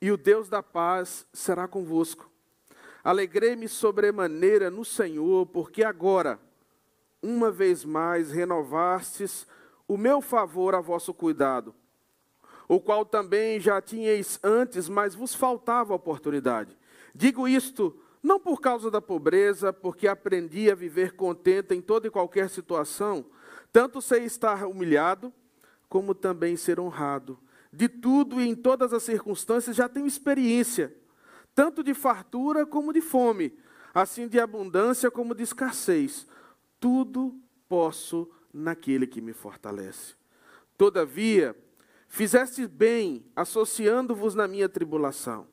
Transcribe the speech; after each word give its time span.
e 0.00 0.10
o 0.10 0.16
Deus 0.16 0.48
da 0.48 0.62
paz 0.62 1.26
será 1.32 1.66
convosco. 1.66 2.30
Alegrei-me 3.02 3.68
sobremaneira 3.68 4.70
no 4.70 4.84
Senhor, 4.84 5.46
porque 5.46 5.82
agora, 5.82 6.38
uma 7.22 7.50
vez 7.50 7.84
mais, 7.84 8.30
renovastes 8.30 9.46
o 9.86 9.96
meu 9.96 10.20
favor 10.20 10.74
a 10.74 10.80
vosso 10.80 11.14
cuidado, 11.14 11.74
o 12.68 12.78
qual 12.78 13.06
também 13.06 13.58
já 13.58 13.80
tinhais 13.80 14.38
antes, 14.42 14.88
mas 14.88 15.14
vos 15.14 15.34
faltava 15.34 15.94
oportunidade. 15.94 16.76
Digo 17.14 17.48
isto 17.48 17.98
não 18.22 18.38
por 18.38 18.60
causa 18.60 18.90
da 18.90 19.00
pobreza, 19.00 19.72
porque 19.72 20.06
aprendi 20.06 20.70
a 20.70 20.74
viver 20.74 21.12
contente 21.12 21.74
em 21.74 21.80
toda 21.80 22.06
e 22.06 22.10
qualquer 22.10 22.50
situação, 22.50 23.24
tanto 23.72 24.02
sei 24.02 24.24
estar 24.24 24.66
humilhado, 24.66 25.32
como 25.88 26.14
também 26.14 26.56
ser 26.56 26.78
honrado. 26.78 27.38
De 27.72 27.88
tudo 27.88 28.40
e 28.40 28.48
em 28.48 28.54
todas 28.54 28.92
as 28.92 29.02
circunstâncias 29.02 29.76
já 29.76 29.88
tenho 29.88 30.06
experiência, 30.06 30.94
tanto 31.54 31.82
de 31.82 31.92
fartura 31.92 32.64
como 32.64 32.92
de 32.92 33.00
fome, 33.00 33.56
assim 33.94 34.26
de 34.26 34.40
abundância 34.40 35.10
como 35.10 35.34
de 35.34 35.42
escassez. 35.42 36.26
Tudo 36.80 37.38
posso 37.68 38.30
naquele 38.52 39.06
que 39.06 39.20
me 39.20 39.32
fortalece. 39.32 40.14
Todavia, 40.76 41.54
fizestes 42.06 42.66
bem 42.66 43.24
associando-vos 43.36 44.34
na 44.34 44.48
minha 44.48 44.68
tribulação. 44.68 45.46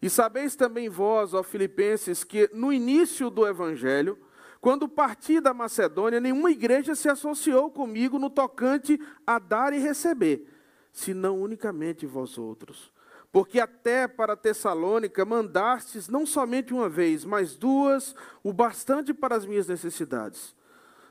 E 0.00 0.10
sabeis 0.10 0.56
também 0.56 0.88
vós, 0.88 1.32
ó 1.32 1.42
Filipenses, 1.42 2.24
que 2.24 2.50
no 2.52 2.72
início 2.72 3.30
do 3.30 3.46
evangelho, 3.46 4.18
quando 4.60 4.88
parti 4.88 5.40
da 5.40 5.54
Macedônia, 5.54 6.20
nenhuma 6.20 6.50
igreja 6.50 6.94
se 6.94 7.08
associou 7.08 7.70
comigo 7.70 8.18
no 8.18 8.28
tocante 8.28 9.00
a 9.26 9.38
dar 9.38 9.72
e 9.72 9.78
receber, 9.78 10.51
senão 10.92 11.40
unicamente 11.40 12.06
vós 12.06 12.38
outros. 12.38 12.92
Porque 13.32 13.58
até 13.58 14.06
para 14.06 14.36
Tessalônica 14.36 15.24
mandastes 15.24 16.06
não 16.06 16.26
somente 16.26 16.74
uma 16.74 16.88
vez, 16.88 17.24
mas 17.24 17.56
duas, 17.56 18.14
o 18.42 18.52
bastante 18.52 19.14
para 19.14 19.34
as 19.34 19.46
minhas 19.46 19.66
necessidades. 19.66 20.54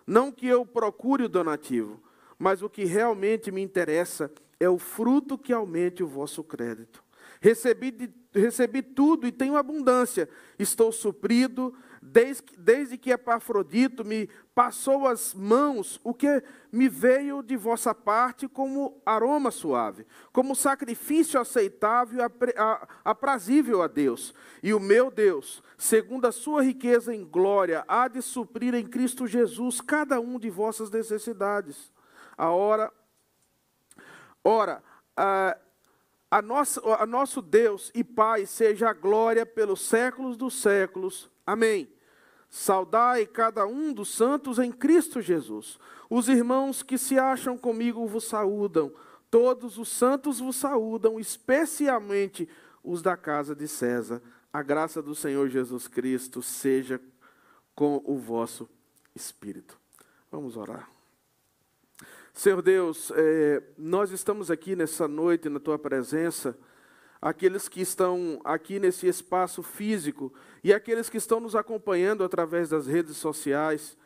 Não 0.05 0.31
que 0.31 0.45
eu 0.45 0.65
procure 0.65 1.23
o 1.23 1.29
donativo, 1.29 2.01
mas 2.37 2.61
o 2.61 2.69
que 2.69 2.85
realmente 2.85 3.51
me 3.51 3.61
interessa 3.61 4.31
é 4.59 4.69
o 4.69 4.77
fruto 4.77 5.37
que 5.37 5.51
aumente 5.51 6.03
o 6.03 6.07
vosso 6.07 6.43
crédito. 6.43 7.03
Recebi, 7.39 7.89
de, 7.89 8.09
recebi 8.31 8.83
tudo 8.83 9.25
e 9.25 9.31
tenho 9.31 9.57
abundância. 9.57 10.29
Estou 10.59 10.91
suprido, 10.91 11.73
desde, 12.01 12.43
desde 12.57 12.97
que 12.97 13.11
Epafrodito 13.11 14.03
me 14.03 14.27
passou 14.55 15.07
as 15.07 15.33
mãos, 15.33 15.99
o 16.03 16.13
que 16.13 16.43
me 16.71 16.89
veio 16.89 17.43
de 17.43 17.55
vossa 17.55 17.93
parte 17.93 18.47
como 18.47 18.99
aroma 19.05 19.51
suave, 19.51 20.05
como 20.33 20.55
sacrifício 20.55 21.39
aceitável 21.39 22.25
aprazível 23.05 23.83
a 23.83 23.87
Deus. 23.87 24.33
E 24.63 24.73
o 24.73 24.79
meu 24.79 25.11
Deus, 25.11 25.61
segundo 25.77 26.25
a 26.25 26.31
sua 26.31 26.63
riqueza 26.63 27.13
em 27.13 27.23
glória, 27.23 27.85
há 27.87 28.07
de 28.07 28.21
suprir 28.21 28.73
em 28.73 28.85
Cristo 28.85 29.27
Jesus 29.27 29.79
cada 29.79 30.19
um 30.19 30.39
de 30.39 30.49
vossas 30.49 30.89
necessidades. 30.89 31.91
A 32.35 32.49
hora, 32.49 32.91
ora, 34.43 34.83
a, 35.15 35.55
a, 36.31 36.41
nossa, 36.41 36.81
a 36.95 37.05
nosso 37.05 37.41
Deus 37.41 37.91
e 37.93 38.05
Pai 38.05 38.45
seja 38.45 38.89
a 38.89 38.93
glória 38.93 39.45
pelos 39.45 39.81
séculos 39.81 40.37
dos 40.37 40.53
séculos. 40.53 41.29
Amém. 41.45 41.91
Saudai 42.49 43.25
cada 43.25 43.67
um 43.67 43.91
dos 43.91 44.15
santos 44.15 44.57
em 44.57 44.71
Cristo 44.71 45.21
Jesus. 45.21 45.77
Os 46.09 46.29
irmãos 46.29 46.81
que 46.81 46.97
se 46.97 47.19
acham 47.19 47.57
comigo 47.57 48.07
vos 48.07 48.23
saúdam. 48.23 48.93
Todos 49.29 49.77
os 49.77 49.89
santos 49.89 50.39
vos 50.39 50.55
saúdam, 50.55 51.19
especialmente 51.19 52.47
os 52.83 53.01
da 53.01 53.17
casa 53.17 53.53
de 53.53 53.67
César. 53.67 54.21
A 54.53 54.61
graça 54.61 55.01
do 55.01 55.15
Senhor 55.15 55.49
Jesus 55.49 55.87
Cristo 55.87 56.41
seja 56.41 56.99
com 57.75 58.01
o 58.05 58.17
vosso 58.17 58.69
espírito. 59.15 59.77
Vamos 60.29 60.57
orar. 60.57 60.90
Senhor 62.33 62.61
Deus, 62.61 63.11
é, 63.13 63.61
nós 63.77 64.09
estamos 64.09 64.49
aqui 64.49 64.73
nessa 64.73 65.05
noite 65.05 65.49
na 65.49 65.59
tua 65.59 65.77
presença, 65.77 66.57
aqueles 67.21 67.67
que 67.67 67.81
estão 67.81 68.39
aqui 68.43 68.79
nesse 68.79 69.05
espaço 69.05 69.61
físico 69.61 70.33
e 70.63 70.73
aqueles 70.73 71.09
que 71.09 71.17
estão 71.17 71.41
nos 71.41 71.55
acompanhando 71.55 72.23
através 72.23 72.69
das 72.69 72.87
redes 72.87 73.17
sociais. 73.17 73.97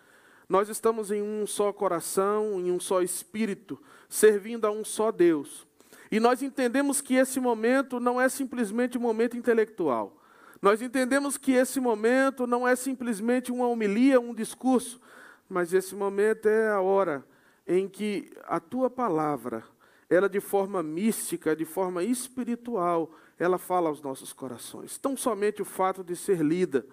Nós 0.50 0.70
estamos 0.70 1.12
em 1.12 1.22
um 1.22 1.46
só 1.46 1.72
coração, 1.72 2.60
em 2.60 2.72
um 2.72 2.80
só 2.80 3.02
espírito, 3.04 3.80
servindo 4.10 4.66
a 4.66 4.72
um 4.72 4.84
só 4.84 5.12
Deus. 5.12 5.66
E 6.12 6.20
nós 6.20 6.42
entendemos 6.42 7.02
que 7.02 7.14
esse 7.14 7.40
momento 7.40 8.00
não 8.00 8.20
é 8.20 8.28
simplesmente 8.28 8.98
um 8.98 9.02
momento 9.02 9.38
intelectual. 9.38 10.20
Nós 10.62 10.82
entendemos 10.82 11.38
que 11.38 11.52
esse 11.54 11.80
momento 11.80 12.48
não 12.48 12.68
é 12.68 12.76
simplesmente 12.76 13.52
uma 13.52 13.68
homilia, 13.68 14.20
um 14.20 14.34
discurso, 14.34 15.00
mas 15.48 15.74
esse 15.74 15.94
momento 15.94 16.48
é 16.48 16.70
a 16.70 16.82
hora 16.82 17.24
em 17.68 17.88
que 17.88 18.32
a 18.44 18.60
tua 18.60 18.90
palavra, 18.90 19.64
ela 20.10 20.30
de 20.30 20.40
forma 20.40 20.84
mística, 20.84 21.56
de 21.56 21.66
forma 21.66 22.04
espiritual, 22.04 23.12
ela 23.40 23.58
fala 23.58 23.90
aos 23.90 24.02
nossos 24.02 24.32
corações. 24.32 24.98
Tão 24.98 25.18
somente 25.18 25.62
o 25.62 25.66
fato 25.66 26.04
de 26.04 26.16
ser 26.16 26.42
lida, 26.42 26.86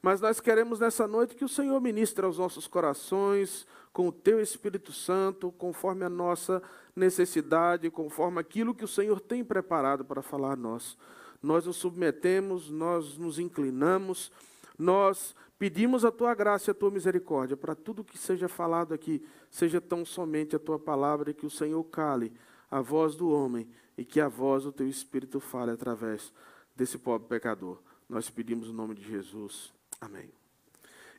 mas 0.00 0.20
nós 0.20 0.40
queremos 0.40 0.80
nessa 0.80 1.06
noite 1.06 1.34
que 1.34 1.44
o 1.44 1.48
Senhor 1.48 1.80
ministre 1.80 2.26
aos 2.26 2.38
nossos 2.38 2.66
corações 2.66 3.66
com 3.92 4.08
o 4.08 4.12
teu 4.12 4.40
Espírito 4.40 4.92
Santo, 4.92 5.52
conforme 5.52 6.04
a 6.04 6.10
nossa 6.10 6.62
necessidade, 6.94 7.90
conforme 7.90 8.40
aquilo 8.40 8.74
que 8.74 8.84
o 8.84 8.88
Senhor 8.88 9.20
tem 9.20 9.44
preparado 9.44 10.04
para 10.04 10.20
falar 10.20 10.52
a 10.52 10.56
nós. 10.56 10.98
Nós 11.42 11.64
nos 11.66 11.76
submetemos, 11.76 12.70
nós 12.70 13.16
nos 13.16 13.38
inclinamos, 13.38 14.32
nós 14.78 15.34
Pedimos 15.58 16.04
a 16.04 16.10
tua 16.10 16.34
graça 16.34 16.70
e 16.70 16.72
a 16.72 16.74
tua 16.74 16.90
misericórdia 16.90 17.56
para 17.56 17.74
tudo 17.74 18.04
que 18.04 18.18
seja 18.18 18.48
falado 18.48 18.92
aqui, 18.92 19.24
seja 19.50 19.80
tão 19.80 20.04
somente 20.04 20.56
a 20.56 20.58
tua 20.58 20.78
palavra 20.78 21.30
e 21.30 21.34
que 21.34 21.46
o 21.46 21.50
Senhor 21.50 21.82
cale 21.84 22.32
a 22.70 22.80
voz 22.80 23.14
do 23.14 23.30
homem 23.30 23.68
e 23.96 24.04
que 24.04 24.20
a 24.20 24.28
voz 24.28 24.64
do 24.64 24.72
teu 24.72 24.88
Espírito 24.88 25.38
fale 25.38 25.70
através 25.70 26.32
desse 26.74 26.98
pobre 26.98 27.28
pecador. 27.28 27.80
Nós 28.08 28.28
pedimos 28.28 28.68
o 28.68 28.72
no 28.72 28.78
nome 28.78 28.94
de 28.94 29.02
Jesus. 29.02 29.72
Amém. 30.00 30.30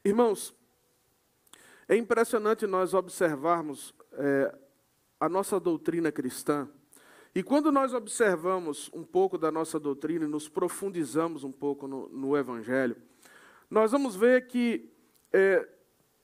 Irmãos, 0.03 0.53
é 1.87 1.95
impressionante 1.95 2.67
nós 2.67 2.93
observarmos 2.93 3.93
é, 4.13 4.55
a 5.19 5.29
nossa 5.29 5.59
doutrina 5.59 6.11
cristã. 6.11 6.67
E 7.33 7.41
quando 7.41 7.71
nós 7.71 7.93
observamos 7.93 8.89
um 8.93 9.03
pouco 9.03 9.37
da 9.37 9.51
nossa 9.51 9.79
doutrina 9.79 10.25
e 10.25 10.27
nos 10.27 10.47
profundizamos 10.47 11.43
um 11.43 11.51
pouco 11.51 11.87
no, 11.87 12.07
no 12.09 12.37
Evangelho, 12.37 12.95
nós 13.69 13.91
vamos 13.91 14.15
ver 14.15 14.47
que 14.47 14.89
é, 15.33 15.67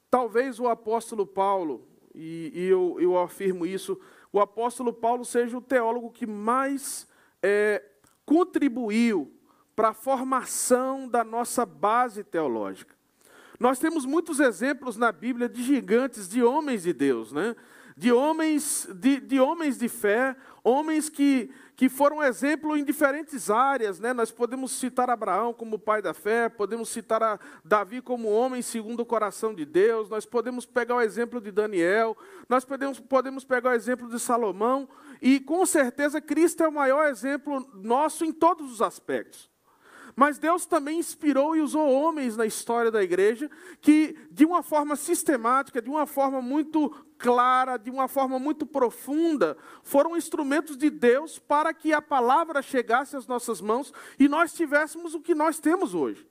talvez 0.10 0.60
o 0.60 0.68
apóstolo 0.68 1.26
Paulo, 1.26 1.88
e, 2.14 2.52
e 2.54 2.68
eu, 2.68 2.98
eu, 3.00 3.18
afirmo 3.18 3.66
isso, 3.66 4.00
o 4.32 4.40
apóstolo 4.40 4.94
Paulo 4.94 5.26
seja 5.26 5.58
o 5.58 5.62
teólogo 5.62 6.12
que 6.12 6.28
mais 6.28 7.08
é, 7.42 7.84
contribuiu 8.26 9.32
para 9.76 9.90
a 9.90 9.94
formação 9.94 11.08
da 11.08 11.24
nossa 11.24 11.66
base 11.66 12.24
teológica. 12.24 12.96
Nós 13.60 13.80
temos 13.80 14.06
muitos 14.06 14.40
exemplos 14.40 14.98
na 14.98 15.12
Bíblia 15.12 15.48
de 15.48 15.64
gigantes, 15.64 16.28
de 16.28 16.44
homens 16.44 16.84
de 16.84 16.94
Deus, 16.94 17.32
né? 17.32 17.56
De, 17.96 18.12
homens, 18.12 18.88
de, 18.96 19.20
de 19.20 19.40
homens 19.40 19.78
de 19.78 19.90
fé, 19.90 20.36
homens 20.64 21.10
que, 21.10 21.52
que 21.76 21.90
foram 21.90 22.24
exemplo 22.24 22.78
em 22.78 22.84
diferentes 22.84 23.50
áreas. 23.50 24.00
Né? 24.00 24.14
Nós 24.14 24.32
podemos 24.32 24.72
citar 24.72 25.10
Abraão 25.10 25.54
como 25.54 25.80
pai 25.80 26.02
da 26.02 26.14
fé, 26.14 26.50
podemos 26.50 26.90
citar 26.90 27.40
Davi 27.64 28.02
como 28.02 28.30
homem 28.30 28.62
segundo 28.62 29.02
o 29.02 29.06
coração 29.06 29.54
de 29.54 29.66
Deus, 29.66 30.10
nós 30.10 30.26
podemos 30.26 30.66
pegar 30.66 30.96
o 30.96 31.02
exemplo 31.02 31.42
de 31.42 31.52
Daniel, 31.52 32.18
nós 32.48 32.66
podemos, 32.66 33.00
podemos 33.00 33.44
pegar 33.44 33.72
o 33.72 33.76
exemplo 33.76 34.10
de 34.10 34.20
Salomão, 34.20 34.88
e 35.22 35.40
com 35.40 35.66
certeza 35.66 36.20
Cristo 36.22 36.64
é 36.64 36.68
o 36.68 36.72
maior 36.72 37.08
exemplo 37.08 37.68
nosso 37.74 38.26
em 38.26 38.32
todos 38.32 38.72
os 38.72 38.82
aspectos. 38.82 39.52
Mas 40.16 40.38
Deus 40.38 40.66
também 40.66 41.00
inspirou 41.00 41.56
e 41.56 41.62
usou 41.62 41.90
homens 41.90 42.36
na 42.36 42.46
história 42.46 42.92
da 42.92 43.04
igreja 43.04 43.50
que, 43.80 44.16
de 44.30 44.46
uma 44.46 44.62
forma 44.62 44.96
sistemática, 44.96 45.82
de 45.82 45.90
uma 45.90 46.06
forma 46.06 46.42
muito 46.42 46.94
clara, 47.22 47.78
de 47.78 47.90
uma 47.90 48.08
forma 48.08 48.40
muito 48.40 48.66
profunda, 48.66 49.56
foram 49.84 50.18
instrumentos 50.18 50.76
de 50.76 50.90
Deus 50.90 51.38
para 51.38 51.74
que 51.74 51.94
a 51.94 52.02
palavra 52.02 52.62
chegasse 52.62 53.16
às 53.16 53.28
nossas 53.28 53.62
mãos 53.62 53.94
e 54.20 54.28
nós 54.28 54.54
tivéssemos 54.54 55.14
o 55.14 55.22
que 55.22 55.36
nós 55.36 55.60
temos 55.60 55.94
hoje. 55.94 56.31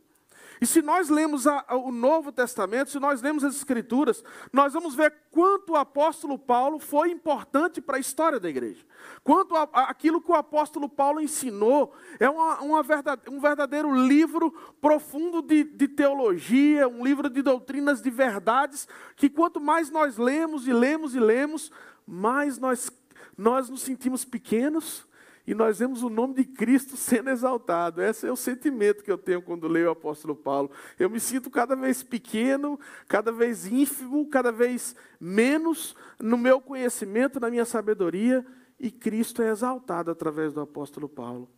E 0.60 0.66
se 0.66 0.82
nós 0.82 1.08
lemos 1.08 1.46
a, 1.46 1.64
a, 1.66 1.74
o 1.74 1.90
Novo 1.90 2.30
Testamento, 2.30 2.90
se 2.90 3.00
nós 3.00 3.22
lemos 3.22 3.42
as 3.42 3.56
Escrituras, 3.56 4.22
nós 4.52 4.74
vamos 4.74 4.94
ver 4.94 5.14
quanto 5.30 5.72
o 5.72 5.76
apóstolo 5.76 6.38
Paulo 6.38 6.78
foi 6.78 7.10
importante 7.10 7.80
para 7.80 7.96
a 7.96 8.00
história 8.00 8.38
da 8.38 8.48
igreja. 8.48 8.84
Quanto 9.24 9.56
a, 9.56 9.62
aquilo 9.88 10.20
que 10.20 10.30
o 10.30 10.34
apóstolo 10.34 10.86
Paulo 10.86 11.20
ensinou 11.20 11.94
é 12.18 12.28
uma, 12.28 12.60
uma 12.60 12.82
verdade, 12.82 13.22
um 13.30 13.40
verdadeiro 13.40 13.90
livro 13.94 14.52
profundo 14.82 15.40
de, 15.40 15.64
de 15.64 15.88
teologia, 15.88 16.86
um 16.86 17.02
livro 17.02 17.30
de 17.30 17.40
doutrinas 17.40 18.02
de 18.02 18.10
verdades, 18.10 18.86
que 19.16 19.30
quanto 19.30 19.60
mais 19.60 19.90
nós 19.90 20.18
lemos 20.18 20.68
e 20.68 20.72
lemos 20.74 21.14
e 21.14 21.20
lemos, 21.20 21.72
mais 22.06 22.58
nós, 22.58 22.92
nós 23.36 23.70
nos 23.70 23.80
sentimos 23.80 24.26
pequenos 24.26 25.08
e 25.50 25.54
nós 25.54 25.80
vemos 25.80 26.04
o 26.04 26.08
nome 26.08 26.34
de 26.34 26.44
Cristo 26.44 26.96
sendo 26.96 27.28
exaltado. 27.28 28.00
Esse 28.00 28.24
é 28.24 28.30
o 28.30 28.36
sentimento 28.36 29.02
que 29.02 29.10
eu 29.10 29.18
tenho 29.18 29.42
quando 29.42 29.66
leio 29.66 29.88
o 29.88 29.90
apóstolo 29.90 30.36
Paulo. 30.36 30.70
Eu 30.96 31.10
me 31.10 31.18
sinto 31.18 31.50
cada 31.50 31.74
vez 31.74 32.04
pequeno, 32.04 32.78
cada 33.08 33.32
vez 33.32 33.66
ínfimo, 33.66 34.30
cada 34.30 34.52
vez 34.52 34.94
menos 35.18 35.96
no 36.20 36.38
meu 36.38 36.60
conhecimento, 36.60 37.40
na 37.40 37.50
minha 37.50 37.64
sabedoria, 37.64 38.46
e 38.78 38.92
Cristo 38.92 39.42
é 39.42 39.50
exaltado 39.50 40.12
através 40.12 40.52
do 40.52 40.60
apóstolo 40.60 41.08
Paulo. 41.08 41.50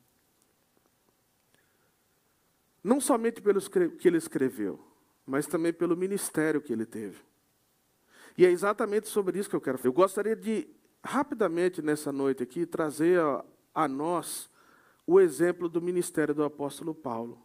Não 2.82 2.98
somente 2.98 3.42
pelo 3.42 3.60
que 3.60 4.08
ele 4.08 4.16
escreveu, 4.16 4.80
mas 5.26 5.46
também 5.46 5.70
pelo 5.70 5.94
ministério 5.94 6.62
que 6.62 6.72
ele 6.72 6.86
teve. 6.86 7.20
E 8.38 8.46
é 8.46 8.50
exatamente 8.50 9.06
sobre 9.06 9.38
isso 9.38 9.50
que 9.50 9.56
eu 9.56 9.60
quero 9.60 9.76
falar. 9.76 9.90
Eu 9.90 9.92
gostaria 9.92 10.34
de, 10.34 10.66
rapidamente 11.04 11.82
nessa 11.82 12.10
noite 12.10 12.42
aqui, 12.42 12.64
trazer 12.64 13.20
a, 13.20 13.44
a 13.74 13.88
nós 13.88 14.50
o 15.06 15.20
exemplo 15.20 15.68
do 15.68 15.80
ministério 15.80 16.34
do 16.34 16.44
apóstolo 16.44 16.94
Paulo. 16.94 17.40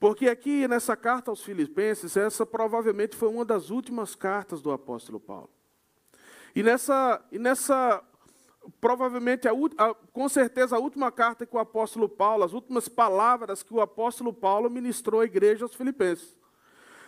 Porque 0.00 0.28
aqui 0.28 0.68
nessa 0.68 0.96
carta 0.96 1.30
aos 1.30 1.42
Filipenses, 1.42 2.16
essa 2.16 2.46
provavelmente 2.46 3.16
foi 3.16 3.28
uma 3.28 3.44
das 3.44 3.70
últimas 3.70 4.14
cartas 4.14 4.62
do 4.62 4.70
apóstolo 4.70 5.18
Paulo. 5.18 5.50
E 6.54 6.62
nessa, 6.62 7.24
e 7.32 7.38
nessa 7.38 8.02
provavelmente, 8.80 9.48
a, 9.48 9.52
a, 9.52 9.94
com 9.94 10.28
certeza, 10.28 10.76
a 10.76 10.78
última 10.78 11.10
carta 11.10 11.46
que 11.46 11.56
o 11.56 11.58
apóstolo 11.58 12.08
Paulo, 12.08 12.44
as 12.44 12.52
últimas 12.52 12.88
palavras 12.88 13.62
que 13.62 13.74
o 13.74 13.80
apóstolo 13.80 14.32
Paulo 14.32 14.70
ministrou 14.70 15.20
à 15.20 15.24
igreja 15.24 15.64
aos 15.64 15.74
Filipenses. 15.74 16.36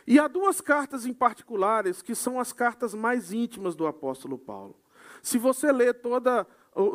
E 0.06 0.19
há 0.19 0.26
duas 0.26 0.61
cartas 0.61 1.06
em 1.06 1.12
particulares 1.12 2.02
que 2.02 2.14
são 2.14 2.41
as 2.41 2.52
cartas 2.52 2.94
mais 2.94 3.32
íntimas 3.32 3.75
do 3.75 3.87
apóstolo 3.87 4.38
Paulo. 4.38 4.75
Se 5.23 5.38
você 5.38 5.70
ler 5.70 5.94
toda, 5.94 6.47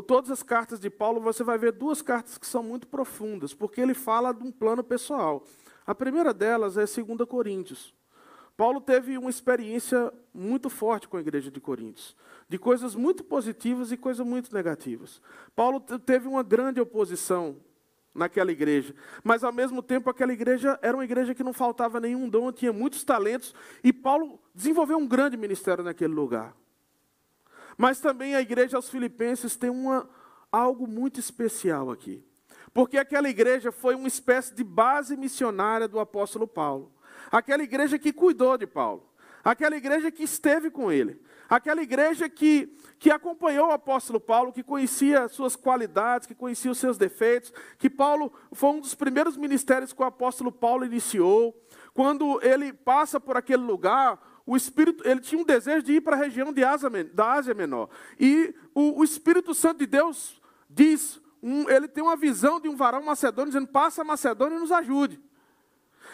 todas 0.08 0.32
as 0.32 0.42
cartas 0.42 0.80
de 0.80 0.90
Paulo, 0.90 1.20
você 1.20 1.44
vai 1.44 1.58
ver 1.58 1.72
duas 1.72 2.02
cartas 2.02 2.38
que 2.38 2.48
são 2.48 2.64
muito 2.64 2.88
profundas, 2.88 3.54
porque 3.54 3.82
ele 3.82 3.94
fala 3.94 4.34
de 4.34 4.44
um 4.44 4.52
plano 4.52 4.84
pessoal. 4.84 5.44
A 5.86 5.94
primeira 5.94 6.34
delas 6.34 6.78
é 6.78 6.86
2 6.86 7.28
Coríntios. 7.28 7.94
Paulo 8.58 8.80
teve 8.80 9.18
uma 9.18 9.30
experiência 9.30 10.14
muito 10.34 10.70
forte 10.70 11.08
com 11.10 11.18
a 11.18 11.20
igreja 11.20 11.52
de 11.52 11.60
Coríntios, 11.60 12.16
de 12.48 12.58
coisas 12.58 12.96
muito 12.96 13.24
positivas 13.24 13.92
e 13.92 13.98
coisas 13.98 14.26
muito 14.26 14.54
negativas. 14.54 15.22
Paulo 15.54 15.80
teve 15.80 16.28
uma 16.28 16.42
grande 16.42 16.80
oposição 16.80 17.58
naquela 18.14 18.52
igreja, 18.54 18.96
mas 19.22 19.44
ao 19.44 19.52
mesmo 19.52 19.84
tempo 19.84 20.10
aquela 20.10 20.32
igreja 20.32 20.80
era 20.82 20.96
uma 20.96 21.04
igreja 21.04 21.36
que 21.36 21.44
não 21.44 21.52
faltava 21.52 22.00
nenhum 22.00 22.30
dom, 22.30 22.50
tinha 22.50 22.72
muitos 22.72 23.04
talentos, 23.04 23.54
e 23.84 23.92
Paulo 23.92 24.40
desenvolveu 24.54 24.98
um 24.98 25.06
grande 25.06 25.36
ministério 25.36 25.84
naquele 25.84 26.14
lugar. 26.14 26.56
Mas 27.78 28.00
também 28.00 28.36
a 28.36 28.42
igreja 28.42 28.78
aos 28.78 28.90
filipenses 28.90 29.56
tem 29.56 29.70
uma, 29.70 30.10
algo 30.52 30.88
muito 30.88 31.20
especial 31.20 31.92
aqui. 31.92 32.24
Porque 32.74 32.98
aquela 32.98 33.30
igreja 33.30 33.72
foi 33.72 33.96
uma 33.96 34.08
espécie 34.08 34.54
de 34.54 34.64
base 34.64 35.16
missionária 35.16 35.88
do 35.88 36.00
apóstolo 36.00 36.48
Paulo 36.48 36.96
aquela 37.32 37.64
igreja 37.64 37.98
que 37.98 38.14
cuidou 38.14 38.58
de 38.58 38.68
Paulo, 38.68 39.08
aquela 39.44 39.76
igreja 39.76 40.12
que 40.12 40.24
esteve 40.24 40.70
com 40.70 40.92
ele, 40.92 41.22
aquela 41.50 41.82
igreja 41.82 42.28
que, 42.30 42.76
que 42.98 43.12
acompanhou 43.12 43.68
o 43.68 43.72
apóstolo 43.72 44.20
Paulo, 44.20 44.54
que 44.54 44.64
conhecia 44.64 45.28
suas 45.28 45.56
qualidades, 45.56 46.28
que 46.28 46.36
conhecia 46.36 46.72
os 46.72 46.78
seus 46.78 46.98
defeitos, 46.98 47.54
que 47.78 47.90
Paulo 47.90 48.32
foi 48.52 48.70
um 48.72 48.80
dos 48.80 48.96
primeiros 48.96 49.38
ministérios 49.38 49.94
que 49.94 50.02
o 50.02 50.06
apóstolo 50.06 50.52
Paulo 50.52 50.86
iniciou. 50.86 51.56
Quando 51.94 52.40
ele 52.44 52.74
passa 52.74 53.20
por 53.20 53.38
aquele 53.38 53.64
lugar, 53.64 54.20
o 54.46 54.56
Espírito, 54.56 55.08
ele 55.08 55.20
tinha 55.20 55.42
um 55.42 55.46
desejo 55.46 55.84
de 55.84 55.94
ir 55.94 56.02
para 56.02 56.16
a 56.16 56.20
região 56.20 56.54
Ásia, 56.68 56.90
da 57.14 57.34
Ásia 57.34 57.54
Menor. 57.54 57.90
E 58.20 58.54
o, 58.74 59.00
o 59.00 59.04
Espírito 59.04 59.54
Santo 59.56 59.80
de 59.80 59.88
Deus 59.88 60.40
diz, 60.70 61.20
um, 61.42 61.68
ele 61.70 61.88
tem 61.88 62.04
uma 62.04 62.16
visão 62.16 62.60
de 62.60 62.70
um 62.70 62.76
varão 62.76 63.02
macedônio 63.02 63.52
dizendo: 63.52 63.68
passa 63.68 64.02
a 64.02 64.06
Macedônia 64.06 64.58
e 64.58 64.60
nos 64.60 64.72
ajude. 64.72 65.20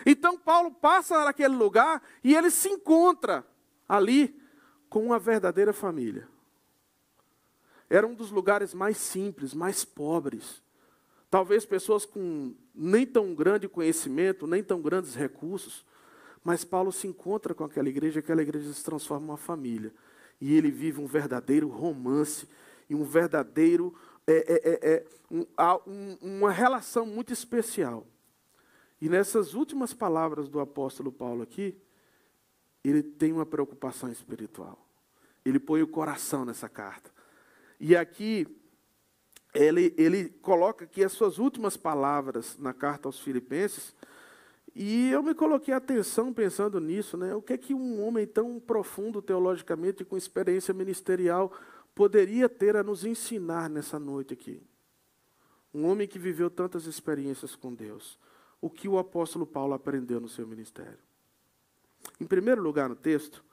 Então 0.06 0.38
Paulo 0.38 0.72
passa 0.72 1.26
naquele 1.26 1.56
lugar 1.56 2.02
e 2.24 2.34
ele 2.36 2.50
se 2.50 2.70
encontra 2.70 3.46
ali 3.88 4.40
com 4.90 5.06
uma 5.06 5.20
verdadeira 5.20 5.74
família. 5.74 6.28
Era 7.90 8.08
um 8.08 8.14
dos 8.14 8.32
lugares 8.32 8.74
mais 8.74 8.96
simples, 8.96 9.54
mais 9.54 9.84
pobres. 9.84 10.64
Talvez 11.30 11.66
pessoas 11.66 12.06
com 12.06 12.56
nem 12.74 13.06
tão 13.06 13.36
grande 13.36 13.68
conhecimento, 13.68 14.48
nem 14.48 14.64
tão 14.64 14.82
grandes 14.82 15.16
recursos. 15.16 15.86
Mas 16.44 16.64
Paulo 16.64 16.92
se 16.92 17.08
encontra 17.08 17.54
com 17.54 17.64
aquela 17.64 17.90
igreja, 17.90 18.20
aquela 18.20 18.42
igreja 18.42 18.74
se 18.74 18.84
transforma 18.84 19.26
em 19.26 19.30
uma 19.30 19.38
família. 19.38 19.94
E 20.40 20.56
ele 20.56 20.72
vive 20.72 21.00
um 21.00 21.06
verdadeiro 21.06 21.68
romance 21.68 22.48
e 22.90 22.96
um 22.96 23.04
verdadeiro. 23.04 23.96
É, 24.26 24.34
é, 24.34 24.70
é, 24.70 24.94
é 24.94 25.06
um, 25.30 26.18
uma 26.22 26.52
relação 26.52 27.06
muito 27.06 27.32
especial. 27.32 28.08
E 29.00 29.10
nessas 29.10 29.54
últimas 29.54 29.94
palavras 29.94 30.48
do 30.48 30.60
apóstolo 30.60 31.12
Paulo 31.12 31.42
aqui, 31.42 31.76
ele 32.84 33.02
tem 33.02 33.32
uma 33.32 33.46
preocupação 33.46 34.12
espiritual. 34.12 34.88
Ele 35.44 35.60
põe 35.60 35.82
o 35.82 35.88
coração 35.88 36.46
nessa 36.46 36.70
carta. 36.70 37.12
E 37.80 37.96
aqui, 37.96 38.48
ele, 39.54 39.94
ele 39.98 40.30
coloca 40.30 40.86
aqui 40.86 41.04
as 41.04 41.12
suas 41.12 41.40
últimas 41.40 41.76
palavras 41.76 42.58
na 42.60 42.74
carta 42.74 43.08
aos 43.08 43.20
Filipenses. 43.20 43.96
E 44.74 45.10
eu 45.12 45.22
me 45.22 45.34
coloquei 45.34 45.74
atenção 45.74 46.34
pensando 46.34 46.80
nisso, 46.80 47.18
né? 47.18 47.36
O 47.36 47.42
que 47.42 47.54
é 47.54 47.58
que 47.58 47.74
um 47.74 48.02
homem 48.06 48.26
tão 48.26 48.60
profundo 48.60 49.22
teologicamente, 49.22 50.06
com 50.06 50.16
experiência 50.16 50.74
ministerial, 50.74 51.52
poderia 51.94 52.48
ter 52.48 52.78
a 52.78 52.84
nos 52.84 53.04
ensinar 53.04 53.70
nessa 53.70 54.00
noite 54.00 54.34
aqui? 54.34 54.62
Um 55.74 55.86
homem 55.86 56.08
que 56.08 56.20
viveu 56.20 56.50
tantas 56.50 56.86
experiências 56.86 57.56
com 57.56 57.74
Deus 57.74 58.18
o 58.62 58.70
que 58.70 58.88
o 58.88 59.00
apóstolo 59.00 59.46
Paulo 59.46 59.74
aprendeu 59.74 60.22
no 60.22 60.30
seu 60.30 60.48
ministério. 60.48 61.00
Em 62.20 62.26
primeiro 62.26 62.62
lugar, 62.62 62.88
no 62.88 62.96
texto, 62.96 63.44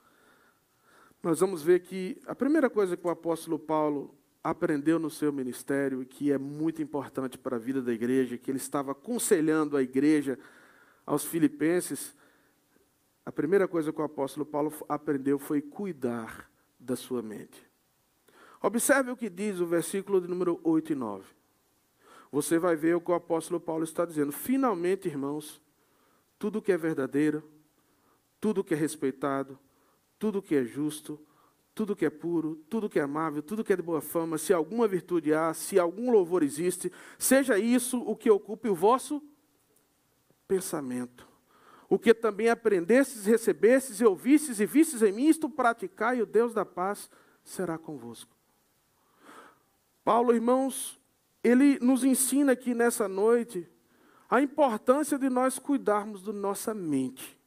nós 1.21 1.39
vamos 1.39 1.63
ver 1.63 1.81
que 1.81 2.21
a 2.27 2.35
primeira 2.35 2.69
coisa 2.69 2.95
que 2.95 3.05
o 3.05 3.09
apóstolo 3.09 3.57
Paulo 3.57 4.15
aprendeu 4.43 4.99
no 4.99 5.09
seu 5.09 5.33
ministério 5.33 6.03
e 6.03 6.05
que 6.05 6.31
é 6.31 6.37
muito 6.37 6.81
importante 6.81 7.37
para 7.37 7.55
a 7.55 7.59
vida 7.59 7.81
da 7.81 7.91
igreja, 7.91 8.37
que 8.37 8.49
ele 8.51 8.59
estava 8.59 8.91
aconselhando 8.91 9.75
a 9.75 9.81
igreja 9.81 10.37
aos 11.09 11.25
filipenses, 11.25 12.15
a 13.25 13.31
primeira 13.31 13.67
coisa 13.67 13.91
que 13.91 13.99
o 13.99 14.03
apóstolo 14.03 14.45
Paulo 14.45 14.71
aprendeu 14.87 15.39
foi 15.39 15.61
cuidar 15.61 16.49
da 16.79 16.95
sua 16.95 17.21
mente. 17.21 17.67
Observe 18.61 19.09
o 19.09 19.17
que 19.17 19.29
diz 19.29 19.59
o 19.59 19.65
versículo 19.65 20.21
de 20.21 20.27
número 20.27 20.59
8 20.63 20.93
e 20.93 20.95
9 20.95 21.39
você 22.31 22.59
vai 22.59 22.75
ver 22.75 22.95
o 22.95 23.01
que 23.01 23.09
o 23.09 23.15
apóstolo 23.15 23.59
Paulo 23.59 23.83
está 23.83 24.05
dizendo. 24.05 24.31
Finalmente, 24.31 25.07
irmãos, 25.07 25.59
tudo 26.37 26.61
que 26.61 26.71
é 26.71 26.77
verdadeiro, 26.77 27.43
tudo 28.39 28.63
que 28.63 28.75
é 28.75 28.77
respeitado, 28.77 29.57
tudo 30.19 30.39
que 30.39 30.53
é 30.53 30.63
justo, 30.63 31.19
tudo 31.73 31.95
que 31.95 32.05
é 32.05 32.09
puro, 32.11 32.57
tudo 32.69 32.87
que 32.87 32.99
é 32.99 33.01
amável, 33.01 33.41
tudo 33.41 33.63
que 33.63 33.73
é 33.73 33.75
de 33.75 33.81
boa 33.81 33.99
fama, 33.99 34.37
se 34.37 34.53
alguma 34.53 34.87
virtude 34.87 35.33
há, 35.33 35.55
se 35.55 35.79
algum 35.79 36.11
louvor 36.11 36.43
existe, 36.43 36.91
seja 37.17 37.57
isso 37.57 37.99
o 37.99 38.15
que 38.15 38.29
ocupe 38.29 38.69
o 38.69 38.75
vosso 38.75 39.23
pensamento. 40.49 41.27
O 41.87 41.97
que 41.97 42.13
também 42.13 42.49
aprendestes, 42.49 43.25
recebestes 43.25 44.01
e 44.01 44.05
ouvistes 44.05 44.59
e 44.59 44.65
vistes 44.65 45.01
em 45.03 45.11
mim, 45.11 45.27
isto 45.27 45.47
praticai, 45.47 46.17
e 46.17 46.21
o 46.23 46.25
Deus 46.25 46.53
da 46.53 46.65
paz 46.65 47.09
será 47.43 47.77
convosco. 47.77 48.35
Paulo, 50.03 50.33
irmãos, 50.33 50.99
ele 51.43 51.77
nos 51.79 52.03
ensina 52.03 52.53
aqui 52.53 52.73
nessa 52.73 53.07
noite 53.07 53.69
a 54.29 54.41
importância 54.41 55.17
de 55.17 55.29
nós 55.29 55.59
cuidarmos 55.59 56.23
da 56.23 56.33
nossa 56.33 56.73
mente, 56.73 57.39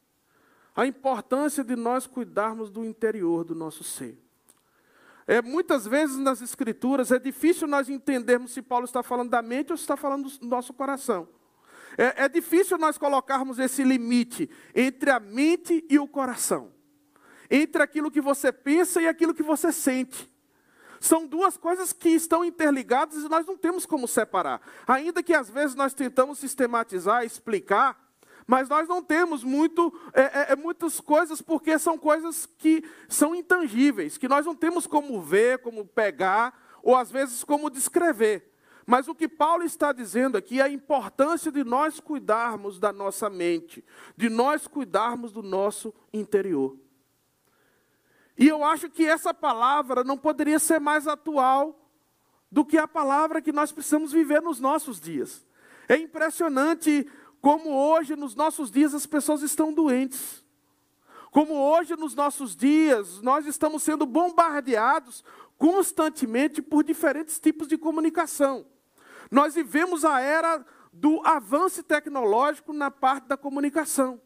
a 0.74 0.86
importância 0.86 1.62
de 1.62 1.76
nós 1.76 2.06
cuidarmos 2.06 2.70
do 2.70 2.84
interior 2.84 3.44
do 3.44 3.54
nosso 3.54 3.84
ser. 3.84 4.18
É, 5.26 5.42
muitas 5.42 5.86
vezes 5.86 6.18
nas 6.18 6.40
Escrituras 6.40 7.12
é 7.12 7.18
difícil 7.18 7.68
nós 7.68 7.88
entendermos 7.88 8.52
se 8.52 8.62
Paulo 8.62 8.84
está 8.84 9.02
falando 9.02 9.30
da 9.30 9.42
mente 9.42 9.70
ou 9.70 9.76
se 9.76 9.84
está 9.84 9.96
falando 9.96 10.28
do 10.28 10.46
nosso 10.46 10.72
coração. 10.72 11.28
É, 11.96 12.24
é 12.24 12.28
difícil 12.28 12.78
nós 12.78 12.96
colocarmos 12.98 13.58
esse 13.58 13.82
limite 13.84 14.48
entre 14.74 15.10
a 15.10 15.20
mente 15.20 15.84
e 15.88 15.98
o 15.98 16.08
coração, 16.08 16.72
entre 17.50 17.82
aquilo 17.82 18.10
que 18.10 18.20
você 18.20 18.52
pensa 18.52 19.00
e 19.00 19.08
aquilo 19.08 19.34
que 19.34 19.42
você 19.42 19.72
sente. 19.72 20.30
São 21.00 21.26
duas 21.26 21.56
coisas 21.56 21.92
que 21.92 22.10
estão 22.10 22.44
interligadas 22.44 23.24
e 23.24 23.28
nós 23.28 23.44
não 23.44 23.56
temos 23.56 23.84
como 23.84 24.06
separar. 24.06 24.60
Ainda 24.86 25.22
que 25.22 25.34
às 25.34 25.50
vezes 25.50 25.74
nós 25.74 25.92
tentamos 25.92 26.38
sistematizar, 26.38 27.24
explicar, 27.24 28.00
mas 28.46 28.68
nós 28.68 28.88
não 28.88 29.02
temos 29.02 29.42
muito, 29.42 29.92
é, 30.12 30.22
é, 30.22 30.46
é, 30.50 30.56
muitas 30.56 31.00
coisas 31.00 31.40
porque 31.40 31.78
são 31.78 31.98
coisas 31.98 32.46
que 32.46 32.84
são 33.08 33.34
intangíveis, 33.34 34.16
que 34.16 34.28
nós 34.28 34.46
não 34.46 34.54
temos 34.54 34.86
como 34.86 35.20
ver, 35.20 35.58
como 35.58 35.84
pegar, 35.84 36.78
ou 36.82 36.96
às 36.96 37.10
vezes 37.10 37.42
como 37.44 37.70
descrever. 37.70 38.51
Mas 38.86 39.06
o 39.08 39.14
que 39.14 39.28
Paulo 39.28 39.62
está 39.62 39.92
dizendo 39.92 40.36
aqui 40.36 40.60
é 40.60 40.64
a 40.64 40.68
importância 40.68 41.52
de 41.52 41.62
nós 41.62 42.00
cuidarmos 42.00 42.78
da 42.78 42.92
nossa 42.92 43.30
mente, 43.30 43.84
de 44.16 44.28
nós 44.28 44.66
cuidarmos 44.66 45.32
do 45.32 45.42
nosso 45.42 45.94
interior. 46.12 46.76
E 48.36 48.48
eu 48.48 48.64
acho 48.64 48.90
que 48.90 49.06
essa 49.06 49.32
palavra 49.32 50.02
não 50.02 50.18
poderia 50.18 50.58
ser 50.58 50.80
mais 50.80 51.06
atual 51.06 51.78
do 52.50 52.64
que 52.64 52.76
a 52.76 52.88
palavra 52.88 53.40
que 53.40 53.52
nós 53.52 53.70
precisamos 53.72 54.12
viver 54.12 54.42
nos 54.42 54.58
nossos 54.58 55.00
dias. 55.00 55.46
É 55.88 55.96
impressionante 55.96 57.08
como 57.40 57.70
hoje, 57.70 58.14
nos 58.16 58.34
nossos 58.34 58.70
dias, 58.70 58.94
as 58.94 59.06
pessoas 59.06 59.42
estão 59.42 59.72
doentes. 59.72 60.44
Como 61.30 61.54
hoje, 61.54 61.96
nos 61.96 62.14
nossos 62.14 62.54
dias, 62.54 63.20
nós 63.22 63.46
estamos 63.46 63.82
sendo 63.82 64.04
bombardeados 64.04 65.24
constantemente 65.62 66.60
por 66.60 66.82
diferentes 66.82 67.38
tipos 67.38 67.68
de 67.68 67.78
comunicação. 67.78 68.66
Nós 69.30 69.54
vivemos 69.54 70.04
a 70.04 70.18
era 70.18 70.66
do 70.92 71.24
avanço 71.24 71.84
tecnológico 71.84 72.72
na 72.72 72.90
parte 72.90 73.28
da 73.28 73.36
comunicação. 73.36 74.20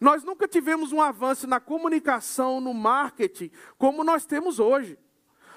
Nós 0.00 0.24
nunca 0.24 0.48
tivemos 0.48 0.90
um 0.90 1.02
avanço 1.02 1.46
na 1.46 1.60
comunicação, 1.60 2.62
no 2.62 2.72
marketing, 2.72 3.50
como 3.76 4.02
nós 4.02 4.24
temos 4.24 4.58
hoje. 4.58 4.98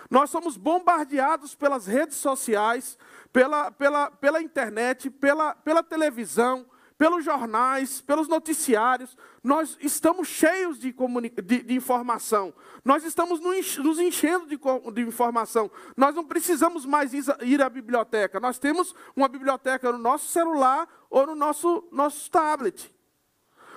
Nós 0.09 0.29
somos 0.29 0.57
bombardeados 0.57 1.55
pelas 1.55 1.87
redes 1.87 2.17
sociais, 2.17 2.97
pela, 3.31 3.71
pela, 3.71 4.11
pela 4.11 4.41
internet, 4.41 5.09
pela, 5.09 5.55
pela 5.55 5.81
televisão, 5.81 6.65
pelos 7.03 7.25
jornais, 7.25 7.99
pelos 7.99 8.29
noticiários. 8.29 9.17
Nós 9.43 9.77
estamos 9.81 10.25
cheios 10.25 10.79
de, 10.79 10.95
de, 11.43 11.61
de 11.61 11.73
informação. 11.73 12.53
Nós 12.85 13.03
estamos 13.03 13.41
nos 13.41 13.99
enchendo 13.99 14.45
de, 14.47 14.57
de, 14.93 15.01
informação. 15.01 15.69
Nós 15.97 16.15
não 16.15 16.23
precisamos 16.23 16.85
mais 16.85 17.11
ir 17.41 17.61
à 17.61 17.67
biblioteca. 17.67 18.39
Nós 18.39 18.57
temos 18.57 18.95
uma 19.17 19.27
biblioteca 19.27 19.91
no 19.91 19.97
nosso 19.97 20.29
celular 20.29 20.87
ou 21.09 21.27
no 21.27 21.35
nosso, 21.35 21.85
nosso 21.91 22.31
tablet. 22.31 22.89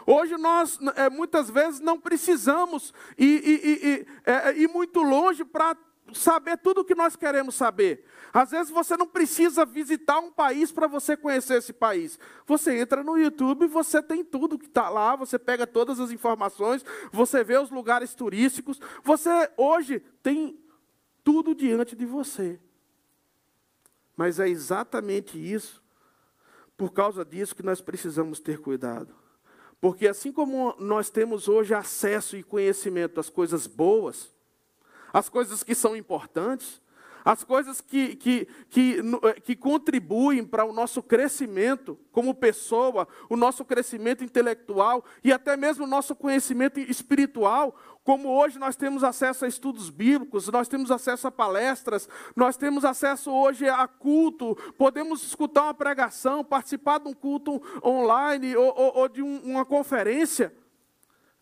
Hoje 0.06 0.36
nós, 0.36 0.78
é, 0.94 1.10
muitas 1.10 1.50
vezes, 1.50 1.80
não 1.80 1.98
precisamos 1.98 2.94
ir, 3.18 3.44
ir, 3.44 3.84
ir, 3.84 4.06
é, 4.24 4.56
ir 4.56 4.68
muito 4.68 5.02
longe 5.02 5.44
para 5.44 5.76
saber 6.12 6.56
tudo 6.58 6.80
o 6.80 6.84
que 6.84 6.94
nós 6.94 7.16
queremos 7.16 7.54
saber. 7.54 8.04
Às 8.32 8.50
vezes 8.50 8.70
você 8.70 8.96
não 8.96 9.06
precisa 9.06 9.64
visitar 9.64 10.18
um 10.18 10.30
país 10.30 10.70
para 10.70 10.86
você 10.86 11.16
conhecer 11.16 11.58
esse 11.58 11.72
país. 11.72 12.18
Você 12.46 12.78
entra 12.78 13.02
no 13.02 13.16
YouTube, 13.16 13.66
você 13.66 14.02
tem 14.02 14.24
tudo 14.24 14.58
que 14.58 14.66
está 14.66 14.88
lá, 14.88 15.16
você 15.16 15.38
pega 15.38 15.66
todas 15.66 15.98
as 15.98 16.10
informações, 16.10 16.84
você 17.10 17.42
vê 17.42 17.58
os 17.58 17.70
lugares 17.70 18.14
turísticos. 18.14 18.80
Você 19.02 19.30
hoje 19.56 20.00
tem 20.22 20.58
tudo 21.24 21.54
diante 21.54 21.96
de 21.96 22.06
você. 22.06 22.60
Mas 24.16 24.38
é 24.38 24.48
exatamente 24.48 25.38
isso, 25.38 25.82
por 26.76 26.92
causa 26.92 27.24
disso, 27.24 27.54
que 27.54 27.62
nós 27.62 27.80
precisamos 27.80 28.40
ter 28.40 28.58
cuidado. 28.58 29.14
Porque 29.80 30.08
assim 30.08 30.32
como 30.32 30.74
nós 30.78 31.10
temos 31.10 31.48
hoje 31.48 31.74
acesso 31.74 32.36
e 32.36 32.42
conhecimento 32.42 33.20
às 33.20 33.28
coisas 33.28 33.66
boas, 33.66 34.34
as 35.16 35.30
coisas 35.30 35.62
que 35.62 35.74
são 35.74 35.96
importantes, 35.96 36.78
as 37.24 37.42
coisas 37.42 37.80
que, 37.80 38.16
que, 38.16 38.46
que, 38.68 39.00
eh, 39.22 39.40
que 39.40 39.56
contribuem 39.56 40.44
para 40.44 40.62
o 40.66 40.74
nosso 40.74 41.02
crescimento 41.02 41.98
como 42.12 42.34
pessoa, 42.34 43.08
o 43.30 43.34
nosso 43.34 43.64
crescimento 43.64 44.22
intelectual 44.22 45.02
e 45.24 45.32
até 45.32 45.56
mesmo 45.56 45.84
o 45.84 45.88
nosso 45.88 46.14
conhecimento 46.14 46.78
espiritual, 46.78 47.74
como 48.04 48.28
hoje 48.28 48.58
nós 48.58 48.76
temos 48.76 49.02
acesso 49.02 49.46
a 49.46 49.48
estudos 49.48 49.88
bíblicos, 49.88 50.48
nós 50.48 50.68
temos 50.68 50.90
acesso 50.90 51.26
a 51.26 51.32
palestras, 51.32 52.06
nós 52.36 52.58
temos 52.58 52.84
acesso 52.84 53.32
hoje 53.32 53.66
a 53.66 53.88
culto, 53.88 54.54
podemos 54.76 55.22
escutar 55.22 55.62
uma 55.62 55.74
pregação, 55.74 56.44
participar 56.44 57.00
de 57.00 57.08
um 57.08 57.14
culto 57.14 57.62
online 57.82 58.54
ou, 58.54 58.66
ou, 58.66 58.98
ou 58.98 59.08
de 59.08 59.22
um, 59.22 59.38
uma 59.38 59.64
conferência. 59.64 60.54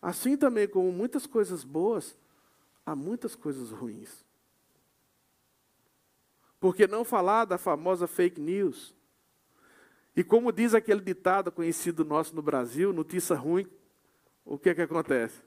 Assim 0.01 0.37
também, 0.37 0.65
como 0.65 0.93
muitas 0.93 1.27
coisas 1.27 1.65
boas, 1.65 2.15
há 2.85 2.95
muitas 2.95 3.35
coisas 3.35 3.71
ruins. 3.71 4.23
Por 6.59 6.75
que 6.75 6.87
não 6.87 7.03
falar 7.03 7.45
da 7.45 7.57
famosa 7.57 8.07
fake 8.07 8.39
news? 8.39 8.95
E 10.15 10.23
como 10.23 10.51
diz 10.51 10.73
aquele 10.73 11.01
ditado 11.01 11.51
conhecido 11.51 12.05
nosso 12.05 12.35
no 12.35 12.41
Brasil, 12.41 12.93
notícia 12.93 13.35
ruim, 13.35 13.67
o 14.45 14.57
que 14.57 14.69
é 14.69 14.75
que 14.75 14.81
acontece? 14.81 15.41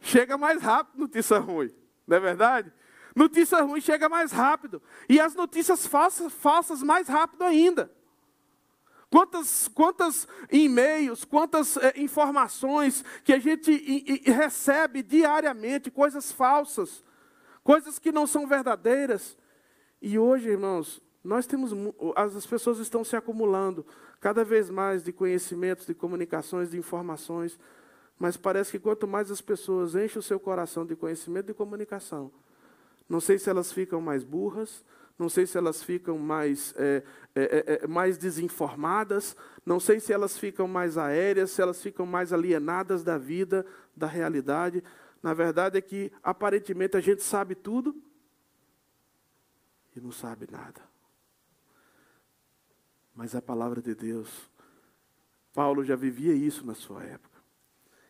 Chega 0.00 0.36
mais 0.36 0.62
rápido 0.62 1.00
notícia 1.00 1.38
ruim, 1.38 1.74
não 2.06 2.16
é 2.16 2.20
verdade? 2.20 2.72
Notícia 3.14 3.60
ruim 3.62 3.80
chega 3.80 4.08
mais 4.08 4.32
rápido. 4.32 4.80
E 5.08 5.20
as 5.20 5.34
notícias 5.34 5.86
falsas, 5.86 6.32
falsas 6.32 6.82
mais 6.82 7.08
rápido 7.08 7.42
ainda. 7.42 7.92
Quantas, 9.12 9.68
quantas 9.68 10.26
e-mails, 10.50 11.22
quantas 11.22 11.76
é, 11.76 12.00
informações 12.00 13.04
que 13.22 13.34
a 13.34 13.38
gente 13.38 13.70
recebe 14.24 15.02
diariamente, 15.02 15.90
coisas 15.90 16.32
falsas, 16.32 17.04
coisas 17.62 17.98
que 17.98 18.10
não 18.10 18.26
são 18.26 18.46
verdadeiras. 18.46 19.36
E 20.00 20.18
hoje, 20.18 20.48
irmãos, 20.48 21.02
nós 21.22 21.46
temos, 21.46 21.72
as 22.16 22.46
pessoas 22.46 22.78
estão 22.78 23.04
se 23.04 23.14
acumulando 23.14 23.84
cada 24.18 24.42
vez 24.46 24.70
mais 24.70 25.02
de 25.02 25.12
conhecimentos, 25.12 25.84
de 25.84 25.92
comunicações, 25.92 26.70
de 26.70 26.78
informações, 26.78 27.60
mas 28.18 28.38
parece 28.38 28.70
que 28.70 28.78
quanto 28.78 29.06
mais 29.06 29.30
as 29.30 29.42
pessoas 29.42 29.94
enchem 29.94 30.20
o 30.20 30.22
seu 30.22 30.40
coração 30.40 30.86
de 30.86 30.96
conhecimento 30.96 31.50
e 31.50 31.54
comunicação, 31.54 32.32
não 33.06 33.20
sei 33.20 33.38
se 33.38 33.50
elas 33.50 33.74
ficam 33.74 34.00
mais 34.00 34.24
burras, 34.24 34.82
não 35.18 35.28
sei 35.28 35.46
se 35.46 35.56
elas 35.56 35.82
ficam 35.82 36.18
mais, 36.18 36.74
é, 36.76 37.02
é, 37.34 37.42
é, 37.42 37.84
é, 37.84 37.86
mais 37.86 38.18
desinformadas, 38.18 39.36
não 39.64 39.78
sei 39.78 40.00
se 40.00 40.12
elas 40.12 40.38
ficam 40.38 40.66
mais 40.66 40.98
aéreas, 40.98 41.50
se 41.50 41.62
elas 41.62 41.82
ficam 41.82 42.04
mais 42.06 42.32
alienadas 42.32 43.04
da 43.04 43.18
vida, 43.18 43.64
da 43.96 44.06
realidade. 44.06 44.82
Na 45.22 45.34
verdade 45.34 45.78
é 45.78 45.80
que, 45.80 46.10
aparentemente, 46.22 46.96
a 46.96 47.00
gente 47.00 47.22
sabe 47.22 47.54
tudo 47.54 47.94
e 49.94 50.00
não 50.00 50.10
sabe 50.10 50.48
nada. 50.50 50.80
Mas 53.14 53.34
a 53.34 53.42
palavra 53.42 53.80
de 53.80 53.94
Deus, 53.94 54.50
Paulo 55.52 55.84
já 55.84 55.94
vivia 55.94 56.34
isso 56.34 56.66
na 56.66 56.74
sua 56.74 57.04
época. 57.04 57.40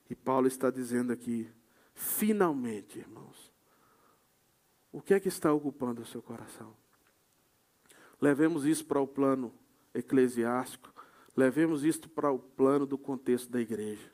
E 0.08 0.14
Paulo 0.14 0.46
está 0.46 0.70
dizendo 0.70 1.12
aqui, 1.12 1.50
finalmente, 1.94 2.98
irmãos, 2.98 3.52
o 4.92 5.00
que 5.00 5.14
é 5.14 5.20
que 5.20 5.28
está 5.28 5.52
ocupando 5.52 6.02
o 6.02 6.06
seu 6.06 6.22
coração? 6.22 6.76
Levemos 8.22 8.64
isso 8.64 8.84
para 8.84 9.00
o 9.00 9.06
plano 9.06 9.52
eclesiástico, 9.92 10.94
levemos 11.36 11.82
isso 11.82 12.08
para 12.08 12.30
o 12.30 12.38
plano 12.38 12.86
do 12.86 12.96
contexto 12.96 13.50
da 13.50 13.60
igreja. 13.60 14.12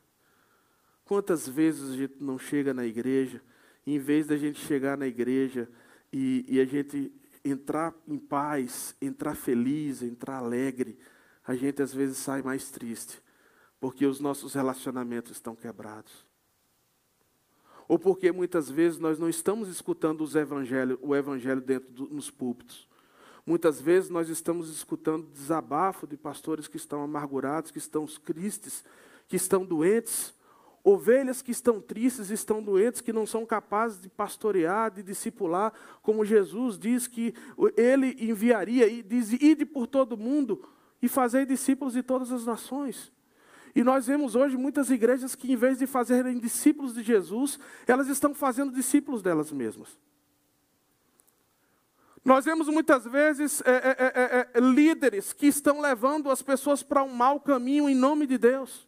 Quantas 1.05 1.47
vezes 1.47 1.91
a 1.91 1.95
gente 1.95 2.15
não 2.19 2.39
chega 2.39 2.73
na 2.73 2.87
igreja, 2.87 3.43
e 3.87 3.97
em 3.97 3.99
vez 3.99 4.27
da 4.27 4.39
gente 4.39 4.61
chegar 4.61 4.97
na 4.97 5.07
igreja 5.07 5.69
e, 6.11 6.43
e 6.49 6.59
a 6.59 6.65
gente 6.65 7.13
entrar 7.45 7.95
em 8.07 8.19
paz, 8.19 8.97
entrar 8.99 9.35
feliz, 9.35 10.01
entrar 10.01 10.39
alegre, 10.39 10.99
a 11.47 11.55
gente 11.55 11.83
às 11.83 11.93
vezes 11.93 12.17
sai 12.17 12.41
mais 12.41 12.71
triste, 12.71 13.23
porque 13.79 14.07
os 14.07 14.21
nossos 14.21 14.55
relacionamentos 14.55 15.33
estão 15.33 15.55
quebrados. 15.55 16.27
Ou 17.87 17.99
porque 17.99 18.33
muitas 18.33 18.71
vezes 18.71 18.99
nós 18.99 19.19
não 19.19 19.29
estamos 19.29 19.69
escutando 19.69 20.25
o 21.03 21.15
evangelho 21.15 21.61
dentro 21.61 22.07
dos 22.07 22.31
púlpitos. 22.31 22.88
Muitas 23.49 23.81
vezes 23.81 24.11
nós 24.11 24.29
estamos 24.29 24.69
escutando 24.69 25.27
desabafo 25.33 26.07
de 26.07 26.19
pastores 26.19 26.69
que 26.69 26.77
estão 26.77 27.03
amargurados, 27.03 27.71
que 27.71 27.79
estão 27.79 28.05
tristes, 28.05 28.85
que 29.27 29.37
estão 29.37 29.65
doentes, 29.65 30.35
ovelhas 30.85 31.41
que 31.41 31.51
estão 31.51 31.81
tristes, 31.81 32.29
estão 32.29 32.63
doentes, 32.63 33.01
que 33.01 33.11
não 33.11 33.25
são 33.25 33.47
capazes 33.47 34.03
de 34.03 34.11
pastorear, 34.11 34.91
de 34.91 35.03
discipular, 35.03 35.73
como 36.03 36.27
Jesus 36.27 36.79
diz 36.79 37.07
que 37.07 37.33
ele 37.75 38.19
enviaria 38.21 38.87
e 38.87 39.03
diz: 39.03 39.33
ide 39.33 39.65
por 39.65 39.87
todo 39.87 40.15
mundo 40.15 40.63
e 41.01 41.09
fazei 41.09 41.47
discípulos 41.47 41.95
de 41.95 42.03
todas 42.03 42.31
as 42.31 42.45
nações. 42.45 43.11
E 43.75 43.83
nós 43.83 44.07
vemos 44.07 44.35
hoje 44.35 44.59
muitas 44.59 44.91
igrejas 44.91 45.35
que, 45.35 45.51
em 45.51 45.57
vez 45.57 45.79
de 45.79 45.87
fazerem 45.87 46.39
discípulos 46.39 46.93
de 46.93 47.03
Jesus, 47.03 47.59
elas 47.87 48.09
estão 48.09 48.35
fazendo 48.35 48.75
discípulos 48.75 49.23
delas 49.23 49.51
mesmas. 49.51 49.97
Nós 52.29 52.45
vemos 52.45 52.69
muitas 52.69 53.07
vezes 53.07 53.63
é, 53.63 53.71
é, 53.71 53.97
é, 54.05 54.49
é, 54.53 54.61
líderes 54.61 55.33
que 55.33 55.47
estão 55.47 55.81
levando 55.81 56.31
as 56.31 56.43
pessoas 56.43 56.83
para 56.83 57.03
um 57.03 57.09
mau 57.09 57.41
caminho 57.41 57.89
em 57.89 57.95
nome 57.95 58.27
de 58.27 58.37
Deus. 58.37 58.87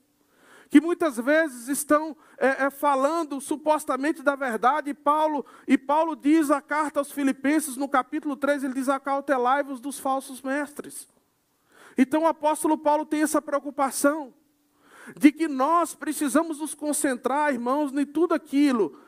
Que 0.68 0.78
muitas 0.78 1.16
vezes 1.16 1.66
estão 1.66 2.14
é, 2.36 2.66
é, 2.66 2.70
falando 2.70 3.40
supostamente 3.40 4.22
da 4.22 4.36
verdade, 4.36 4.90
e 4.90 4.94
Paulo, 4.94 5.46
e 5.66 5.78
Paulo 5.78 6.14
diz 6.14 6.50
a 6.50 6.60
carta 6.60 7.00
aos 7.00 7.10
Filipenses, 7.10 7.78
no 7.78 7.88
capítulo 7.88 8.36
3, 8.36 8.62
ele 8.62 8.74
diz: 8.74 8.90
acautelai-vos 8.90 9.80
dos 9.80 9.98
falsos 9.98 10.42
mestres. 10.42 11.08
Então 11.96 12.24
o 12.24 12.26
apóstolo 12.26 12.76
Paulo 12.76 13.06
tem 13.06 13.22
essa 13.22 13.40
preocupação 13.40 14.34
de 15.16 15.32
que 15.32 15.48
nós 15.48 15.94
precisamos 15.94 16.58
nos 16.58 16.74
concentrar, 16.74 17.54
irmãos, 17.54 17.90
em 17.94 18.04
tudo 18.04 18.34
aquilo 18.34 19.00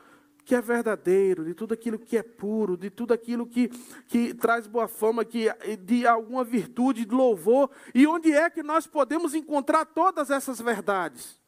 que 0.45 0.55
é 0.55 0.61
verdadeiro, 0.61 1.45
de 1.45 1.53
tudo 1.53 1.73
aquilo 1.73 1.97
que 1.97 2.17
é 2.17 2.23
puro, 2.23 2.75
de 2.75 2.89
tudo 2.89 3.13
aquilo 3.13 3.45
que, 3.45 3.69
que 4.07 4.33
traz 4.33 4.67
boa 4.67 4.87
fama, 4.87 5.23
que, 5.23 5.47
de 5.77 6.05
alguma 6.05 6.43
virtude, 6.43 7.05
de 7.05 7.13
louvor. 7.13 7.69
E 7.93 8.05
onde 8.05 8.31
é 8.31 8.49
que 8.49 8.61
nós 8.61 8.85
podemos 8.85 9.33
encontrar 9.33 9.85
todas 9.85 10.29
essas 10.29 10.59
verdades? 10.59 11.39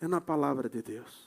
É 0.00 0.06
na 0.06 0.20
palavra 0.20 0.68
de 0.68 0.82
Deus. 0.82 1.25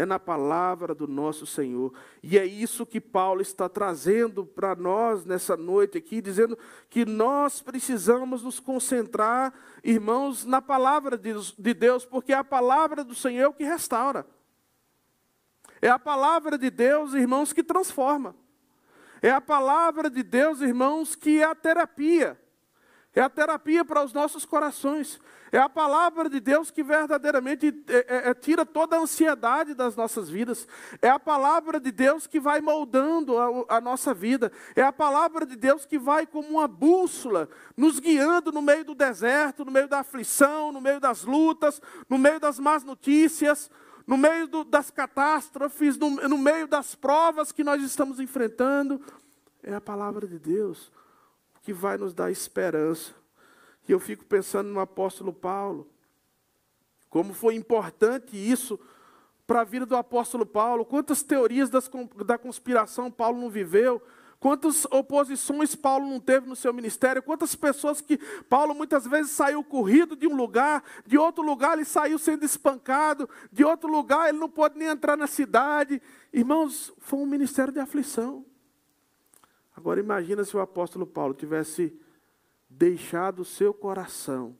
É 0.00 0.06
na 0.06 0.18
palavra 0.18 0.94
do 0.94 1.06
nosso 1.06 1.46
Senhor. 1.46 1.92
E 2.22 2.38
é 2.38 2.46
isso 2.46 2.86
que 2.86 3.00
Paulo 3.00 3.42
está 3.42 3.68
trazendo 3.68 4.46
para 4.46 4.74
nós 4.74 5.26
nessa 5.26 5.56
noite 5.56 5.98
aqui, 5.98 6.22
dizendo 6.22 6.56
que 6.88 7.04
nós 7.04 7.60
precisamos 7.60 8.42
nos 8.42 8.58
concentrar, 8.58 9.52
irmãos, 9.84 10.46
na 10.46 10.62
palavra 10.62 11.18
de 11.18 11.74
Deus, 11.74 12.06
porque 12.06 12.32
é 12.32 12.36
a 12.36 12.44
palavra 12.44 13.04
do 13.04 13.14
Senhor 13.14 13.52
que 13.52 13.62
restaura. 13.62 14.26
É 15.82 15.90
a 15.90 15.98
palavra 15.98 16.56
de 16.56 16.70
Deus, 16.70 17.12
irmãos, 17.12 17.52
que 17.52 17.62
transforma. 17.62 18.34
É 19.20 19.30
a 19.30 19.40
palavra 19.40 20.08
de 20.08 20.22
Deus, 20.22 20.62
irmãos, 20.62 21.14
que 21.14 21.42
é 21.42 21.44
a 21.44 21.54
terapia. 21.54 22.39
É 23.12 23.20
a 23.20 23.28
terapia 23.28 23.84
para 23.84 24.04
os 24.04 24.12
nossos 24.12 24.44
corações. 24.44 25.20
É 25.50 25.58
a 25.58 25.68
palavra 25.68 26.30
de 26.30 26.38
Deus 26.38 26.70
que 26.70 26.80
verdadeiramente 26.80 27.74
é, 27.88 27.96
é, 27.96 28.30
é, 28.30 28.34
tira 28.34 28.64
toda 28.64 28.96
a 28.96 29.00
ansiedade 29.00 29.74
das 29.74 29.96
nossas 29.96 30.30
vidas. 30.30 30.68
É 31.02 31.10
a 31.10 31.18
palavra 31.18 31.80
de 31.80 31.90
Deus 31.90 32.28
que 32.28 32.38
vai 32.38 32.60
moldando 32.60 33.36
a, 33.36 33.76
a, 33.76 33.80
nossa 33.80 34.14
vida. 34.14 34.52
É 34.76 34.82
a 34.82 34.92
palavra 34.92 35.44
de 35.44 35.56
Deus 35.56 35.84
que 35.84 35.98
vai 35.98 36.24
como 36.24 36.48
uma 36.50 36.68
bússola, 36.68 37.48
nos 37.76 37.98
guiando 37.98 38.52
no 38.52 38.62
meio 38.62 38.84
do 38.84 38.94
deserto, 38.94 39.64
no 39.64 39.72
meio 39.72 39.88
da 39.88 40.00
aflição, 40.00 40.70
no 40.70 40.80
meio 40.80 41.00
das 41.00 41.24
lutas, 41.24 41.82
no 42.08 42.16
meio 42.16 42.38
das 42.38 42.60
más 42.60 42.84
notícias, 42.84 43.68
no 44.06 44.16
meio 44.16 44.46
do, 44.46 44.62
das 44.62 44.88
catástrofes, 44.88 45.96
no, 45.96 46.10
no 46.10 46.38
meio 46.38 46.68
das 46.68 46.94
provas 46.94 47.50
que 47.50 47.64
nós 47.64 47.82
estamos 47.82 48.20
enfrentando. 48.20 49.00
É 49.64 49.74
a 49.74 49.80
palavra 49.80 50.28
de 50.28 50.38
Deus 50.38 50.92
que 51.62 51.72
vai 51.72 51.96
nos 51.96 52.14
dar 52.14 52.30
esperança. 52.30 53.14
E 53.88 53.92
eu 53.92 54.00
fico 54.00 54.24
pensando 54.24 54.68
no 54.68 54.80
apóstolo 54.80 55.32
Paulo. 55.32 55.88
Como 57.08 57.34
foi 57.34 57.54
importante 57.54 58.36
isso 58.36 58.78
para 59.46 59.62
a 59.62 59.64
vida 59.64 59.84
do 59.84 59.96
apóstolo 59.96 60.46
Paulo. 60.46 60.84
Quantas 60.84 61.22
teorias 61.22 61.68
das, 61.68 61.90
da 62.24 62.38
conspiração 62.38 63.10
Paulo 63.10 63.40
não 63.40 63.50
viveu. 63.50 64.00
Quantas 64.38 64.86
oposições 64.86 65.74
Paulo 65.74 66.08
não 66.08 66.18
teve 66.18 66.48
no 66.48 66.56
seu 66.56 66.72
ministério, 66.72 67.22
quantas 67.22 67.54
pessoas 67.54 68.00
que 68.00 68.16
Paulo 68.48 68.74
muitas 68.74 69.06
vezes 69.06 69.32
saiu 69.32 69.62
corrido 69.62 70.16
de 70.16 70.26
um 70.26 70.34
lugar, 70.34 70.82
de 71.06 71.18
outro 71.18 71.44
lugar 71.44 71.74
ele 71.74 71.84
saiu 71.84 72.18
sendo 72.18 72.42
espancado, 72.42 73.28
de 73.52 73.62
outro 73.62 73.86
lugar 73.90 74.30
ele 74.30 74.38
não 74.38 74.48
pôde 74.48 74.78
nem 74.78 74.88
entrar 74.88 75.14
na 75.14 75.26
cidade. 75.26 76.00
Irmãos, 76.32 76.90
foi 77.00 77.18
um 77.18 77.26
ministério 77.26 77.70
de 77.70 77.80
aflição. 77.80 78.46
Agora 79.80 79.98
imagina 79.98 80.44
se 80.44 80.54
o 80.54 80.60
apóstolo 80.60 81.06
Paulo 81.06 81.32
tivesse 81.32 81.98
deixado 82.68 83.40
o 83.40 83.46
seu 83.46 83.72
coração 83.72 84.54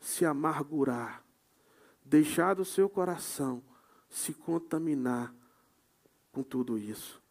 se 0.00 0.24
amargurar, 0.24 1.22
deixado 2.02 2.60
o 2.60 2.64
seu 2.64 2.88
coração 2.88 3.62
se 4.08 4.32
contaminar 4.32 5.34
com 6.32 6.42
tudo 6.42 6.78
isso. 6.78 7.22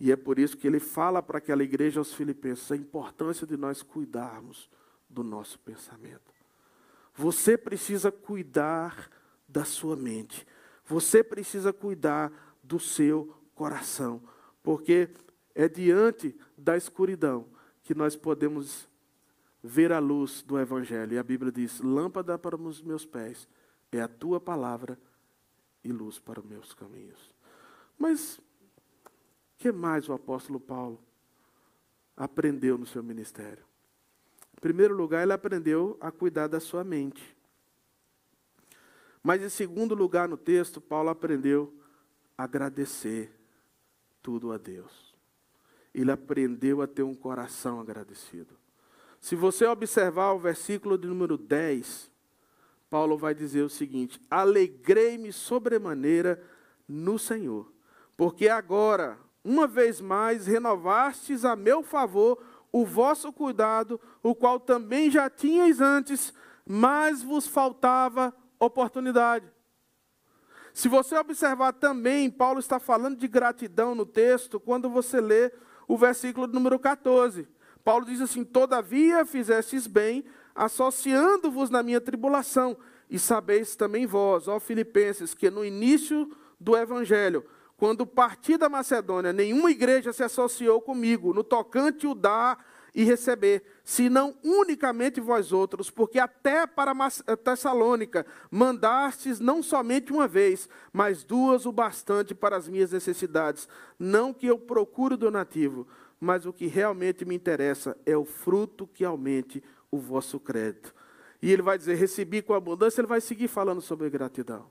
E 0.00 0.10
é 0.10 0.16
por 0.16 0.38
isso 0.38 0.56
que 0.56 0.66
ele 0.66 0.80
fala 0.80 1.22
para 1.22 1.36
aquela 1.36 1.62
igreja 1.62 2.00
aos 2.00 2.14
filipenses 2.14 2.72
a 2.72 2.76
importância 2.76 3.46
de 3.46 3.58
nós 3.58 3.82
cuidarmos 3.82 4.70
do 5.06 5.22
nosso 5.22 5.58
pensamento. 5.58 6.32
Você 7.14 7.58
precisa 7.58 8.10
cuidar 8.10 9.10
da 9.46 9.66
sua 9.66 9.96
mente. 9.96 10.46
Você 10.86 11.22
precisa 11.22 11.74
cuidar 11.74 12.32
do 12.62 12.80
seu 12.80 13.36
coração, 13.54 14.22
porque 14.62 15.10
é 15.54 15.68
diante 15.68 16.38
da 16.56 16.76
escuridão 16.76 17.46
que 17.82 17.94
nós 17.94 18.14
podemos 18.14 18.88
ver 19.62 19.92
a 19.92 19.98
luz 19.98 20.42
do 20.42 20.58
Evangelho. 20.58 21.14
E 21.14 21.18
a 21.18 21.22
Bíblia 21.22 21.50
diz: 21.50 21.80
lâmpada 21.80 22.38
para 22.38 22.56
os 22.56 22.82
meus 22.82 23.04
pés 23.04 23.48
é 23.90 24.00
a 24.00 24.08
tua 24.08 24.40
palavra 24.40 24.98
e 25.82 25.90
luz 25.90 26.18
para 26.18 26.40
os 26.40 26.46
meus 26.46 26.74
caminhos. 26.74 27.34
Mas 27.98 28.38
o 28.38 28.42
que 29.56 29.72
mais 29.72 30.08
o 30.08 30.12
apóstolo 30.12 30.60
Paulo 30.60 31.00
aprendeu 32.16 32.76
no 32.76 32.86
seu 32.86 33.02
ministério? 33.02 33.64
Em 34.56 34.60
primeiro 34.60 34.94
lugar, 34.94 35.22
ele 35.22 35.32
aprendeu 35.32 35.96
a 36.00 36.10
cuidar 36.10 36.48
da 36.48 36.60
sua 36.60 36.84
mente. 36.84 37.36
Mas 39.22 39.42
em 39.42 39.48
segundo 39.48 39.94
lugar 39.94 40.28
no 40.28 40.36
texto, 40.36 40.80
Paulo 40.80 41.08
aprendeu 41.08 41.72
a 42.36 42.44
agradecer 42.44 43.32
tudo 44.22 44.52
a 44.52 44.58
Deus 44.58 45.07
ele 46.00 46.12
aprendeu 46.12 46.82
a 46.82 46.86
ter 46.86 47.02
um 47.02 47.14
coração 47.14 47.80
agradecido. 47.80 48.54
Se 49.20 49.34
você 49.34 49.66
observar 49.66 50.32
o 50.32 50.38
versículo 50.38 50.96
de 50.96 51.08
número 51.08 51.36
10, 51.36 52.10
Paulo 52.88 53.18
vai 53.18 53.34
dizer 53.34 53.62
o 53.62 53.68
seguinte: 53.68 54.20
Alegrei-me 54.30 55.32
sobremaneira 55.32 56.42
no 56.86 57.18
Senhor, 57.18 57.70
porque 58.16 58.48
agora, 58.48 59.18
uma 59.44 59.66
vez 59.66 60.00
mais, 60.00 60.46
renovastes 60.46 61.44
a 61.44 61.56
meu 61.56 61.82
favor 61.82 62.38
o 62.70 62.84
vosso 62.84 63.32
cuidado, 63.32 64.00
o 64.22 64.34
qual 64.34 64.60
também 64.60 65.10
já 65.10 65.28
tinhais 65.28 65.80
antes, 65.80 66.32
mas 66.66 67.22
vos 67.22 67.46
faltava 67.46 68.34
oportunidade. 68.60 69.46
Se 70.72 70.86
você 70.86 71.16
observar 71.16 71.72
também, 71.72 72.30
Paulo 72.30 72.60
está 72.60 72.78
falando 72.78 73.16
de 73.16 73.26
gratidão 73.26 73.94
no 73.94 74.06
texto, 74.06 74.60
quando 74.60 74.88
você 74.88 75.20
lê 75.20 75.50
o 75.88 75.96
versículo 75.96 76.46
número 76.46 76.78
14. 76.78 77.48
Paulo 77.82 78.04
diz 78.04 78.20
assim: 78.20 78.44
Todavia 78.44 79.24
fizestes 79.24 79.86
bem, 79.86 80.24
associando-vos 80.54 81.70
na 81.70 81.82
minha 81.82 82.00
tribulação, 82.00 82.76
e 83.10 83.18
sabeis 83.18 83.74
também 83.74 84.06
vós, 84.06 84.46
ó 84.46 84.60
Filipenses, 84.60 85.32
que 85.32 85.50
no 85.50 85.64
início 85.64 86.30
do 86.60 86.76
evangelho, 86.76 87.44
quando 87.78 88.04
parti 88.04 88.58
da 88.58 88.68
Macedônia, 88.68 89.32
nenhuma 89.32 89.70
igreja 89.70 90.12
se 90.12 90.22
associou 90.22 90.80
comigo 90.82 91.32
no 91.32 91.42
tocante 91.42 92.06
o 92.06 92.14
dar 92.14 92.62
e 92.98 93.04
receber, 93.04 93.62
senão 93.84 94.34
unicamente 94.42 95.20
vós 95.20 95.52
outros, 95.52 95.88
porque 95.88 96.18
até 96.18 96.66
para 96.66 96.92
Tessalônica 97.44 98.26
mandastes 98.50 99.38
não 99.38 99.62
somente 99.62 100.12
uma 100.12 100.26
vez, 100.26 100.68
mas 100.92 101.22
duas 101.22 101.64
o 101.64 101.70
bastante 101.70 102.34
para 102.34 102.56
as 102.56 102.66
minhas 102.66 102.90
necessidades. 102.90 103.68
Não 103.96 104.34
que 104.34 104.48
eu 104.48 104.58
procure 104.58 105.16
donativo, 105.16 105.86
mas 106.18 106.44
o 106.44 106.52
que 106.52 106.66
realmente 106.66 107.24
me 107.24 107.36
interessa 107.36 107.96
é 108.04 108.16
o 108.16 108.24
fruto 108.24 108.84
que 108.84 109.04
aumente 109.04 109.62
o 109.92 109.98
vosso 109.98 110.40
crédito. 110.40 110.92
E 111.40 111.52
ele 111.52 111.62
vai 111.62 111.78
dizer: 111.78 111.94
recebi 111.94 112.42
com 112.42 112.52
abundância, 112.52 113.00
ele 113.00 113.06
vai 113.06 113.20
seguir 113.20 113.46
falando 113.46 113.80
sobre 113.80 114.10
gratidão. 114.10 114.66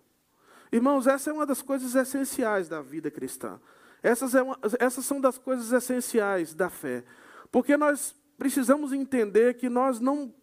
Irmãos, 0.69 1.07
essa 1.07 1.29
é 1.29 1.33
uma 1.33 1.45
das 1.45 1.61
coisas 1.61 1.95
essenciais 1.95 2.67
da 2.67 2.81
vida 2.81 3.09
cristã. 3.09 3.57
Essas, 4.03 4.35
é 4.35 4.41
uma, 4.41 4.59
essas 4.81 5.05
são 5.05 5.21
das 5.21 5.37
coisas 5.37 5.71
essenciais 5.71 6.53
da 6.53 6.69
fé. 6.69 7.05
Porque 7.51 7.77
nós 7.77 8.15
precisamos 8.37 8.93
entender 8.93 9.55
que 9.55 9.69
nós 9.69 9.99
não 9.99 10.33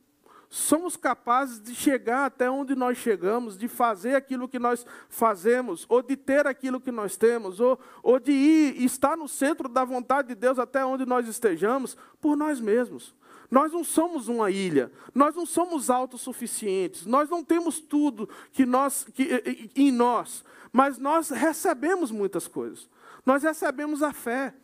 somos 0.54 0.96
capazes 0.96 1.60
de 1.60 1.74
chegar 1.74 2.26
até 2.26 2.48
onde 2.48 2.76
nós 2.76 2.96
chegamos, 2.98 3.58
de 3.58 3.66
fazer 3.66 4.14
aquilo 4.14 4.48
que 4.48 4.58
nós 4.58 4.86
fazemos, 5.08 5.84
ou 5.88 6.00
de 6.00 6.16
ter 6.16 6.46
aquilo 6.46 6.80
que 6.80 6.92
nós 6.92 7.16
temos, 7.16 7.58
ou, 7.58 7.78
ou 8.02 8.20
de 8.20 8.30
ir 8.30 8.84
estar 8.84 9.16
no 9.16 9.26
centro 9.26 9.68
da 9.68 9.84
vontade 9.84 10.28
de 10.28 10.34
Deus 10.36 10.58
até 10.58 10.84
onde 10.84 11.04
nós 11.04 11.26
estejamos, 11.26 11.96
por 12.20 12.36
nós 12.36 12.60
mesmos. 12.60 13.14
Nós 13.50 13.72
não 13.72 13.84
somos 13.84 14.28
uma 14.28 14.50
ilha, 14.50 14.90
nós 15.14 15.34
não 15.34 15.44
somos 15.44 15.90
autossuficientes, 15.90 17.04
nós 17.04 17.28
não 17.28 17.44
temos 17.44 17.80
tudo 17.80 18.28
que 18.52 18.64
nós, 18.64 19.06
que, 19.12 19.70
em 19.74 19.90
nós, 19.92 20.44
mas 20.72 20.98
nós 20.98 21.30
recebemos 21.30 22.10
muitas 22.10 22.48
coisas. 22.48 22.88
Nós 23.24 23.42
recebemos 23.42 24.02
a 24.02 24.12
fé. 24.12 24.54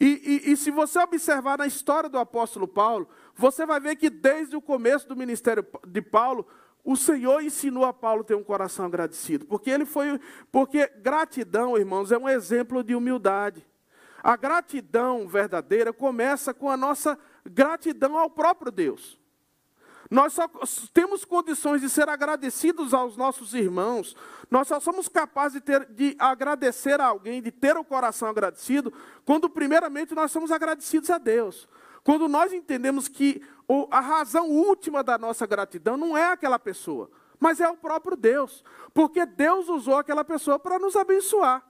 E, 0.00 0.42
e, 0.46 0.52
e, 0.52 0.56
se 0.56 0.70
você 0.70 0.98
observar 1.00 1.58
na 1.58 1.66
história 1.66 2.08
do 2.08 2.18
apóstolo 2.18 2.68
Paulo, 2.68 3.08
você 3.34 3.66
vai 3.66 3.80
ver 3.80 3.96
que 3.96 4.08
desde 4.08 4.54
o 4.54 4.62
começo 4.62 5.08
do 5.08 5.16
ministério 5.16 5.66
de 5.86 6.00
Paulo, 6.00 6.46
o 6.84 6.96
Senhor 6.96 7.42
ensinou 7.42 7.84
a 7.84 7.92
Paulo 7.92 8.22
ter 8.22 8.36
um 8.36 8.44
coração 8.44 8.86
agradecido, 8.86 9.44
porque 9.46 9.70
ele 9.70 9.84
foi, 9.84 10.20
porque 10.52 10.86
gratidão, 10.98 11.76
irmãos, 11.76 12.12
é 12.12 12.18
um 12.18 12.28
exemplo 12.28 12.84
de 12.84 12.94
humildade. 12.94 13.66
A 14.22 14.36
gratidão 14.36 15.26
verdadeira 15.26 15.92
começa 15.92 16.54
com 16.54 16.70
a 16.70 16.76
nossa 16.76 17.18
gratidão 17.44 18.16
ao 18.16 18.30
próprio 18.30 18.70
Deus. 18.70 19.17
Nós 20.10 20.32
só 20.32 20.48
temos 20.94 21.24
condições 21.24 21.82
de 21.82 21.90
ser 21.90 22.08
agradecidos 22.08 22.94
aos 22.94 23.16
nossos 23.16 23.52
irmãos, 23.52 24.16
nós 24.50 24.66
só 24.68 24.80
somos 24.80 25.06
capazes 25.08 25.54
de, 25.54 25.60
ter, 25.60 25.84
de 25.86 26.16
agradecer 26.18 26.98
a 27.00 27.06
alguém, 27.06 27.42
de 27.42 27.50
ter 27.50 27.76
o 27.76 27.84
coração 27.84 28.28
agradecido, 28.28 28.92
quando 29.24 29.50
primeiramente 29.50 30.14
nós 30.14 30.30
somos 30.32 30.50
agradecidos 30.50 31.10
a 31.10 31.18
Deus. 31.18 31.68
Quando 32.02 32.26
nós 32.26 32.54
entendemos 32.54 33.06
que 33.06 33.42
a 33.90 34.00
razão 34.00 34.48
última 34.48 35.04
da 35.04 35.18
nossa 35.18 35.46
gratidão 35.46 35.96
não 35.98 36.16
é 36.16 36.32
aquela 36.32 36.58
pessoa, 36.58 37.10
mas 37.38 37.60
é 37.60 37.68
o 37.68 37.76
próprio 37.76 38.16
Deus, 38.16 38.64
porque 38.94 39.26
Deus 39.26 39.68
usou 39.68 39.96
aquela 39.96 40.24
pessoa 40.24 40.58
para 40.58 40.78
nos 40.78 40.96
abençoar. 40.96 41.67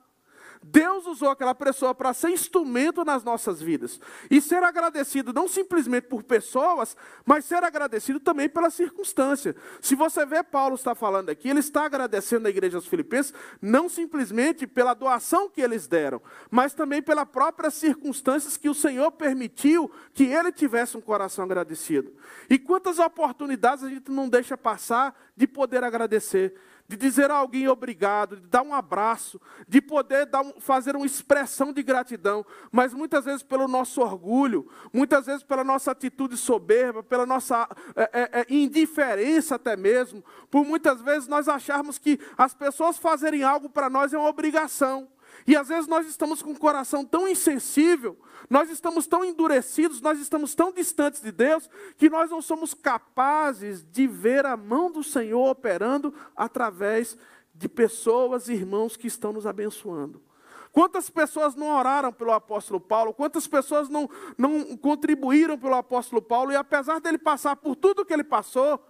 Deus 0.62 1.06
usou 1.06 1.30
aquela 1.30 1.54
pessoa 1.54 1.94
para 1.94 2.12
ser 2.12 2.30
instrumento 2.30 3.04
nas 3.04 3.24
nossas 3.24 3.60
vidas. 3.60 4.00
E 4.30 4.40
ser 4.40 4.62
agradecido 4.62 5.32
não 5.32 5.48
simplesmente 5.48 6.08
por 6.08 6.22
pessoas, 6.22 6.96
mas 7.24 7.44
ser 7.44 7.62
agradecido 7.62 8.20
também 8.20 8.48
pela 8.48 8.70
circunstância. 8.70 9.54
Se 9.80 9.94
você 9.94 10.26
vê 10.26 10.42
Paulo 10.42 10.74
está 10.74 10.94
falando 10.94 11.30
aqui, 11.30 11.48
ele 11.48 11.60
está 11.60 11.84
agradecendo 11.84 12.46
a 12.46 12.50
igreja 12.50 12.78
dos 12.78 12.86
Filipenses 12.86 13.32
não 13.60 13.88
simplesmente 13.88 14.66
pela 14.66 14.94
doação 14.94 15.48
que 15.48 15.60
eles 15.60 15.86
deram, 15.86 16.20
mas 16.50 16.74
também 16.74 17.02
pelas 17.02 17.28
próprias 17.28 17.74
circunstâncias 17.74 18.56
que 18.56 18.68
o 18.68 18.74
Senhor 18.74 19.10
permitiu 19.12 19.90
que 20.12 20.24
ele 20.24 20.52
tivesse 20.52 20.96
um 20.96 21.00
coração 21.00 21.44
agradecido. 21.44 22.12
E 22.48 22.58
quantas 22.58 22.98
oportunidades 22.98 23.84
a 23.84 23.88
gente 23.88 24.10
não 24.10 24.28
deixa 24.28 24.56
passar 24.56 25.18
de 25.36 25.46
poder 25.46 25.84
agradecer 25.84 26.54
de 26.88 26.96
dizer 26.96 27.30
a 27.30 27.34
alguém 27.34 27.68
obrigado, 27.68 28.36
de 28.36 28.46
dar 28.46 28.62
um 28.62 28.72
abraço, 28.72 29.38
de 29.68 29.78
poder 29.80 30.26
um, 30.36 30.58
fazer 30.58 30.96
uma 30.96 31.04
expressão 31.04 31.70
de 31.70 31.82
gratidão, 31.82 32.44
mas 32.72 32.94
muitas 32.94 33.26
vezes 33.26 33.42
pelo 33.42 33.68
nosso 33.68 34.00
orgulho, 34.00 34.66
muitas 34.90 35.26
vezes 35.26 35.42
pela 35.42 35.62
nossa 35.62 35.90
atitude 35.90 36.36
soberba, 36.38 37.02
pela 37.02 37.26
nossa 37.26 37.68
é, 37.94 38.02
é, 38.12 38.40
é, 38.40 38.46
indiferença 38.48 39.56
até 39.56 39.76
mesmo, 39.76 40.24
por 40.50 40.64
muitas 40.64 41.02
vezes 41.02 41.28
nós 41.28 41.46
acharmos 41.46 41.98
que 41.98 42.18
as 42.38 42.54
pessoas 42.54 42.96
fazerem 42.96 43.42
algo 43.42 43.68
para 43.68 43.90
nós 43.90 44.14
é 44.14 44.18
uma 44.18 44.28
obrigação. 44.28 45.06
E 45.46 45.56
às 45.56 45.68
vezes 45.68 45.86
nós 45.86 46.06
estamos 46.06 46.42
com 46.42 46.52
o 46.52 46.58
coração 46.58 47.04
tão 47.04 47.26
insensível, 47.28 48.18
nós 48.48 48.70
estamos 48.70 49.06
tão 49.06 49.24
endurecidos, 49.24 50.00
nós 50.00 50.18
estamos 50.20 50.54
tão 50.54 50.72
distantes 50.72 51.20
de 51.20 51.32
Deus, 51.32 51.68
que 51.96 52.10
nós 52.10 52.30
não 52.30 52.42
somos 52.42 52.74
capazes 52.74 53.84
de 53.84 54.06
ver 54.06 54.46
a 54.46 54.56
mão 54.56 54.90
do 54.90 55.02
Senhor 55.02 55.50
operando 55.50 56.14
através 56.36 57.16
de 57.54 57.68
pessoas, 57.68 58.48
irmãos 58.48 58.96
que 58.96 59.06
estão 59.06 59.32
nos 59.32 59.46
abençoando. 59.46 60.22
Quantas 60.70 61.10
pessoas 61.10 61.54
não 61.54 61.68
oraram 61.68 62.12
pelo 62.12 62.32
apóstolo 62.32 62.78
Paulo? 62.78 63.14
Quantas 63.14 63.46
pessoas 63.46 63.88
não, 63.88 64.08
não 64.36 64.76
contribuíram 64.76 65.58
pelo 65.58 65.74
apóstolo 65.74 66.22
Paulo? 66.22 66.52
E 66.52 66.56
apesar 66.56 67.00
dele 67.00 67.18
passar 67.18 67.56
por 67.56 67.74
tudo 67.74 68.04
que 68.04 68.12
ele 68.12 68.24
passou, 68.24 68.84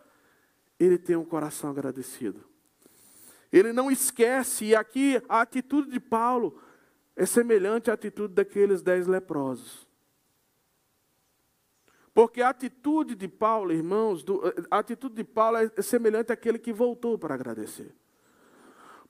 ele 0.78 0.98
tem 0.98 1.16
um 1.16 1.24
coração 1.24 1.70
agradecido. 1.70 2.44
Ele 3.52 3.72
não 3.72 3.90
esquece, 3.90 4.66
e 4.66 4.76
aqui 4.76 5.22
a 5.28 5.40
atitude 5.40 5.90
de 5.90 6.00
Paulo 6.00 6.61
é 7.16 7.24
semelhante 7.24 7.90
à 7.90 7.94
atitude 7.94 8.34
daqueles 8.34 8.82
dez 8.82 9.06
leprosos. 9.06 9.88
Porque 12.12 12.42
a 12.42 12.48
atitude 12.48 13.14
de 13.14 13.28
Paulo, 13.28 13.72
irmãos, 13.72 14.22
do, 14.22 14.42
a 14.70 14.78
atitude 14.78 15.14
de 15.14 15.24
Paulo 15.24 15.58
é 15.58 15.82
semelhante 15.82 16.32
àquele 16.32 16.58
que 16.58 16.72
voltou 16.72 17.16
para 17.16 17.34
agradecer. 17.34 17.94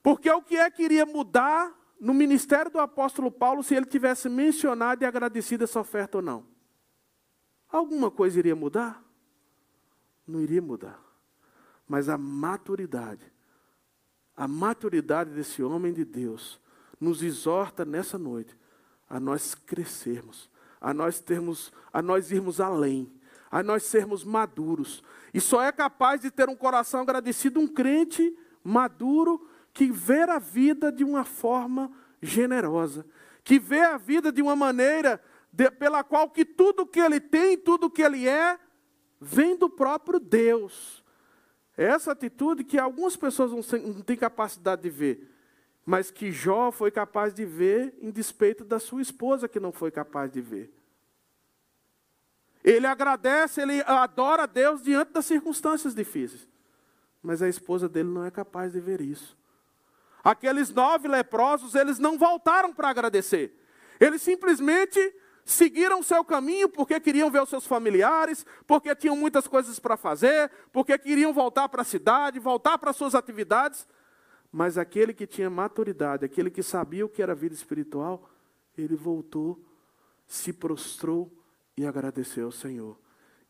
Porque 0.03 0.31
o 0.31 0.43
que 0.43 0.57
é 0.57 0.71
que 0.71 0.83
iria 0.83 1.05
mudar 1.05 1.75
no 2.01 2.15
ministério 2.15 2.71
do 2.71 2.79
apóstolo 2.79 3.31
Paulo 3.31 3.63
se 3.63 3.75
ele 3.75 3.87
tivesse 3.87 4.29
mencionado 4.29 5.03
e 5.03 5.07
agradecido 5.07 5.65
essa 5.65 5.81
oferta 5.81 6.19
ou 6.19 6.23
não? 6.23 6.47
Alguma 7.69 8.11
coisa 8.11 8.39
iria 8.39 8.55
mudar? 8.55 9.03
Não 10.27 10.41
iria 10.41 10.63
mudar. 10.63 11.03
Mas 11.87 12.09
a 12.09 12.17
maturidade 12.17 13.33
a 14.39 14.47
maturidade 14.47 15.31
desse 15.31 15.65
homem 15.65 15.93
de 15.93 16.05
Deus 16.05 16.61
nos 17.01 17.25
exorta 17.25 17.85
nessa 17.85 18.17
noite 18.17 18.57
a 19.11 19.19
nós 19.19 19.53
crescermos, 19.53 20.49
a 20.81 20.95
nós 20.95 21.19
termos, 21.19 21.73
a 21.93 22.01
nós 22.01 22.31
irmos 22.31 22.61
além, 22.61 23.13
a 23.51 23.65
nós 23.65 23.83
sermos 23.83 24.23
maduros. 24.23 25.03
E 25.35 25.41
só 25.41 25.61
é 25.61 25.73
capaz 25.73 26.21
de 26.21 26.31
ter 26.31 26.49
um 26.49 26.55
coração 26.55 27.01
agradecido 27.01 27.59
um 27.59 27.67
crente 27.67 28.33
maduro 28.63 29.45
que 29.75 29.91
vê 29.91 30.23
a 30.23 30.39
vida 30.39 30.93
de 30.93 31.03
uma 31.03 31.25
forma 31.25 31.91
generosa, 32.23 33.05
que 33.43 33.59
vê 33.59 33.81
a 33.81 33.97
vida 33.97 34.31
de 34.31 34.41
uma 34.41 34.55
maneira 34.55 35.21
de, 35.53 35.69
pela 35.69 36.05
qual 36.05 36.31
que 36.31 36.45
tudo 36.45 36.87
que 36.87 37.01
ele 37.01 37.19
tem, 37.19 37.59
tudo 37.59 37.91
que 37.91 38.03
ele 38.03 38.29
é, 38.29 38.57
vem 39.21 39.57
do 39.57 39.69
próprio 39.69 40.21
Deus. 40.21 41.03
É 41.79 41.85
essa 41.85 42.11
atitude 42.11 42.65
que 42.65 42.77
algumas 42.77 43.17
pessoas 43.17 43.53
não 43.53 44.03
têm 44.03 44.17
capacidade 44.17 44.83
de 44.83 44.91
ver, 44.91 45.33
mas 45.87 46.11
que 46.11 46.33
Jó 46.33 46.73
foi 46.73 46.91
capaz 46.91 47.33
de 47.33 47.45
ver 47.47 47.97
em 48.03 48.11
despeito 48.11 48.65
da 48.65 48.81
sua 48.81 49.01
esposa 49.01 49.47
que 49.47 49.61
não 49.61 49.71
foi 49.71 49.93
capaz 49.93 50.29
de 50.29 50.41
ver. 50.41 50.73
Ele 52.65 52.85
agradece, 52.85 53.61
ele 53.61 53.81
adora 53.83 54.43
a 54.43 54.47
Deus 54.47 54.83
diante 54.83 55.13
das 55.13 55.25
circunstâncias 55.25 55.95
difíceis, 55.95 56.49
mas 57.23 57.41
a 57.43 57.49
esposa 57.49 57.89
dele 57.89 58.09
não 58.09 58.25
é 58.25 58.31
capaz 58.33 58.73
de 58.73 58.81
ver 58.81 59.01
isso. 59.01 59.39
Aqueles 60.25 60.71
nove 60.71 61.07
leprosos, 61.07 61.77
eles 61.77 62.01
não 62.01 62.19
voltaram 62.19 62.75
para 62.75 62.89
agradecer, 62.89 63.57
eles 64.01 64.21
simplesmente 64.21 64.99
seguiram 65.49 66.03
seu 66.03 66.23
caminho 66.25 66.69
porque 66.69 67.01
queriam 67.01 67.31
ver 67.31 67.43
os 67.43 67.49
seus 67.49 67.67
familiares, 67.67 68.45
porque 68.67 68.95
tinham 68.95 69.17
muitas 69.17 69.49
coisas 69.49 69.79
para 69.79 69.97
fazer, 69.97 70.51
porque 70.73 70.97
queriam 70.99 71.33
voltar 71.33 71.69
para 71.69 71.83
a 71.83 71.85
cidade, 71.85 72.39
voltar 72.39 72.77
para 72.77 72.93
suas 72.93 73.15
atividades. 73.15 73.87
Mas 74.53 74.77
aquele 74.77 75.15
que 75.15 75.27
tinha 75.27 75.49
maturidade, 75.49 76.25
aquele 76.25 76.51
que 76.51 76.63
sabia 76.63 77.05
o 77.05 77.09
que 77.09 77.23
era 77.23 77.35
vida 77.35 77.55
espiritual, 77.55 78.31
ele 78.77 78.95
voltou, 78.95 79.59
se 80.27 80.53
prostrou 80.53 81.33
e 81.77 81.87
agradeceu 81.87 82.47
ao 82.47 82.53
Senhor. 82.53 82.99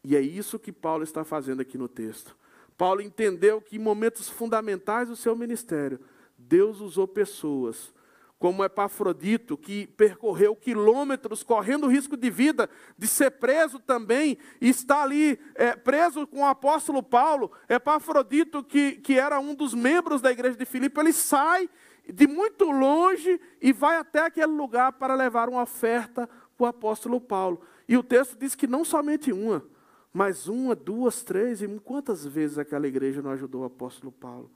E 0.04 0.16
é 0.16 0.20
isso 0.20 0.58
que 0.58 0.72
Paulo 0.72 1.02
está 1.02 1.24
fazendo 1.24 1.60
aqui 1.60 1.76
no 1.76 1.88
texto. 1.88 2.36
Paulo 2.76 3.00
entendeu 3.00 3.60
que 3.60 3.76
em 3.76 3.80
momentos 3.80 4.28
fundamentais 4.28 5.08
do 5.08 5.16
seu 5.16 5.34
ministério, 5.34 5.98
Deus 6.36 6.80
usou 6.80 7.08
pessoas 7.08 7.92
como 8.38 8.64
Epafrodito, 8.64 9.56
que 9.56 9.86
percorreu 9.88 10.54
quilômetros, 10.54 11.42
correndo 11.42 11.88
risco 11.88 12.16
de 12.16 12.30
vida, 12.30 12.70
de 12.96 13.06
ser 13.08 13.32
preso 13.32 13.80
também, 13.80 14.38
e 14.60 14.68
está 14.68 15.02
ali 15.02 15.38
é, 15.56 15.74
preso 15.74 16.26
com 16.26 16.42
o 16.42 16.46
apóstolo 16.46 17.02
Paulo. 17.02 17.50
Epafrodito, 17.68 18.62
que, 18.62 18.92
que 18.92 19.18
era 19.18 19.40
um 19.40 19.54
dos 19.54 19.74
membros 19.74 20.20
da 20.20 20.30
igreja 20.30 20.56
de 20.56 20.64
Filipe, 20.64 21.00
ele 21.00 21.12
sai 21.12 21.68
de 22.08 22.26
muito 22.26 22.70
longe 22.70 23.40
e 23.60 23.72
vai 23.72 23.96
até 23.98 24.20
aquele 24.20 24.52
lugar 24.52 24.92
para 24.92 25.14
levar 25.14 25.48
uma 25.48 25.62
oferta 25.62 26.28
para 26.56 26.64
o 26.64 26.66
apóstolo 26.66 27.20
Paulo. 27.20 27.60
E 27.88 27.96
o 27.96 28.02
texto 28.02 28.36
diz 28.38 28.54
que 28.54 28.66
não 28.66 28.84
somente 28.84 29.32
uma, 29.32 29.64
mas 30.12 30.46
uma, 30.46 30.74
duas, 30.74 31.22
três, 31.22 31.60
e 31.60 31.68
quantas 31.80 32.24
vezes 32.24 32.56
aquela 32.56 32.86
igreja 32.86 33.20
não 33.20 33.32
ajudou 33.32 33.62
o 33.62 33.66
apóstolo 33.66 34.12
Paulo? 34.12 34.50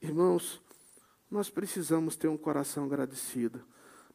Irmãos, 0.00 0.62
nós 1.30 1.50
precisamos 1.50 2.16
ter 2.16 2.28
um 2.28 2.36
coração 2.36 2.84
agradecido. 2.84 3.62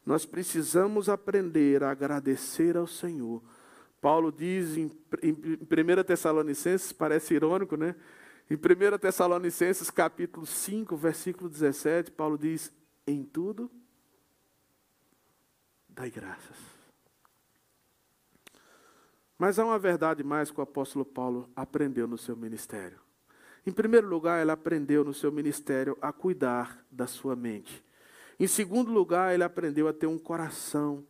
Nós 0.04 0.26
precisamos 0.26 1.08
aprender 1.08 1.82
a 1.82 1.90
agradecer 1.90 2.76
ao 2.76 2.86
Senhor. 2.86 3.42
Paulo 4.00 4.32
diz 4.32 4.76
em, 4.76 4.90
em 5.22 5.32
1 5.32 6.04
Tessalonicenses, 6.04 6.92
parece 6.92 7.34
irônico, 7.34 7.76
né? 7.76 7.94
Em 8.50 8.56
1 8.56 8.98
Tessalonicenses, 8.98 9.90
capítulo 9.90 10.44
5, 10.44 10.96
versículo 10.96 11.48
17, 11.48 12.10
Paulo 12.10 12.36
diz: 12.36 12.72
Em 13.06 13.22
tudo, 13.22 13.70
dai 15.88 16.10
graças. 16.10 16.56
Mas 19.38 19.58
há 19.58 19.64
uma 19.64 19.78
verdade 19.78 20.22
mais 20.22 20.50
que 20.50 20.60
o 20.60 20.62
apóstolo 20.62 21.04
Paulo 21.04 21.50
aprendeu 21.54 22.06
no 22.06 22.18
seu 22.18 22.36
ministério. 22.36 23.01
Em 23.66 23.70
primeiro 23.70 24.08
lugar, 24.08 24.40
ela 24.40 24.54
aprendeu 24.54 25.04
no 25.04 25.14
seu 25.14 25.30
ministério 25.30 25.96
a 26.00 26.12
cuidar 26.12 26.84
da 26.90 27.06
sua 27.06 27.36
mente. 27.36 27.84
Em 28.38 28.46
segundo 28.46 28.90
lugar, 28.90 29.32
ele 29.32 29.44
aprendeu 29.44 29.86
a 29.86 29.92
ter 29.92 30.06
um 30.06 30.18
coração 30.18 31.04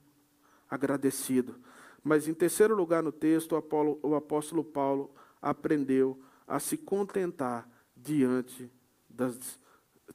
agradecido. 0.69 1.57
Mas 2.05 2.29
em 2.29 2.35
terceiro 2.35 2.75
lugar 2.75 3.03
no 3.03 3.13
texto, 3.13 3.57
o, 3.57 3.99
o 4.03 4.15
apóstolo 4.15 4.63
Paulo 4.63 5.15
aprendeu 5.41 6.21
a 6.47 6.59
se 6.59 6.77
contentar 6.77 7.69
diante 7.97 8.71
das 9.09 9.59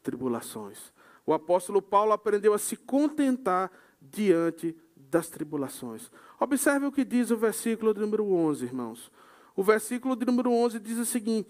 tribulações. 0.04 0.93
O 1.26 1.34
apóstolo 1.34 1.82
Paulo 1.82 2.12
aprendeu 2.12 2.54
a 2.54 2.58
se 2.58 2.76
contentar 2.76 3.71
diante 4.02 4.76
das 4.95 5.30
tribulações. 5.30 6.12
Observe 6.39 6.86
o 6.86 6.91
que 6.91 7.04
diz 7.04 7.32
o 7.32 7.38
versículo 7.38 7.93
de 7.93 8.00
número 8.00 8.32
11, 8.32 8.65
irmãos. 8.65 9.12
O 9.56 9.63
versículo 9.63 10.15
de 10.15 10.26
número 10.26 10.52
11 10.52 10.80
diz 10.80 10.97
o 10.97 11.06
seguinte: 11.06 11.50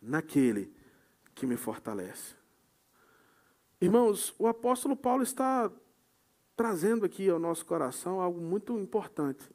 naquele 0.00 0.72
que 1.34 1.46
me 1.46 1.56
fortalece. 1.56 2.34
Irmãos, 3.80 4.34
o 4.38 4.46
apóstolo 4.46 4.96
Paulo 4.96 5.22
está 5.22 5.70
trazendo 6.56 7.04
aqui 7.04 7.28
ao 7.28 7.38
nosso 7.38 7.64
coração 7.66 8.20
algo 8.20 8.40
muito 8.40 8.78
importante. 8.78 9.48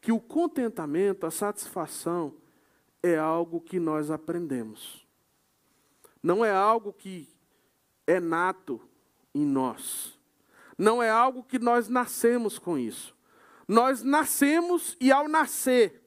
Que 0.00 0.10
o 0.10 0.20
contentamento, 0.20 1.26
a 1.26 1.30
satisfação, 1.30 2.34
é 3.02 3.18
algo 3.18 3.60
que 3.60 3.78
nós 3.78 4.10
aprendemos. 4.10 5.06
Não 6.22 6.42
é 6.42 6.50
algo 6.50 6.92
que 6.92 7.28
é 8.06 8.18
nato 8.18 8.80
em 9.34 9.44
nós. 9.44 10.18
Não 10.78 11.02
é 11.02 11.10
algo 11.10 11.44
que 11.44 11.58
nós 11.58 11.88
nascemos 11.88 12.58
com 12.58 12.78
isso. 12.78 13.14
Nós 13.68 14.02
nascemos 14.02 14.96
e 15.00 15.12
ao 15.12 15.28
nascer, 15.28 16.02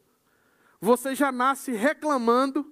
você 0.79 1.13
já 1.13 1.31
nasce 1.31 1.71
reclamando 1.71 2.71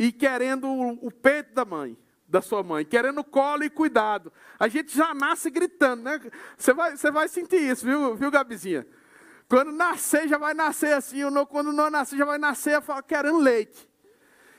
e 0.00 0.10
querendo 0.10 0.66
o, 0.66 1.12
peito 1.12 1.52
da 1.52 1.62
mãe, 1.62 1.94
da 2.26 2.40
sua 2.40 2.62
mãe, 2.62 2.86
querendo 2.86 3.22
colo 3.22 3.64
e 3.64 3.68
cuidado. 3.68 4.32
A 4.58 4.66
gente 4.66 4.96
já 4.96 5.12
nasce 5.12 5.50
gritando, 5.50 6.04
né? 6.04 6.18
Você 6.56 6.72
vai, 6.72 6.96
você 6.96 7.10
vai 7.10 7.28
sentir 7.28 7.60
isso, 7.60 7.84
viu, 7.84 8.16
viu, 8.16 8.30
Gabizinha? 8.30 8.86
Quando 9.46 9.70
nascer, 9.70 10.26
já 10.26 10.38
vai 10.38 10.54
nascer 10.54 10.94
assim, 10.94 11.22
ou 11.22 11.30
não, 11.30 11.44
quando 11.44 11.70
não 11.70 11.90
nascer, 11.90 12.16
já 12.16 12.24
vai 12.24 12.38
nascer 12.38 12.80
querendo 13.06 13.40
leite. 13.40 13.86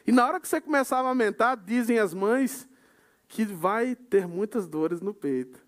E 0.06 0.12
na 0.12 0.27
hora 0.27 0.39
que 0.39 0.47
você 0.47 0.62
começar 0.62 0.97
a 0.97 0.99
amamentar, 0.99 1.58
dizem 1.58 1.97
as 1.97 2.13
mães 2.13 2.69
que 3.27 3.43
vai 3.43 3.95
ter 3.95 4.27
muitas 4.27 4.67
dores 4.67 5.01
no 5.01 5.12
peito. 5.12 5.60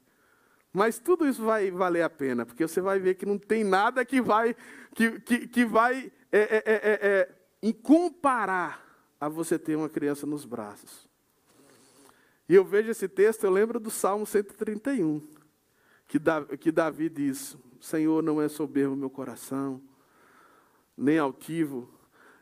Mas 0.71 0.99
tudo 0.99 1.27
isso 1.27 1.43
vai 1.43 1.71
valer 1.71 2.03
a 2.03 2.09
pena, 2.11 2.45
porque 2.45 2.67
você 2.67 2.79
vai 2.79 2.99
ver 2.99 3.15
que 3.15 3.25
não 3.25 3.39
tem 3.39 3.63
nada 3.63 4.05
que 4.05 4.21
vai, 4.21 4.55
que, 4.93 5.19
que, 5.21 5.47
que 5.47 5.65
vai 5.65 6.11
é, 6.31 6.39
é, 6.39 6.57
é, 6.57 6.73
é, 6.73 6.99
é 7.01 7.35
em 7.63 7.71
comparar 7.71 8.83
a 9.25 9.29
você 9.29 9.57
ter 9.57 9.75
uma 9.75 9.89
criança 9.89 10.25
nos 10.25 10.45
braços. 10.45 11.07
E 12.47 12.55
eu 12.55 12.63
vejo 12.63 12.89
esse 12.91 13.07
texto, 13.07 13.43
eu 13.43 13.51
lembro 13.51 13.79
do 13.79 13.89
Salmo 13.89 14.25
131, 14.25 15.21
que, 16.07 16.19
Davi, 16.19 16.57
que 16.57 16.71
Davi 16.71 17.09
diz: 17.09 17.57
Senhor, 17.79 18.21
não 18.21 18.41
é 18.41 18.47
soberbo 18.47 18.95
meu 18.95 19.09
coração, 19.09 19.81
nem 20.97 21.17
altivo. 21.17 21.89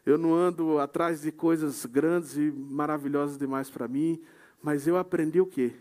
Eu 0.03 0.17
não 0.17 0.33
ando 0.33 0.79
atrás 0.79 1.21
de 1.21 1.31
coisas 1.31 1.85
grandes 1.85 2.35
e 2.35 2.51
maravilhosas 2.51 3.37
demais 3.37 3.69
para 3.69 3.87
mim, 3.87 4.19
mas 4.61 4.87
eu 4.87 4.97
aprendi 4.97 5.39
o 5.39 5.45
quê? 5.45 5.75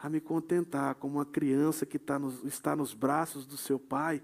a 0.00 0.08
me 0.08 0.20
contentar 0.20 0.94
como 0.94 1.18
uma 1.18 1.26
criança 1.26 1.84
que 1.84 1.96
está 1.96 2.18
nos, 2.18 2.44
está 2.44 2.76
nos 2.76 2.94
braços 2.94 3.44
do 3.44 3.56
seu 3.56 3.78
pai, 3.78 4.22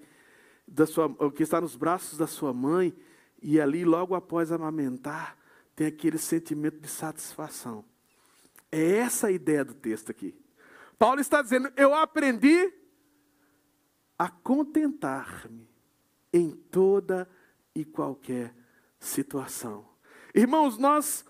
da 0.66 0.87
sua, 0.87 1.12
que 1.33 1.42
está 1.42 1.61
nos 1.61 1.74
braços 1.74 2.16
da 2.16 2.27
sua 2.27 2.53
mãe, 2.53 2.94
e 3.42 3.61
ali, 3.61 3.85
logo 3.85 4.14
após 4.14 4.53
amamentar, 4.53 5.37
tem 5.75 5.87
aquele 5.87 6.19
sentimento 6.19 6.79
de 6.79 6.89
satisfação. 6.89 7.85
É 8.71 8.97
essa 8.99 9.29
a 9.29 9.33
ideia 9.33 9.65
do 9.65 9.75
texto 9.75 10.11
aqui. 10.11 10.35
Paulo 10.99 11.21
está 11.21 11.43
dizendo: 11.43 11.73
Eu 11.77 11.95
aprendi 11.95 12.73
a 14.19 14.29
contentar-me 14.29 15.69
em 16.33 16.51
toda 16.51 17.29
e 17.75 17.85
qualquer 17.85 18.55
situação. 18.99 19.89
Irmãos, 20.35 20.79
nós 20.79 21.25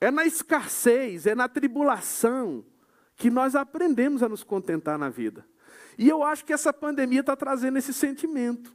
é 0.00 0.10
na 0.10 0.24
escassez, 0.24 1.26
é 1.26 1.34
na 1.34 1.48
tribulação, 1.48 2.64
que 3.16 3.30
nós 3.30 3.54
aprendemos 3.54 4.22
a 4.22 4.28
nos 4.28 4.42
contentar 4.42 4.98
na 4.98 5.08
vida. 5.08 5.46
E 5.96 6.08
eu 6.08 6.22
acho 6.22 6.44
que 6.44 6.52
essa 6.52 6.72
pandemia 6.72 7.20
está 7.20 7.36
trazendo 7.36 7.78
esse 7.78 7.92
sentimento. 7.92 8.74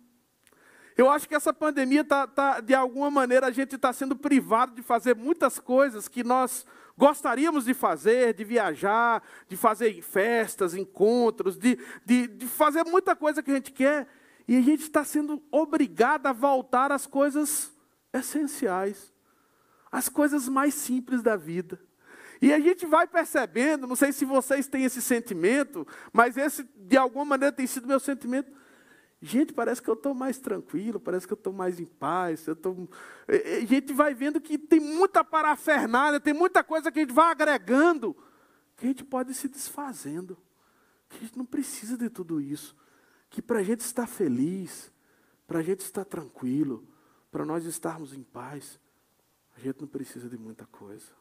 Eu 0.97 1.12
acho 1.12 1.29
que 1.29 1.36
essa 1.36 1.53
pandemia 1.53 2.01
está, 2.01 2.25
tá, 2.25 2.60
de 2.60 2.73
alguma 2.73 3.12
maneira, 3.12 3.45
a 3.45 3.51
gente 3.51 3.75
está 3.75 3.93
sendo 3.93 4.15
privado 4.15 4.73
de 4.73 4.81
fazer 4.81 5.15
muitas 5.15 5.60
coisas 5.60 6.07
que 6.07 6.23
nós 6.23 6.65
gostaríamos 6.97 7.65
de 7.65 7.75
fazer, 7.75 8.33
de 8.33 8.43
viajar, 8.43 9.21
de 9.47 9.55
fazer 9.55 10.01
festas, 10.01 10.73
encontros, 10.73 11.55
de, 11.55 11.77
de, 12.03 12.25
de 12.25 12.47
fazer 12.47 12.83
muita 12.83 13.15
coisa 13.15 13.43
que 13.43 13.51
a 13.51 13.53
gente 13.53 13.71
quer. 13.71 14.07
E 14.47 14.57
a 14.57 14.62
gente 14.62 14.81
está 14.81 15.05
sendo 15.05 15.43
obrigado 15.51 16.25
a 16.25 16.33
voltar 16.33 16.91
às 16.91 17.05
coisas 17.05 17.71
essenciais, 18.12 19.13
às 19.91 20.10
coisas 20.10 20.49
mais 20.49 20.73
simples 20.73 21.21
da 21.21 21.36
vida. 21.36 21.79
E 22.41 22.51
a 22.51 22.60
gente 22.60 22.88
vai 22.88 23.05
percebendo, 23.05 23.86
não 23.86 23.95
sei 23.95 24.12
se 24.12 24.25
vocês 24.25 24.67
têm 24.67 24.86
esse 24.86 25.01
sentimento, 25.01 25.86
mas 26.12 26.38
esse 26.38 26.63
de 26.75 26.97
alguma 26.97 27.25
maneira 27.25 27.51
tem 27.51 27.67
sido 27.67 27.88
meu 27.88 27.99
sentimento. 27.99 28.51
Gente, 29.19 29.51
parece 29.51 29.82
que 29.82 29.89
eu 29.89 29.95
estou 29.95 30.13
mais 30.13 30.38
tranquilo, 30.38 30.99
parece 30.99 31.25
que 31.25 31.34
eu 31.34 31.38
estou 31.38 31.51
mais 31.51 31.80
em 31.80 31.86
paz. 31.86 32.45
Eu 32.45 32.56
tô... 32.56 32.88
A 33.27 33.65
gente 33.65 33.91
vai 33.93 34.13
vendo 34.13 34.39
que 34.39 34.58
tem 34.58 34.80
muita 34.80 35.23
parafernália, 35.23 36.19
tem 36.19 36.34
muita 36.34 36.63
coisa 36.63 36.91
que 36.91 36.99
a 36.99 37.01
gente 37.01 37.13
vai 37.13 37.32
agregando, 37.32 38.15
que 38.75 38.86
a 38.86 38.88
gente 38.89 39.03
pode 39.03 39.34
se 39.34 39.47
desfazendo. 39.47 40.38
Que 41.10 41.17
a 41.17 41.19
gente 41.21 41.38
não 41.38 41.45
precisa 41.45 41.97
de 41.97 42.10
tudo 42.10 42.39
isso. 42.39 42.75
Que 43.30 43.41
para 43.41 43.60
a 43.60 43.63
gente 43.63 43.80
estar 43.80 44.08
feliz, 44.08 44.91
para 45.47 45.60
a 45.60 45.63
gente 45.63 45.80
estar 45.80 46.06
tranquilo, 46.06 46.88
para 47.32 47.45
nós 47.45 47.65
estarmos 47.65 48.13
em 48.13 48.23
paz, 48.23 48.80
a 49.56 49.60
gente 49.60 49.82
não 49.82 49.88
precisa 49.88 50.30
de 50.30 50.38
muita 50.38 50.65
coisa. 50.67 51.12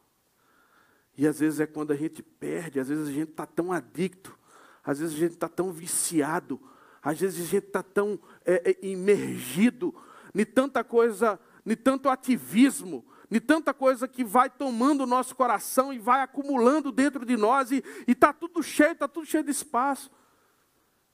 E 1.16 1.26
às 1.26 1.40
vezes 1.40 1.60
é 1.60 1.66
quando 1.66 1.92
a 1.92 1.96
gente 1.96 2.22
perde, 2.22 2.78
às 2.78 2.88
vezes 2.88 3.08
a 3.08 3.12
gente 3.12 3.30
está 3.30 3.46
tão 3.46 3.72
adicto, 3.72 4.38
às 4.84 4.98
vezes 4.98 5.14
a 5.14 5.18
gente 5.18 5.32
está 5.32 5.48
tão 5.48 5.72
viciado, 5.72 6.60
às 7.06 7.20
vezes 7.20 7.40
a 7.40 7.48
gente 7.48 7.68
está 7.68 7.84
tão 7.84 8.18
é, 8.44 8.72
é, 8.72 8.84
imergido 8.84 9.94
em 10.34 10.44
tanta 10.44 10.82
coisa, 10.82 11.38
em 11.64 11.76
tanto 11.76 12.08
ativismo, 12.08 13.06
em 13.30 13.38
tanta 13.38 13.72
coisa 13.72 14.08
que 14.08 14.24
vai 14.24 14.50
tomando 14.50 15.04
o 15.04 15.06
nosso 15.06 15.36
coração 15.36 15.92
e 15.92 16.00
vai 16.00 16.20
acumulando 16.20 16.90
dentro 16.90 17.24
de 17.24 17.36
nós, 17.36 17.70
e 17.70 17.80
está 18.08 18.32
tudo 18.32 18.60
cheio, 18.60 18.90
está 18.90 19.06
tudo 19.06 19.24
cheio 19.24 19.44
de 19.44 19.52
espaço. 19.52 20.10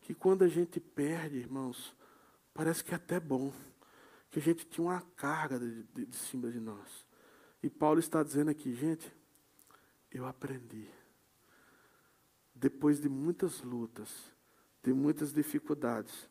Que 0.01 0.15
quando 0.15 0.45
a 0.45 0.49
gente 0.49 0.81
perde, 0.81 1.37
irmãos, 1.37 1.95
parece 2.55 2.83
que 2.83 2.93
é 2.93 2.97
até 2.97 3.21
bom, 3.21 3.53
que 4.31 4.39
a 4.39 4.43
gente 4.43 4.65
tinha 4.65 4.87
uma 4.87 5.03
carga 5.15 5.59
de, 5.59 5.83
de, 5.95 6.07
de 6.07 6.17
cima 6.17 6.51
de 6.51 6.59
nós. 6.59 7.05
E 7.63 7.69
Paulo 7.69 8.01
está 8.01 8.23
dizendo 8.23 8.51
aqui, 8.51 8.75
gente, 8.75 9.13
eu 10.11 10.25
aprendi. 10.25 10.89
Depois 12.55 12.99
de 12.99 13.11
muitas 13.11 13.61
lutas, 13.61 14.32
de 14.83 14.93
muitas 14.93 15.33
dificuldades, 15.33 16.29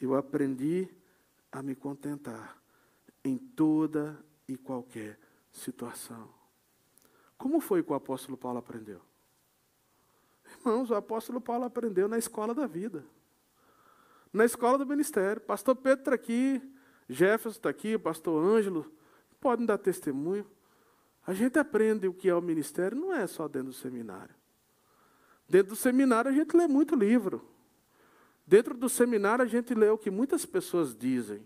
eu 0.00 0.14
aprendi 0.14 0.88
a 1.50 1.62
me 1.62 1.74
contentar 1.74 2.60
em 3.24 3.38
toda 3.38 4.22
e 4.46 4.56
qualquer 4.56 5.18
situação. 5.50 6.28
Como 7.38 7.60
foi 7.60 7.82
que 7.82 7.90
o 7.90 7.94
apóstolo 7.94 8.36
Paulo 8.36 8.58
aprendeu? 8.58 9.00
Irmãos, 10.58 10.90
o 10.90 10.94
apóstolo 10.94 11.40
Paulo 11.40 11.64
aprendeu 11.64 12.08
na 12.08 12.18
escola 12.18 12.54
da 12.54 12.66
vida, 12.66 13.04
na 14.32 14.44
escola 14.44 14.78
do 14.78 14.86
ministério. 14.86 15.40
Pastor 15.40 15.74
Pedro 15.76 16.00
está 16.00 16.14
aqui, 16.14 16.62
Jefferson 17.08 17.58
está 17.58 17.68
aqui, 17.68 17.98
pastor 17.98 18.42
Ângelo, 18.44 18.90
podem 19.40 19.66
dar 19.66 19.78
testemunho. 19.78 20.46
A 21.26 21.32
gente 21.32 21.58
aprende 21.58 22.06
o 22.06 22.14
que 22.14 22.28
é 22.28 22.34
o 22.34 22.40
ministério, 22.40 22.96
não 22.96 23.12
é 23.12 23.26
só 23.26 23.48
dentro 23.48 23.68
do 23.68 23.74
seminário. 23.74 24.34
Dentro 25.48 25.70
do 25.70 25.76
seminário 25.76 26.30
a 26.30 26.34
gente 26.34 26.56
lê 26.56 26.66
muito 26.68 26.94
livro. 26.94 27.55
Dentro 28.46 28.76
do 28.76 28.88
seminário 28.88 29.44
a 29.44 29.48
gente 29.48 29.74
lê 29.74 29.88
o 29.88 29.98
que 29.98 30.10
muitas 30.10 30.46
pessoas 30.46 30.94
dizem. 30.94 31.42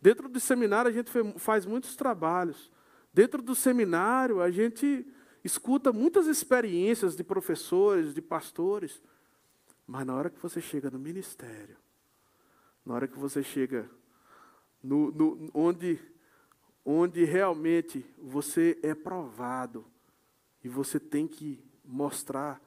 Dentro 0.00 0.28
do 0.28 0.38
seminário 0.38 0.90
a 0.90 0.92
gente 0.92 1.10
faz 1.38 1.64
muitos 1.64 1.96
trabalhos. 1.96 2.70
Dentro 3.12 3.40
do 3.40 3.54
seminário 3.54 4.42
a 4.42 4.50
gente 4.50 5.06
escuta 5.42 5.92
muitas 5.92 6.26
experiências 6.26 7.16
de 7.16 7.24
professores, 7.24 8.12
de 8.12 8.20
pastores. 8.20 9.02
Mas 9.86 10.06
na 10.06 10.14
hora 10.14 10.28
que 10.28 10.40
você 10.40 10.60
chega 10.60 10.90
no 10.90 10.98
ministério, 10.98 11.76
na 12.84 12.94
hora 12.94 13.08
que 13.08 13.18
você 13.18 13.42
chega 13.42 13.88
no, 14.82 15.10
no 15.10 15.50
onde 15.54 15.98
onde 16.84 17.24
realmente 17.24 18.04
você 18.18 18.78
é 18.82 18.94
provado 18.94 19.86
e 20.62 20.68
você 20.68 21.00
tem 21.00 21.26
que 21.26 21.64
mostrar 21.82 22.60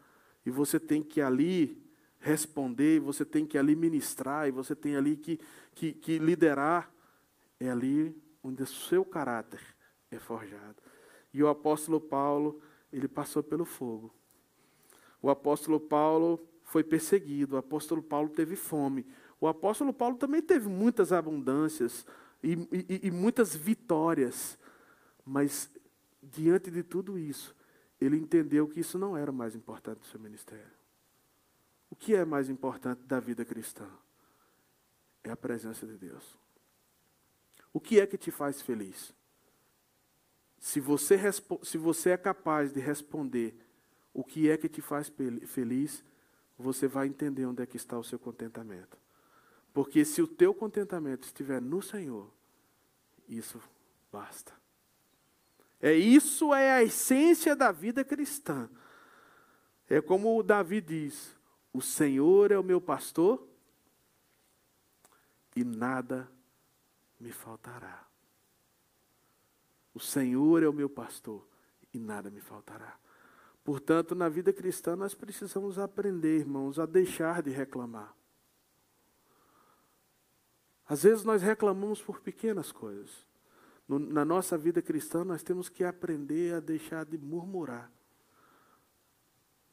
e 0.43 0.49
você 0.49 0.79
tem 0.79 1.03
que 1.03 1.21
ali 1.21 1.86
responder, 2.19 2.99
você 2.99 3.23
tem 3.23 3.45
que 3.45 3.57
ali 3.57 3.75
ministrar 3.75 4.47
e 4.47 4.51
você 4.51 4.75
tem 4.75 4.95
ali 4.95 5.15
que, 5.15 5.39
que, 5.73 5.93
que 5.93 6.19
liderar, 6.19 6.91
é 7.59 7.69
ali 7.69 8.15
onde 8.43 8.63
o 8.63 8.67
seu 8.67 9.03
caráter 9.03 9.61
é 10.11 10.19
forjado. 10.19 10.81
E 11.33 11.43
o 11.43 11.47
apóstolo 11.47 11.99
Paulo, 11.99 12.61
ele 12.91 13.07
passou 13.07 13.43
pelo 13.43 13.65
fogo. 13.65 14.13
O 15.21 15.29
apóstolo 15.29 15.79
Paulo 15.79 16.39
foi 16.63 16.83
perseguido, 16.83 17.55
o 17.55 17.57
apóstolo 17.57 18.01
Paulo 18.01 18.29
teve 18.29 18.55
fome. 18.55 19.05
O 19.39 19.47
apóstolo 19.47 19.93
Paulo 19.93 20.17
também 20.17 20.41
teve 20.41 20.67
muitas 20.67 21.11
abundâncias, 21.11 22.05
e, 22.43 22.53
e, 22.71 23.07
e 23.07 23.11
muitas 23.11 23.55
vitórias. 23.55 24.57
Mas, 25.25 25.69
diante 26.21 26.71
de 26.71 26.83
tudo 26.83 27.17
isso, 27.17 27.55
ele 27.99 28.17
entendeu 28.17 28.67
que 28.67 28.79
isso 28.79 28.97
não 28.97 29.17
era 29.17 29.31
o 29.31 29.33
mais 29.33 29.55
importante 29.55 29.99
do 29.99 30.05
seu 30.05 30.19
ministério. 30.19 30.76
O 31.89 31.95
que 31.95 32.15
é 32.15 32.25
mais 32.25 32.49
importante 32.49 33.01
da 33.03 33.19
vida 33.19 33.45
cristã? 33.45 33.89
É 35.23 35.31
a 35.31 35.37
presença 35.37 35.85
de 35.85 35.97
Deus. 35.97 36.37
O 37.73 37.79
que 37.79 37.99
é 37.99 38.07
que 38.07 38.17
te 38.17 38.31
faz 38.31 38.61
feliz? 38.61 39.13
Se 40.59 40.79
você, 40.79 41.17
se 41.63 41.77
você 41.77 42.11
é 42.11 42.17
capaz 42.17 42.73
de 42.73 42.79
responder 42.79 43.55
o 44.13 44.23
que 44.23 44.49
é 44.49 44.57
que 44.57 44.67
te 44.67 44.81
faz 44.81 45.11
feliz, 45.45 46.03
você 46.57 46.87
vai 46.87 47.07
entender 47.07 47.45
onde 47.45 47.61
é 47.61 47.65
que 47.65 47.77
está 47.77 47.97
o 47.97 48.03
seu 48.03 48.17
contentamento. 48.17 48.97
Porque 49.73 50.03
se 50.03 50.21
o 50.21 50.27
teu 50.27 50.53
contentamento 50.55 51.25
estiver 51.25 51.61
no 51.61 51.81
Senhor, 51.83 52.33
isso 53.29 53.61
basta. 54.11 54.51
É 55.79 55.93
isso 55.93 56.53
é 56.53 56.71
a 56.71 56.83
essência 56.83 57.55
da 57.55 57.71
vida 57.71 58.03
cristã. 58.03 58.67
É 59.87 60.01
como 60.01 60.35
o 60.35 60.41
Davi 60.41 60.81
diz: 60.81 61.36
O 61.77 61.81
Senhor 61.83 62.51
é 62.51 62.57
o 62.57 62.63
meu 62.63 62.81
pastor 62.81 63.47
e 65.55 65.63
nada 65.63 66.27
me 67.19 67.31
faltará. 67.31 68.03
O 69.93 69.99
Senhor 69.99 70.63
é 70.63 70.67
o 70.67 70.73
meu 70.73 70.89
pastor 70.89 71.47
e 71.93 71.99
nada 71.99 72.31
me 72.31 72.41
faltará. 72.41 72.97
Portanto, 73.63 74.15
na 74.15 74.27
vida 74.27 74.51
cristã, 74.51 74.95
nós 74.95 75.13
precisamos 75.13 75.77
aprender, 75.77 76.39
irmãos, 76.39 76.79
a 76.79 76.87
deixar 76.87 77.43
de 77.43 77.51
reclamar. 77.51 78.11
Às 80.87 81.03
vezes 81.03 81.23
nós 81.23 81.43
reclamamos 81.43 82.01
por 82.01 82.21
pequenas 82.21 82.71
coisas. 82.71 83.23
No, 83.87 83.99
na 83.99 84.25
nossa 84.25 84.57
vida 84.57 84.81
cristã, 84.81 85.23
nós 85.23 85.43
temos 85.43 85.69
que 85.69 85.83
aprender 85.83 86.55
a 86.55 86.59
deixar 86.59 87.05
de 87.05 87.19
murmurar. 87.19 87.91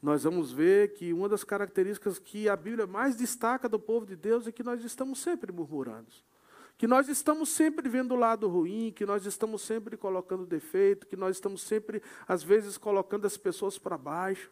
Nós 0.05 0.23
vamos 0.23 0.51
ver 0.51 0.93
que 0.93 1.11
uma 1.11 1.27
das 1.27 1.43
características 1.43 2.19
que 2.19 2.47
a 2.47 2.55
Bíblia 2.55 2.85
mais 2.85 3.15
destaca 3.15 3.67
do 3.67 3.79
povo 3.79 4.05
de 4.05 4.15
Deus 4.15 4.45
é 4.45 4.51
que 4.51 4.61
nós 4.61 4.83
estamos 4.83 5.17
sempre 5.17 5.51
murmurando. 5.51 6.13
Que 6.77 6.85
nós 6.85 7.09
estamos 7.09 7.49
sempre 7.49 7.89
vendo 7.89 8.13
o 8.13 8.15
lado 8.15 8.47
ruim, 8.47 8.93
que 8.95 9.03
nós 9.03 9.25
estamos 9.25 9.63
sempre 9.63 9.97
colocando 9.97 10.45
defeito, 10.45 11.07
que 11.07 11.15
nós 11.15 11.37
estamos 11.37 11.63
sempre, 11.63 12.03
às 12.27 12.43
vezes, 12.43 12.77
colocando 12.77 13.25
as 13.25 13.35
pessoas 13.35 13.79
para 13.79 13.97
baixo. 13.97 14.51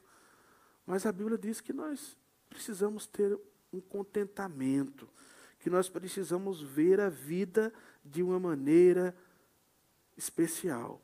Mas 0.87 1.05
a 1.05 1.11
Bíblia 1.11 1.37
diz 1.37 1.61
que 1.61 1.71
nós 1.71 2.17
precisamos 2.49 3.05
ter 3.05 3.39
um 3.71 3.79
contentamento, 3.79 5.07
que 5.59 5.69
nós 5.69 5.87
precisamos 5.87 6.63
ver 6.63 6.99
a 6.99 7.09
vida 7.09 7.71
de 8.03 8.23
uma 8.23 8.39
maneira 8.39 9.15
especial. 10.17 10.99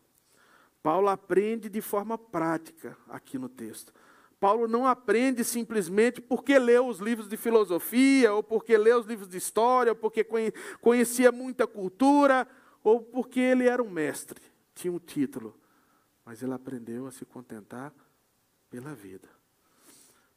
Paulo 0.81 1.07
aprende 1.07 1.69
de 1.69 1.81
forma 1.81 2.17
prática 2.17 2.97
aqui 3.09 3.37
no 3.37 3.47
texto. 3.47 3.93
Paulo 4.39 4.67
não 4.67 4.87
aprende 4.87 5.43
simplesmente 5.43 6.21
porque 6.21 6.57
leu 6.57 6.87
os 6.87 6.99
livros 6.99 7.27
de 7.27 7.35
filosofia, 7.35 8.33
ou 8.33 8.41
porque 8.41 8.77
leu 8.77 8.99
os 8.99 9.05
livros 9.05 9.27
de 9.27 9.37
história, 9.37 9.91
ou 9.91 9.95
porque 9.95 10.25
conhecia 10.79 11.31
muita 11.31 11.67
cultura, 11.67 12.47
ou 12.83 13.01
porque 13.01 13.39
ele 13.39 13.67
era 13.67 13.83
um 13.83 13.89
mestre, 13.89 14.41
tinha 14.73 14.93
um 14.93 14.99
título. 14.99 15.55
Mas 16.23 16.41
ele 16.41 16.53
aprendeu 16.53 17.05
a 17.05 17.11
se 17.11 17.25
contentar 17.25 17.93
pela 18.69 18.93
vida. 18.93 19.27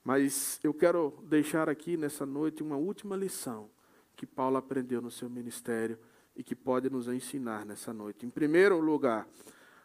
Mas 0.02 0.58
eu 0.64 0.74
quero 0.74 1.22
deixar 1.24 1.68
aqui 1.68 1.96
nessa 1.96 2.26
noite 2.26 2.62
uma 2.62 2.76
última 2.76 3.14
lição 3.14 3.70
que 4.16 4.26
Paulo 4.26 4.56
aprendeu 4.56 5.00
no 5.00 5.10
seu 5.10 5.30
ministério 5.30 5.98
e 6.34 6.42
que 6.42 6.56
pode 6.56 6.90
nos 6.90 7.06
ensinar 7.06 7.64
nessa 7.64 7.92
noite. 7.92 8.26
Em 8.26 8.30
primeiro 8.30 8.80
lugar, 8.80 9.28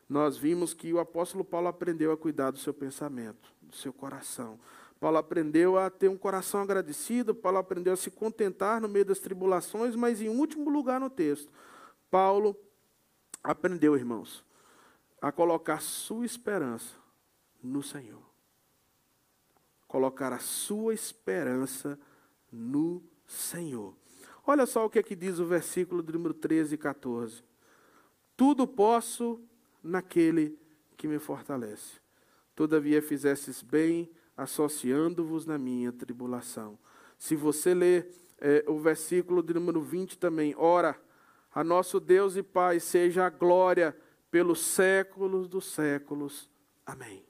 nós 0.10 0.38
vimos 0.38 0.74
que 0.74 0.93
o 0.93 1.00
apóstolo 1.00 1.43
Paulo 1.43 1.67
aprendeu 1.67 2.12
a 2.12 2.17
cuidar 2.17 2.52
do 2.52 2.58
seu 2.58 2.74
pensamento, 2.74 3.52
do 3.62 3.76
seu 3.76 3.91
coração. 3.91 4.60
Paulo 5.00 5.17
aprendeu 5.17 5.78
a 5.78 5.89
ter 5.89 6.10
um 6.10 6.17
coração 6.17 6.62
agradecido, 6.62 7.36
Paulo 7.36 7.58
aprendeu 7.58 7.93
a 7.93 7.98
se 7.98 8.10
contentar 8.10 8.82
no 8.82 8.88
meio 8.88 9.06
das 9.06 9.20
tribulações, 9.20 9.96
mas 9.96 10.22
em 10.22 10.30
último 10.30 10.70
lugar 10.70 11.00
no 11.00 11.10
texto, 11.10 11.52
Paulo 12.10 12.56
aprendeu, 13.43 13.96
irmãos, 13.96 14.43
a 15.22 15.32
colocar 15.32 15.82
sua 15.82 16.26
esperança 16.26 16.96
no 17.62 17.84
Senhor. 17.84 18.24
Colocar 19.88 20.34
a 20.34 20.39
sua 20.39 20.93
esperança 20.93 22.00
no 22.52 23.04
Senhor. 23.26 23.93
Olha 24.46 24.65
só 24.65 24.86
o 24.86 24.89
que 24.89 25.00
é 25.00 25.04
que 25.04 25.15
diz 25.15 25.39
o 25.39 25.46
versículo 25.46 26.02
de 26.02 26.13
número 26.13 26.34
13 26.34 26.76
e 26.76 26.78
14. 26.78 27.43
Tudo 28.36 28.65
posso 28.65 29.41
naquele 29.88 30.58
que 30.95 31.08
me 31.08 31.19
fortalece. 31.19 32.00
Todavia 32.56 33.02
fizestes 33.02 33.62
bem, 33.62 34.12
associando-vos 34.36 35.45
na 35.45 35.58
minha 35.58 35.91
tribulação. 35.91 36.78
Se 37.17 37.36
você 37.36 37.73
ler 37.73 38.10
é, 38.39 38.63
o 38.67 38.80
versículo 38.80 39.41
de 39.41 39.54
número 39.54 39.82
20 39.82 40.17
também, 40.17 40.54
ora, 40.58 41.00
a 41.54 41.63
nosso 41.63 42.00
Deus 42.00 42.36
e 42.36 42.43
Pai 42.43 42.80
seja 42.80 43.26
a 43.26 43.30
glória 43.30 43.97
pelos 44.30 44.60
séculos 44.60 45.47
dos 45.47 45.71
séculos. 45.71 46.50
Amém. 46.86 47.26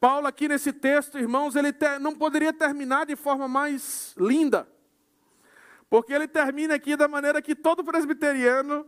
Paulo, 0.00 0.26
aqui 0.26 0.48
nesse 0.48 0.72
texto, 0.72 1.18
irmãos, 1.18 1.54
ele 1.54 1.74
não 2.00 2.14
poderia 2.14 2.52
terminar 2.52 3.04
de 3.04 3.14
forma 3.14 3.46
mais 3.46 4.14
linda, 4.16 4.66
porque 5.90 6.12
ele 6.12 6.26
termina 6.26 6.74
aqui 6.74 6.96
da 6.96 7.06
maneira 7.06 7.42
que 7.42 7.54
todo 7.54 7.84
presbiteriano 7.84 8.86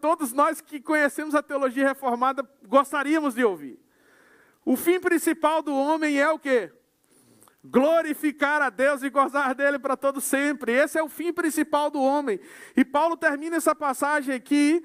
todos 0.00 0.32
nós 0.32 0.60
que 0.60 0.80
conhecemos 0.80 1.34
a 1.34 1.42
teologia 1.42 1.86
reformada 1.86 2.48
gostaríamos 2.66 3.34
de 3.34 3.44
ouvir. 3.44 3.78
O 4.64 4.76
fim 4.76 4.98
principal 4.98 5.62
do 5.62 5.74
homem 5.74 6.18
é 6.18 6.30
o 6.30 6.38
quê? 6.38 6.72
Glorificar 7.62 8.62
a 8.62 8.70
Deus 8.70 9.02
e 9.02 9.10
gozar 9.10 9.54
dele 9.54 9.78
para 9.78 9.96
todo 9.96 10.20
sempre. 10.20 10.72
Esse 10.72 10.98
é 10.98 11.02
o 11.02 11.08
fim 11.08 11.32
principal 11.32 11.90
do 11.90 12.00
homem. 12.00 12.40
E 12.74 12.84
Paulo 12.84 13.16
termina 13.16 13.56
essa 13.56 13.74
passagem 13.74 14.34
aqui 14.34 14.82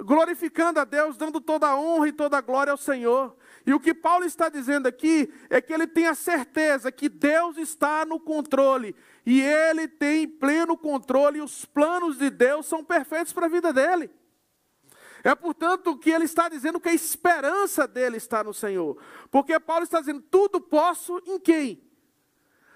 glorificando 0.00 0.80
a 0.80 0.84
Deus, 0.84 1.16
dando 1.16 1.40
toda 1.40 1.66
a 1.66 1.78
honra 1.78 2.08
e 2.08 2.12
toda 2.12 2.36
a 2.38 2.40
glória 2.40 2.70
ao 2.70 2.76
Senhor. 2.76 3.36
E 3.66 3.72
o 3.72 3.80
que 3.80 3.92
Paulo 3.92 4.24
está 4.24 4.48
dizendo 4.48 4.86
aqui 4.86 5.32
é 5.50 5.60
que 5.60 5.72
ele 5.72 5.86
tem 5.86 6.06
a 6.06 6.14
certeza 6.14 6.90
que 6.92 7.08
Deus 7.08 7.56
está 7.56 8.04
no 8.04 8.18
controle 8.18 8.94
e 9.30 9.42
ele 9.42 9.86
tem 9.86 10.26
pleno 10.26 10.74
controle, 10.74 11.36
e 11.36 11.42
os 11.42 11.66
planos 11.66 12.16
de 12.16 12.30
Deus 12.30 12.64
são 12.64 12.82
perfeitos 12.82 13.30
para 13.30 13.44
a 13.44 13.48
vida 13.50 13.74
dele. 13.74 14.10
É 15.22 15.34
portanto 15.34 15.98
que 15.98 16.08
ele 16.08 16.24
está 16.24 16.48
dizendo 16.48 16.80
que 16.80 16.88
a 16.88 16.94
esperança 16.94 17.86
dele 17.86 18.16
está 18.16 18.42
no 18.42 18.54
Senhor. 18.54 18.96
Porque 19.30 19.60
Paulo 19.60 19.84
está 19.84 20.00
dizendo: 20.00 20.22
tudo 20.22 20.62
posso 20.62 21.20
em 21.26 21.38
quem? 21.38 21.86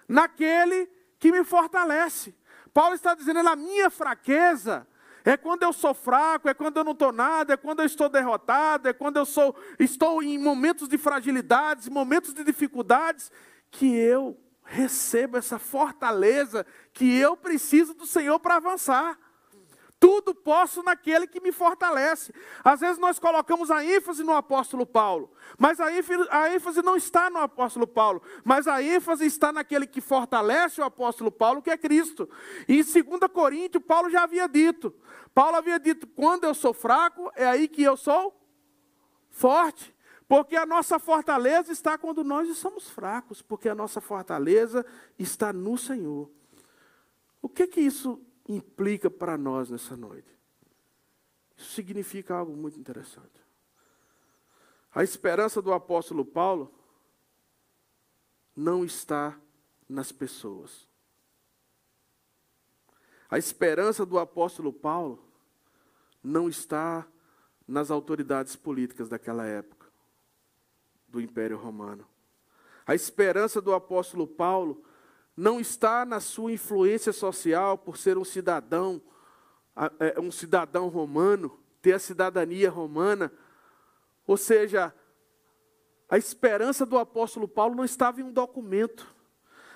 Naquele 0.07 0.91
que 1.19 1.33
me 1.33 1.43
fortalece. 1.43 2.35
Paulo 2.75 2.95
está 2.95 3.15
dizendo: 3.15 3.43
na 3.43 3.57
minha 3.57 3.89
fraqueza, 3.89 4.87
é 5.25 5.39
quando 5.39 5.63
eu 5.63 5.73
sou 5.73 5.95
fraco, 5.95 6.51
é 6.51 6.53
quando 6.53 6.77
eu 6.77 6.85
não 6.85 6.93
estou 6.93 7.13
nada, 7.13 7.55
é 7.55 7.57
quando 7.57 7.81
eu 7.81 7.87
estou 7.87 8.11
derrotado, 8.11 8.91
é 8.91 8.93
quando 8.93 9.17
eu 9.17 9.25
sou, 9.25 9.57
estou 9.79 10.23
em 10.23 10.37
momentos 10.37 10.87
de 10.87 10.99
fragilidades, 10.99 11.89
momentos 11.89 12.35
de 12.35 12.45
dificuldades, 12.45 13.33
que 13.71 13.87
eu 13.87 14.39
recebo 14.73 15.37
essa 15.37 15.59
fortaleza 15.59 16.67
que 16.95 17.17
eu 17.19 17.37
preciso 17.37 17.93
do 17.93 18.07
Senhor 18.07 18.41
para 18.41 18.57
avançar. 18.57 19.19
Tudo 20.01 20.35
posso 20.35 20.83
naquele 20.83 21.29
que 21.29 21.41
me 21.41 21.53
fortalece. 21.53 22.35
Às 22.65 22.81
vezes 22.81 22.99
nós 22.99 23.21
colocamos 23.21 23.71
a 23.71 23.85
ênfase 23.85 24.25
no 24.25 24.33
apóstolo 24.33 24.85
Paulo, 24.85 25.31
mas 25.57 25.79
a 25.79 25.93
ênfase, 25.93 26.27
a 26.29 26.53
ênfase 26.53 26.83
não 26.83 26.97
está 26.97 27.31
no 27.31 27.39
apóstolo 27.39 27.87
Paulo, 27.87 28.21
mas 28.43 28.67
a 28.67 28.83
ênfase 28.83 29.27
está 29.27 29.53
naquele 29.53 29.87
que 29.87 30.01
fortalece 30.01 30.81
o 30.81 30.85
apóstolo 30.85 31.31
Paulo, 31.31 31.63
que 31.63 31.71
é 31.71 31.77
Cristo. 31.77 32.29
E 32.67 32.81
em 32.81 32.83
2 32.83 33.31
Coríntios, 33.33 33.85
Paulo 33.85 34.11
já 34.11 34.25
havia 34.25 34.49
dito: 34.49 34.93
Paulo 35.33 35.57
havia 35.57 35.79
dito, 35.79 36.07
quando 36.07 36.45
eu 36.45 36.55
sou 36.55 36.73
fraco, 36.73 37.31
é 37.37 37.47
aí 37.47 37.69
que 37.69 37.83
eu 37.83 37.97
sou 37.97 38.35
forte. 39.31 39.95
Porque 40.33 40.57
a 40.57 40.65
nossa 40.65 40.99
fortaleza 40.99 41.71
está 41.71 41.99
quando 41.99 42.25
nós 42.25 42.57
somos 42.57 42.89
fracos, 42.89 43.43
porque 43.43 43.69
a 43.69 43.75
nossa 43.75 44.01
fortaleza 44.01 44.83
está 45.19 45.53
no 45.53 45.77
Senhor. 45.77 46.31
O 47.43 47.51
que 47.51 47.67
que 47.67 47.83
isso 47.83 48.19
implica 48.49 49.11
para 49.11 49.37
nós 49.37 49.69
nessa 49.69 49.95
noite? 49.95 50.35
Isso 51.55 51.73
significa 51.73 52.35
algo 52.35 52.57
muito 52.57 52.81
interessante. 52.81 53.45
A 54.95 55.05
esperança 55.05 55.61
do 55.61 55.71
apóstolo 55.71 56.25
Paulo 56.25 56.73
não 58.57 58.87
está 58.87 59.39
nas 59.87 60.13
pessoas. 60.13 60.89
A 63.29 63.37
esperança 63.37 64.07
do 64.07 64.19
apóstolo 64.19 64.73
Paulo 64.73 65.23
não 66.25 66.49
está 66.49 67.07
nas 67.69 67.91
autoridades 67.91 68.57
políticas 68.57 69.11
daquela 69.11 69.45
época 69.45 69.82
do 71.13 71.21
Império 71.21 71.59
Romano. 71.59 72.07
A 72.87 72.95
esperança 72.95 73.61
do 73.61 73.75
apóstolo 73.75 74.27
Paulo 74.27 74.83
não 75.37 75.61
está 75.61 76.05
na 76.05 76.19
sua 76.21 76.53
influência 76.53 77.13
social 77.13 77.77
por 77.77 77.97
ser 77.99 78.17
um 78.17 78.25
cidadão, 78.25 79.01
é, 80.01 80.19
um 80.19 80.33
cidadão 80.33 80.89
romano, 80.89 81.61
ter 81.83 81.93
a 81.93 81.99
cidadania 81.99 82.71
romana. 82.71 83.31
Ou 84.27 84.39
seja, 84.39 84.93
a 86.09 86.17
esperança 86.17 86.87
do 86.87 86.99
apóstolo 86.99 87.47
Paulo 87.47 87.75
não 87.75 87.85
estava 87.85 88.21
em 88.21 88.25
um 88.25 88.33
documento. 88.33 89.07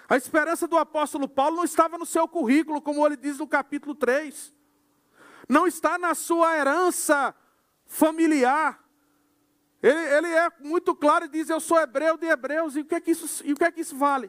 A 0.09 0.16
esperança 0.16 0.66
do 0.66 0.78
apóstolo 0.78 1.28
Paulo 1.28 1.57
não 1.57 1.64
estava 1.64 1.99
no 1.99 2.07
seu 2.07 2.26
currículo, 2.26 2.80
como 2.80 3.05
ele 3.05 3.16
diz 3.16 3.39
no 3.39 3.47
capítulo 3.47 3.95
3. 3.95 4.55
Não 5.49 5.66
está 5.66 5.99
na 5.99 6.14
sua 6.14 6.57
herança 6.57 7.34
familiar. 7.84 8.86
Ele, 9.87 10.01
ele 10.16 10.26
é 10.26 10.51
muito 10.59 10.97
claro 10.97 11.26
e 11.26 11.28
diz: 11.28 11.49
Eu 11.49 11.61
sou 11.61 11.78
hebreu 11.78 12.16
de 12.16 12.26
hebreus. 12.26 12.74
E 12.74 12.80
o, 12.80 12.84
que 12.84 12.97
é 12.97 13.01
que 13.01 13.12
isso, 13.12 13.47
e 13.47 13.53
o 13.53 13.57
que 13.57 13.62
é 13.62 13.70
que 13.70 13.80
isso 13.80 13.97
vale? 13.97 14.28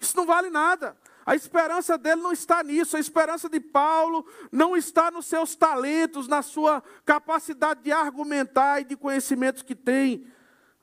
Isso 0.00 0.16
não 0.16 0.24
vale 0.24 0.48
nada. 0.48 0.96
A 1.26 1.36
esperança 1.36 1.98
dele 1.98 2.22
não 2.22 2.32
está 2.32 2.62
nisso, 2.64 2.96
a 2.96 3.00
esperança 3.00 3.48
de 3.48 3.60
Paulo 3.60 4.26
não 4.50 4.74
está 4.74 5.10
nos 5.10 5.26
seus 5.26 5.54
talentos, 5.54 6.26
na 6.26 6.42
sua 6.42 6.82
capacidade 7.04 7.82
de 7.82 7.92
argumentar 7.92 8.80
e 8.80 8.84
de 8.84 8.96
conhecimentos 8.96 9.62
que 9.62 9.74
tem. 9.74 10.26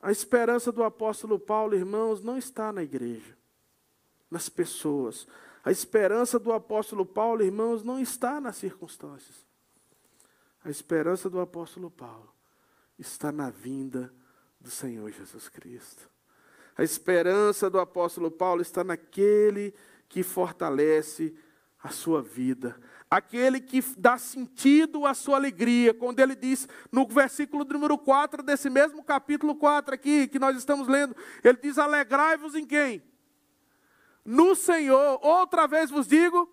A 0.00 0.10
esperança 0.12 0.70
do 0.70 0.82
apóstolo 0.84 1.38
Paulo, 1.38 1.74
irmãos, 1.74 2.22
não 2.22 2.38
está 2.38 2.72
na 2.72 2.82
igreja, 2.82 3.36
nas 4.30 4.48
pessoas. 4.48 5.26
A 5.62 5.70
esperança 5.70 6.38
do 6.38 6.52
apóstolo 6.52 7.04
Paulo, 7.04 7.42
irmãos, 7.42 7.82
não 7.82 8.00
está 8.00 8.40
nas 8.40 8.56
circunstâncias. 8.56 9.44
A 10.64 10.70
esperança 10.70 11.28
do 11.28 11.38
apóstolo 11.38 11.90
Paulo 11.90 12.39
está 13.00 13.32
na 13.32 13.50
vinda 13.50 14.12
do 14.60 14.70
Senhor 14.70 15.10
Jesus 15.10 15.48
Cristo. 15.48 16.08
A 16.76 16.82
esperança 16.82 17.70
do 17.70 17.80
apóstolo 17.80 18.30
Paulo 18.30 18.62
está 18.62 18.84
naquele 18.84 19.74
que 20.08 20.22
fortalece 20.22 21.34
a 21.82 21.88
sua 21.88 22.20
vida, 22.20 22.78
aquele 23.10 23.58
que 23.58 23.82
dá 23.96 24.18
sentido 24.18 25.06
à 25.06 25.14
sua 25.14 25.36
alegria, 25.36 25.94
quando 25.94 26.20
ele 26.20 26.34
diz 26.34 26.68
no 26.92 27.06
versículo 27.06 27.64
número 27.64 27.96
4 27.96 28.42
desse 28.42 28.68
mesmo 28.68 29.02
capítulo 29.02 29.54
4 29.54 29.94
aqui, 29.94 30.28
que 30.28 30.38
nós 30.38 30.56
estamos 30.56 30.86
lendo, 30.86 31.16
ele 31.42 31.58
diz: 31.62 31.78
Alegrai-vos 31.78 32.54
em 32.54 32.66
quem? 32.66 33.02
No 34.24 34.54
Senhor. 34.54 35.18
Outra 35.22 35.66
vez 35.66 35.90
vos 35.90 36.06
digo, 36.06 36.50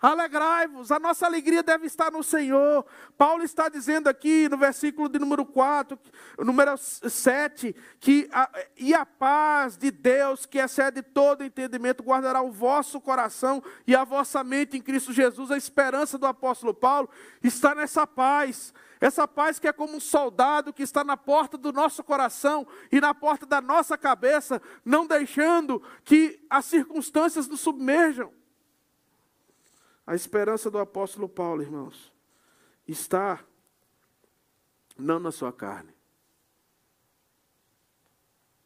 Alegrai-vos, 0.00 0.92
a 0.92 0.98
nossa 0.98 1.24
alegria 1.24 1.62
deve 1.62 1.86
estar 1.86 2.12
no 2.12 2.22
Senhor. 2.22 2.84
Paulo 3.16 3.42
está 3.42 3.70
dizendo 3.70 4.08
aqui 4.08 4.46
no 4.46 4.58
versículo 4.58 5.08
de 5.08 5.18
número 5.18 5.46
4, 5.46 5.98
número 6.38 6.76
7, 6.76 7.74
que 7.98 8.28
a, 8.30 8.50
e 8.76 8.92
a 8.92 9.06
paz 9.06 9.78
de 9.78 9.90
Deus, 9.90 10.44
que 10.44 10.58
excede 10.58 11.00
todo 11.00 11.42
entendimento, 11.42 12.02
guardará 12.02 12.42
o 12.42 12.52
vosso 12.52 13.00
coração 13.00 13.62
e 13.86 13.96
a 13.96 14.04
vossa 14.04 14.44
mente 14.44 14.76
em 14.76 14.82
Cristo 14.82 15.14
Jesus. 15.14 15.50
A 15.50 15.56
esperança 15.56 16.18
do 16.18 16.26
apóstolo 16.26 16.74
Paulo 16.74 17.08
está 17.42 17.74
nessa 17.74 18.06
paz. 18.06 18.74
Essa 19.00 19.26
paz 19.26 19.58
que 19.58 19.66
é 19.66 19.72
como 19.72 19.96
um 19.96 20.00
soldado 20.00 20.74
que 20.74 20.82
está 20.82 21.04
na 21.04 21.16
porta 21.16 21.56
do 21.56 21.72
nosso 21.72 22.04
coração 22.04 22.66
e 22.92 23.00
na 23.00 23.14
porta 23.14 23.46
da 23.46 23.62
nossa 23.62 23.96
cabeça, 23.96 24.60
não 24.84 25.06
deixando 25.06 25.82
que 26.04 26.38
as 26.50 26.66
circunstâncias 26.66 27.48
nos 27.48 27.60
submerjam. 27.60 28.30
A 30.06 30.14
esperança 30.14 30.70
do 30.70 30.78
apóstolo 30.78 31.28
Paulo, 31.28 31.62
irmãos, 31.62 32.12
está 32.86 33.44
não 34.96 35.18
na 35.18 35.32
sua 35.32 35.52
carne. 35.52 35.92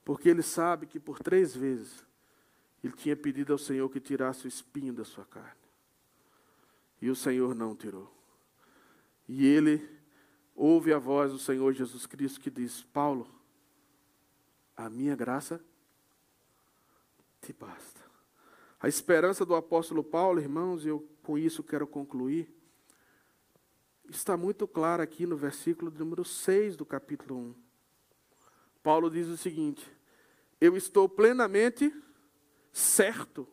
Porque 0.05 0.28
ele 0.28 0.43
sabe 0.43 0.86
que 0.86 1.01
por 1.01 1.18
três 1.18 1.55
vezes 1.55 2.05
ele 2.82 2.93
tinha 2.95 3.16
pedido 3.16 3.53
ao 3.53 3.59
Senhor 3.59 3.88
que 3.88 4.01
tirasse 4.01 4.47
o 4.47 4.49
espinho 4.49 4.93
da 4.93 5.05
sua 5.05 5.24
carne. 5.24 5.61
E 7.01 7.09
o 7.09 7.16
Senhor 7.16 7.55
não 7.55 7.74
tirou. 7.74 8.12
E 9.28 9.47
ele 9.47 9.88
ouve 10.55 10.93
a 10.93 10.99
voz 10.99 11.32
do 11.32 11.38
Senhor 11.38 11.72
Jesus 11.72 12.07
Cristo 12.07 12.41
que 12.41 12.51
diz: 12.51 12.82
Paulo, 12.82 13.26
a 14.76 14.91
minha 14.91 15.16
graça 15.16 15.62
te 17.41 17.53
basta. 17.53 18.01
A 18.80 18.88
esperança 18.88 19.45
do 19.45 19.55
apóstolo 19.55 20.03
Paulo, 20.03 20.41
irmãos, 20.41 20.84
eu 20.84 21.07
com 21.30 21.38
isso 21.38 21.62
quero 21.62 21.86
concluir, 21.86 22.52
está 24.08 24.36
muito 24.36 24.66
clara 24.66 25.04
aqui 25.04 25.26
no 25.26 25.36
versículo 25.36 25.88
número 25.88 26.24
6 26.24 26.74
do 26.74 26.84
capítulo 26.84 27.38
1. 27.38 27.54
Paulo 28.82 29.08
diz 29.08 29.28
o 29.28 29.36
seguinte: 29.36 29.88
Eu 30.60 30.76
estou 30.76 31.08
plenamente 31.08 31.94
certo, 32.72 33.46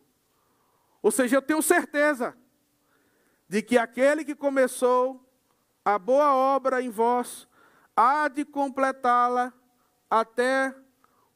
ou 1.04 1.12
seja, 1.12 1.36
eu 1.36 1.42
tenho 1.44 1.62
certeza 1.62 2.36
de 3.48 3.62
que 3.62 3.78
aquele 3.78 4.26
que 4.26 4.34
começou 4.34 5.24
a 5.86 6.00
boa 6.00 6.34
obra 6.34 6.82
em 6.82 6.90
vós 6.90 7.48
há 7.96 8.28
de 8.28 8.44
completá-la 8.44 9.54
até 10.10 10.76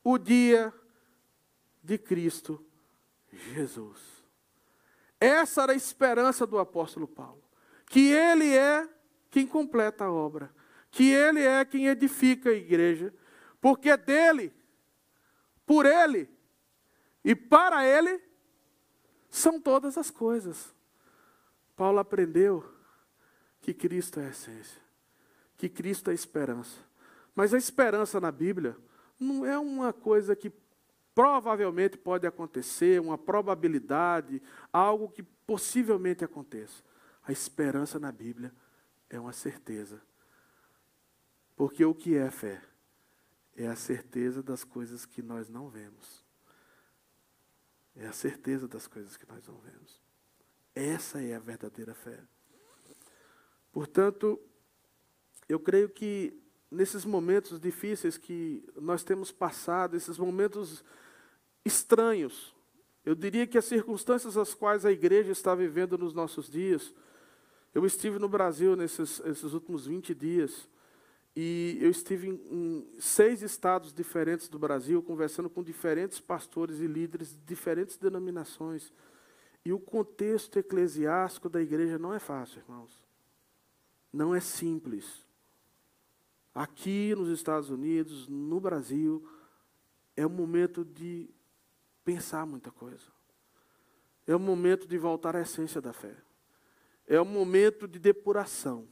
o 0.03 0.17
dia 0.17 0.73
de 1.83 1.99
Cristo 1.99 2.65
Jesus. 3.31 4.20
Essa 5.21 5.61
era 5.61 5.73
a 5.73 5.75
esperança 5.75 6.47
do 6.47 6.57
apóstolo 6.57 7.07
Paulo. 7.07 7.43
Que 7.85 8.11
ele 8.11 8.57
é 8.57 8.89
quem 9.29 9.45
completa 9.45 10.05
a 10.05 10.11
obra. 10.11 10.51
Que 10.89 11.11
ele 11.11 11.41
é 11.41 11.63
quem 11.63 11.85
edifica 11.85 12.49
a 12.49 12.53
igreja. 12.53 13.13
Porque 13.61 13.95
dele, 13.95 14.51
por 15.63 15.85
ele 15.85 16.27
e 17.23 17.35
para 17.35 17.85
ele 17.85 18.19
são 19.29 19.61
todas 19.61 19.95
as 19.95 20.09
coisas. 20.09 20.73
Paulo 21.75 21.99
aprendeu 21.99 22.65
que 23.61 23.75
Cristo 23.75 24.19
é 24.19 24.25
a 24.25 24.29
essência, 24.29 24.81
que 25.55 25.69
Cristo 25.69 26.09
é 26.09 26.11
a 26.11 26.15
esperança. 26.15 26.77
Mas 27.35 27.53
a 27.53 27.59
esperança 27.59 28.19
na 28.19 28.31
Bíblia 28.31 28.75
não 29.19 29.45
é 29.45 29.57
uma 29.59 29.93
coisa 29.93 30.35
que 30.35 30.51
provavelmente 31.13 31.97
pode 31.97 32.25
acontecer, 32.25 33.01
uma 33.01 33.17
probabilidade, 33.17 34.41
algo 34.71 35.09
que 35.09 35.23
possivelmente 35.23 36.23
aconteça. 36.23 36.83
A 37.23 37.31
esperança 37.31 37.99
na 37.99 38.11
Bíblia 38.11 38.53
é 39.09 39.19
uma 39.19 39.33
certeza. 39.33 40.01
Porque 41.55 41.83
o 41.85 41.93
que 41.93 42.15
é 42.15 42.31
fé? 42.31 42.61
É 43.55 43.67
a 43.67 43.75
certeza 43.75 44.41
das 44.41 44.63
coisas 44.63 45.05
que 45.05 45.21
nós 45.21 45.49
não 45.49 45.69
vemos. 45.69 46.23
É 47.95 48.07
a 48.07 48.13
certeza 48.13 48.67
das 48.67 48.87
coisas 48.87 49.17
que 49.17 49.27
nós 49.27 49.45
não 49.45 49.57
vemos. 49.57 50.01
Essa 50.73 51.21
é 51.21 51.35
a 51.35 51.39
verdadeira 51.39 51.93
fé. 51.93 52.17
Portanto, 53.71 54.41
eu 55.47 55.59
creio 55.59 55.89
que 55.89 56.40
nesses 56.71 57.03
momentos 57.03 57.59
difíceis 57.59 58.17
que 58.17 58.63
nós 58.79 59.03
temos 59.03 59.31
passado, 59.31 59.97
esses 59.97 60.17
momentos 60.17 60.83
estranhos. 61.65 62.55
Eu 63.05 63.13
diria 63.13 63.45
que 63.45 63.57
as 63.57 63.65
circunstâncias 63.65 64.37
as 64.37 64.53
quais 64.53 64.85
a 64.85 64.91
igreja 64.91 65.31
está 65.31 65.53
vivendo 65.53 65.97
nos 65.97 66.13
nossos 66.13 66.49
dias. 66.49 66.93
Eu 67.73 67.85
estive 67.85 68.17
no 68.17 68.29
Brasil 68.29 68.75
nesses, 68.75 69.19
esses 69.25 69.53
últimos 69.53 69.85
20 69.85 70.15
dias. 70.15 70.69
E 71.35 71.77
eu 71.81 71.89
estive 71.89 72.27
em, 72.27 72.33
em, 72.51 72.87
seis 72.99 73.41
estados 73.41 73.93
diferentes 73.93 74.49
do 74.49 74.59
Brasil, 74.59 75.01
conversando 75.01 75.49
com 75.49 75.63
diferentes 75.63 76.19
pastores 76.19 76.79
e 76.79 76.87
líderes 76.87 77.31
de 77.31 77.39
diferentes 77.39 77.97
denominações. 77.97 78.93
E 79.63 79.71
o 79.71 79.79
contexto 79.79 80.57
eclesiástico 80.59 81.49
da 81.49 81.61
igreja 81.61 81.97
não 81.97 82.13
é 82.13 82.19
fácil, 82.19 82.59
irmãos. 82.59 82.91
Não 84.11 84.35
é 84.35 84.39
simples. 84.39 85.20
Aqui 86.53 87.15
nos 87.15 87.29
Estados 87.29 87.69
Unidos, 87.69 88.27
no 88.27 88.59
Brasil, 88.59 89.27
é 90.15 90.25
um 90.25 90.29
momento 90.29 90.83
de 90.83 91.29
pensar 92.03 92.45
muita 92.45 92.71
coisa. 92.71 93.07
É 94.27 94.35
o 94.35 94.39
momento 94.39 94.87
de 94.87 94.97
voltar 94.97 95.35
à 95.35 95.41
essência 95.41 95.81
da 95.81 95.93
fé. 95.93 96.15
É 97.07 97.19
o 97.19 97.25
momento 97.25 97.87
de 97.87 97.99
depuração. 97.99 98.87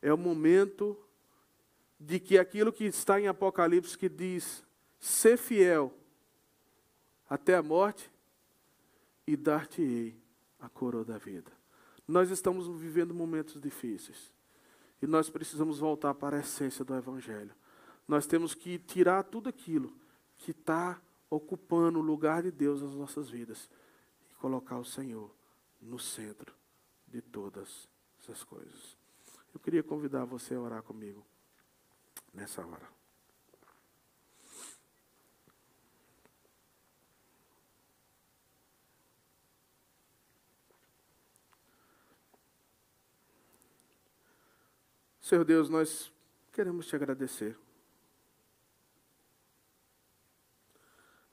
É 0.00 0.12
o 0.12 0.18
momento 0.18 0.96
de 1.98 2.20
que 2.20 2.38
aquilo 2.38 2.72
que 2.72 2.84
está 2.84 3.20
em 3.20 3.26
Apocalipse 3.26 3.96
que 3.96 4.08
diz: 4.08 4.64
ser 4.98 5.36
fiel 5.36 5.92
até 7.28 7.54
a 7.54 7.62
morte 7.62 8.10
e 9.26 9.36
dar-te-ei 9.36 10.16
a 10.60 10.68
coroa 10.68 11.04
da 11.04 11.18
vida. 11.18 11.52
Nós 12.06 12.30
estamos 12.30 12.68
vivendo 12.80 13.12
momentos 13.12 13.60
difíceis. 13.60 14.32
E 15.00 15.06
nós 15.06 15.28
precisamos 15.28 15.78
voltar 15.78 16.14
para 16.14 16.36
a 16.36 16.40
essência 16.40 16.84
do 16.84 16.94
Evangelho. 16.94 17.54
Nós 18.06 18.26
temos 18.26 18.54
que 18.54 18.78
tirar 18.78 19.24
tudo 19.24 19.48
aquilo 19.48 19.92
que 20.38 20.52
está 20.52 21.00
ocupando 21.28 21.98
o 21.98 22.02
lugar 22.02 22.42
de 22.42 22.50
Deus 22.50 22.82
nas 22.82 22.94
nossas 22.94 23.28
vidas 23.28 23.68
e 24.30 24.34
colocar 24.36 24.78
o 24.78 24.84
Senhor 24.84 25.30
no 25.80 25.98
centro 25.98 26.54
de 27.06 27.20
todas 27.20 27.88
essas 28.20 28.42
coisas. 28.44 28.96
Eu 29.52 29.60
queria 29.60 29.82
convidar 29.82 30.24
você 30.24 30.54
a 30.54 30.60
orar 30.60 30.82
comigo 30.82 31.26
nessa 32.32 32.64
hora. 32.64 32.95
Senhor 45.26 45.44
Deus, 45.44 45.68
nós 45.68 46.12
queremos 46.52 46.86
te 46.86 46.94
agradecer. 46.94 47.58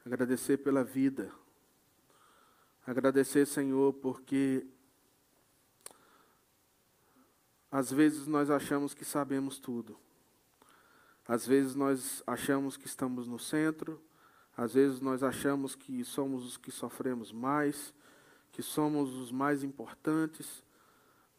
Agradecer 0.03 0.57
pela 0.57 0.83
vida. 0.83 1.31
Agradecer, 2.87 3.45
Senhor, 3.45 3.93
porque 3.93 4.65
às 7.69 7.91
vezes 7.91 8.25
nós 8.25 8.49
achamos 8.49 8.95
que 8.95 9.05
sabemos 9.05 9.59
tudo. 9.59 9.95
Às 11.27 11.45
vezes 11.45 11.75
nós 11.75 12.23
achamos 12.25 12.75
que 12.75 12.87
estamos 12.87 13.27
no 13.27 13.37
centro, 13.37 14.01
às 14.57 14.73
vezes 14.73 15.01
nós 15.01 15.21
achamos 15.21 15.75
que 15.75 16.03
somos 16.03 16.43
os 16.43 16.57
que 16.57 16.71
sofremos 16.71 17.31
mais, 17.31 17.93
que 18.51 18.63
somos 18.63 19.13
os 19.13 19.31
mais 19.31 19.63
importantes, 19.63 20.63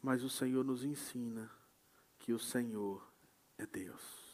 mas 0.01 0.23
o 0.23 0.29
Senhor 0.29 0.63
nos 0.63 0.85
ensina 0.85 1.51
que 2.25 2.33
o 2.33 2.39
Senhor 2.39 3.07
é 3.55 3.65
Deus 3.67 4.25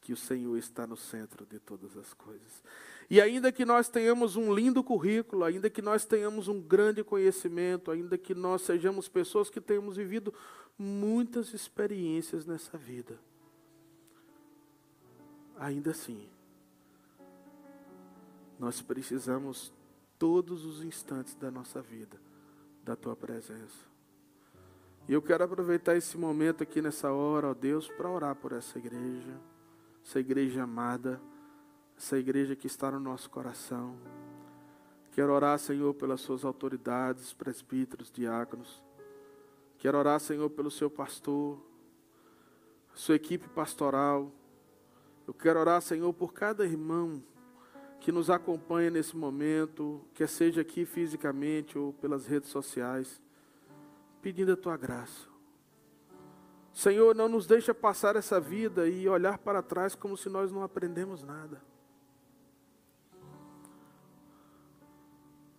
que 0.00 0.12
o 0.12 0.16
Senhor 0.16 0.56
está 0.56 0.86
no 0.86 0.96
centro 0.96 1.46
de 1.46 1.58
todas 1.58 1.96
as 1.96 2.12
coisas. 2.14 2.64
E 3.08 3.20
ainda 3.20 3.52
que 3.52 3.64
nós 3.64 3.88
tenhamos 3.88 4.34
um 4.34 4.52
lindo 4.52 4.82
currículo, 4.82 5.44
ainda 5.44 5.68
que 5.68 5.82
nós 5.82 6.04
tenhamos 6.04 6.48
um 6.48 6.60
grande 6.60 7.04
conhecimento, 7.04 7.90
ainda 7.90 8.16
que 8.16 8.34
nós 8.34 8.62
sejamos 8.62 9.08
pessoas 9.08 9.50
que 9.50 9.60
tenhamos 9.60 9.96
vivido 9.96 10.32
muitas 10.78 11.52
experiências 11.52 12.46
nessa 12.46 12.78
vida, 12.78 13.20
ainda 15.58 15.90
assim, 15.90 16.28
nós 18.58 18.80
precisamos 18.80 19.72
todos 20.18 20.64
os 20.64 20.82
instantes 20.82 21.34
da 21.34 21.50
nossa 21.50 21.82
vida 21.82 22.18
da 22.82 22.96
tua 22.96 23.14
presença. 23.14 23.89
E 25.10 25.12
eu 25.12 25.20
quero 25.20 25.42
aproveitar 25.42 25.96
esse 25.96 26.16
momento 26.16 26.62
aqui 26.62 26.80
nessa 26.80 27.10
hora, 27.10 27.48
ó 27.48 27.52
Deus, 27.52 27.88
para 27.88 28.08
orar 28.08 28.36
por 28.36 28.52
essa 28.52 28.78
igreja 28.78 29.36
essa 30.04 30.20
igreja 30.20 30.62
amada, 30.62 31.20
essa 31.98 32.16
igreja 32.16 32.54
que 32.54 32.68
está 32.68 32.92
no 32.92 33.00
nosso 33.00 33.28
coração. 33.28 33.96
Quero 35.10 35.32
orar, 35.32 35.58
Senhor, 35.58 35.92
pelas 35.94 36.20
suas 36.20 36.44
autoridades, 36.44 37.32
presbíteros, 37.32 38.08
diáconos. 38.08 38.80
Quero 39.78 39.98
orar, 39.98 40.20
Senhor, 40.20 40.48
pelo 40.48 40.70
seu 40.70 40.88
pastor, 40.88 41.58
sua 42.94 43.16
equipe 43.16 43.48
pastoral. 43.48 44.30
Eu 45.26 45.34
quero 45.34 45.58
orar, 45.58 45.82
Senhor, 45.82 46.12
por 46.12 46.32
cada 46.32 46.64
irmão 46.64 47.20
que 47.98 48.12
nos 48.12 48.30
acompanha 48.30 48.90
nesse 48.90 49.16
momento, 49.16 50.00
quer 50.14 50.28
seja 50.28 50.60
aqui 50.60 50.84
fisicamente 50.84 51.76
ou 51.76 51.94
pelas 51.94 52.26
redes 52.26 52.48
sociais, 52.48 53.20
pedindo 54.20 54.52
a 54.52 54.56
tua 54.56 54.76
graça. 54.76 55.28
Senhor, 56.72 57.14
não 57.14 57.28
nos 57.28 57.46
deixa 57.46 57.74
passar 57.74 58.16
essa 58.16 58.40
vida 58.40 58.88
e 58.88 59.08
olhar 59.08 59.38
para 59.38 59.62
trás 59.62 59.94
como 59.94 60.16
se 60.16 60.28
nós 60.28 60.52
não 60.52 60.62
aprendemos 60.62 61.22
nada. 61.22 61.60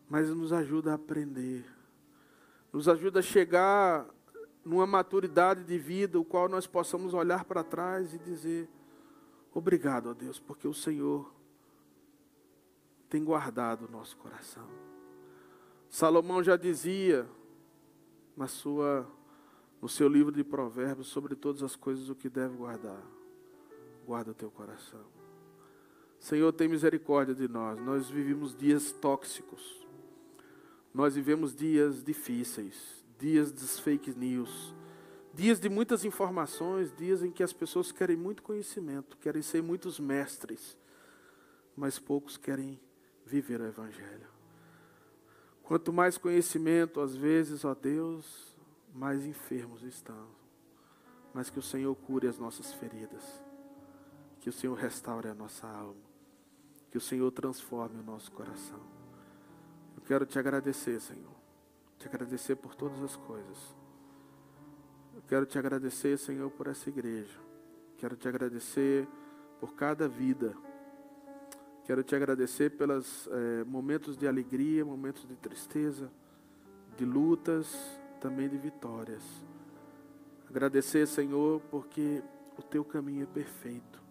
Mas 0.09 0.29
nos 0.29 0.53
ajuda 0.53 0.91
a 0.91 0.95
aprender. 0.95 1.65
Nos 2.71 2.87
ajuda 2.87 3.19
a 3.19 3.23
chegar 3.23 4.07
numa 4.63 4.85
maturidade 4.85 5.63
de 5.63 5.77
vida, 5.77 6.19
o 6.19 6.25
qual 6.25 6.47
nós 6.47 6.67
possamos 6.67 7.13
olhar 7.13 7.43
para 7.45 7.63
trás 7.63 8.13
e 8.13 8.19
dizer: 8.19 8.69
Obrigado, 9.53 10.09
ó 10.09 10.13
Deus, 10.13 10.39
porque 10.39 10.67
o 10.67 10.73
Senhor 10.73 11.33
tem 13.09 13.23
guardado 13.23 13.85
o 13.85 13.91
nosso 13.91 14.15
coração. 14.17 14.67
Salomão 15.89 16.41
já 16.41 16.55
dizia 16.55 17.27
na 18.35 18.47
sua 18.47 19.07
no 19.81 19.89
seu 19.89 20.07
livro 20.07 20.31
de 20.31 20.43
Provérbios 20.43 21.07
sobre 21.07 21.35
todas 21.35 21.63
as 21.63 21.75
coisas 21.75 22.07
o 22.07 22.13
que 22.13 22.29
deve 22.29 22.55
guardar. 22.55 23.01
Guarda 24.05 24.31
o 24.31 24.33
teu 24.35 24.51
coração. 24.51 25.03
Senhor, 26.19 26.53
tem 26.53 26.67
misericórdia 26.67 27.33
de 27.33 27.47
nós. 27.47 27.79
Nós 27.81 28.07
vivemos 28.07 28.55
dias 28.55 28.91
tóxicos. 28.91 29.81
Nós 30.93 31.15
vivemos 31.15 31.55
dias 31.55 32.03
difíceis, 32.03 33.03
dias 33.17 33.51
dos 33.51 33.79
fake 33.79 34.13
news, 34.13 34.75
dias 35.33 35.59
de 35.59 35.69
muitas 35.69 36.05
informações, 36.05 36.93
dias 36.95 37.23
em 37.23 37.31
que 37.31 37.41
as 37.41 37.53
pessoas 37.53 37.91
querem 37.91 38.17
muito 38.17 38.43
conhecimento, 38.43 39.17
querem 39.17 39.41
ser 39.41 39.63
muitos 39.63 39.99
mestres, 39.99 40.77
mas 41.75 41.97
poucos 41.97 42.35
querem 42.37 42.79
viver 43.25 43.61
o 43.61 43.65
evangelho. 43.65 44.30
Quanto 45.71 45.93
mais 45.93 46.17
conhecimento, 46.17 46.99
às 46.99 47.15
vezes, 47.15 47.63
ó 47.63 47.73
Deus, 47.73 48.57
mais 48.93 49.25
enfermos 49.25 49.83
estão. 49.83 50.27
Mas 51.33 51.49
que 51.49 51.59
o 51.59 51.61
Senhor 51.61 51.95
cure 51.95 52.27
as 52.27 52.37
nossas 52.37 52.73
feridas. 52.73 53.23
Que 54.41 54.49
o 54.49 54.51
Senhor 54.51 54.73
restaure 54.73 55.29
a 55.29 55.33
nossa 55.33 55.65
alma. 55.65 56.03
Que 56.89 56.97
o 56.97 56.99
Senhor 56.99 57.31
transforme 57.31 58.01
o 58.01 58.03
nosso 58.03 58.33
coração. 58.33 58.81
Eu 59.95 60.01
quero 60.01 60.25
te 60.25 60.37
agradecer, 60.37 60.99
Senhor. 60.99 61.37
Te 61.97 62.05
agradecer 62.05 62.57
por 62.57 62.75
todas 62.75 63.01
as 63.01 63.15
coisas. 63.15 63.73
Eu 65.15 65.21
quero 65.21 65.45
te 65.45 65.57
agradecer, 65.57 66.17
Senhor, 66.17 66.51
por 66.51 66.67
essa 66.67 66.89
igreja. 66.89 67.39
Quero 67.97 68.17
te 68.17 68.27
agradecer 68.27 69.07
por 69.57 69.73
cada 69.73 70.05
vida. 70.05 70.53
Quero 71.85 72.03
te 72.03 72.15
agradecer 72.15 72.71
pelos 72.71 73.27
é, 73.27 73.63
momentos 73.63 74.15
de 74.15 74.27
alegria, 74.27 74.85
momentos 74.85 75.27
de 75.27 75.35
tristeza, 75.35 76.11
de 76.95 77.05
lutas, 77.05 77.75
também 78.19 78.47
de 78.47 78.57
vitórias. 78.57 79.23
Agradecer, 80.47 81.07
Senhor, 81.07 81.59
porque 81.71 82.21
o 82.57 82.61
teu 82.61 82.85
caminho 82.85 83.23
é 83.23 83.25
perfeito. 83.25 84.01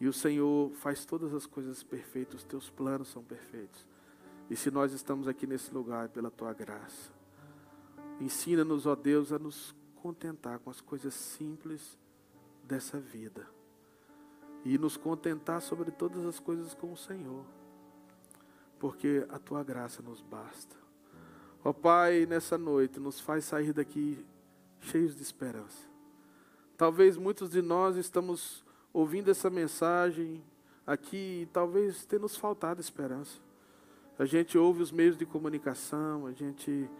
E 0.00 0.08
o 0.08 0.12
Senhor 0.12 0.72
faz 0.74 1.04
todas 1.04 1.32
as 1.32 1.46
coisas 1.46 1.82
perfeitas, 1.84 2.40
os 2.40 2.44
teus 2.44 2.68
planos 2.68 3.08
são 3.08 3.22
perfeitos. 3.22 3.86
E 4.50 4.56
se 4.56 4.70
nós 4.70 4.92
estamos 4.92 5.28
aqui 5.28 5.46
nesse 5.46 5.72
lugar, 5.72 6.06
é 6.06 6.08
pela 6.08 6.30
tua 6.30 6.52
graça. 6.52 7.12
Ensina-nos, 8.20 8.84
ó 8.84 8.96
Deus, 8.96 9.32
a 9.32 9.38
nos 9.38 9.74
contentar 9.94 10.58
com 10.58 10.70
as 10.70 10.80
coisas 10.80 11.14
simples 11.14 11.96
dessa 12.64 12.98
vida. 12.98 13.46
E 14.64 14.78
nos 14.78 14.96
contentar 14.96 15.60
sobre 15.60 15.90
todas 15.90 16.24
as 16.24 16.38
coisas 16.38 16.74
com 16.74 16.92
o 16.92 16.96
Senhor. 16.96 17.44
Porque 18.78 19.26
a 19.28 19.38
tua 19.38 19.62
graça 19.62 20.02
nos 20.02 20.20
basta. 20.20 20.76
Ó 21.64 21.70
oh, 21.70 21.74
Pai, 21.74 22.26
nessa 22.26 22.58
noite, 22.58 22.98
nos 22.98 23.20
faz 23.20 23.44
sair 23.44 23.72
daqui 23.72 24.24
cheios 24.80 25.14
de 25.14 25.22
esperança. 25.22 25.86
Talvez 26.76 27.16
muitos 27.16 27.50
de 27.50 27.62
nós 27.62 27.96
estamos 27.96 28.64
ouvindo 28.92 29.30
essa 29.30 29.48
mensagem 29.48 30.42
aqui 30.86 31.42
e 31.42 31.48
talvez 31.52 32.04
tenha 32.04 32.22
nos 32.22 32.36
faltado 32.36 32.80
esperança. 32.80 33.38
A 34.18 34.24
gente 34.24 34.58
ouve 34.58 34.82
os 34.82 34.92
meios 34.92 35.16
de 35.16 35.24
comunicação, 35.24 36.26
a 36.26 36.32
gente 36.32 36.90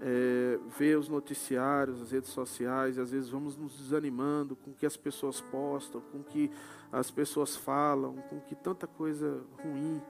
é, 0.00 0.58
vê 0.76 0.94
os 0.96 1.08
noticiários, 1.08 2.02
as 2.02 2.10
redes 2.10 2.30
sociais, 2.30 2.96
e 2.96 3.00
às 3.00 3.10
vezes 3.10 3.30
vamos 3.30 3.56
nos 3.56 3.76
desanimando 3.78 4.54
com 4.56 4.70
o 4.70 4.74
que 4.74 4.86
as 4.86 4.96
pessoas 4.96 5.40
postam, 5.40 6.00
com 6.12 6.18
o 6.18 6.24
que 6.24 6.50
as 6.90 7.10
pessoas 7.10 7.56
falam, 7.56 8.16
com 8.22 8.40
que 8.40 8.54
tanta 8.54 8.86
coisa 8.86 9.44
ruim, 9.62 10.02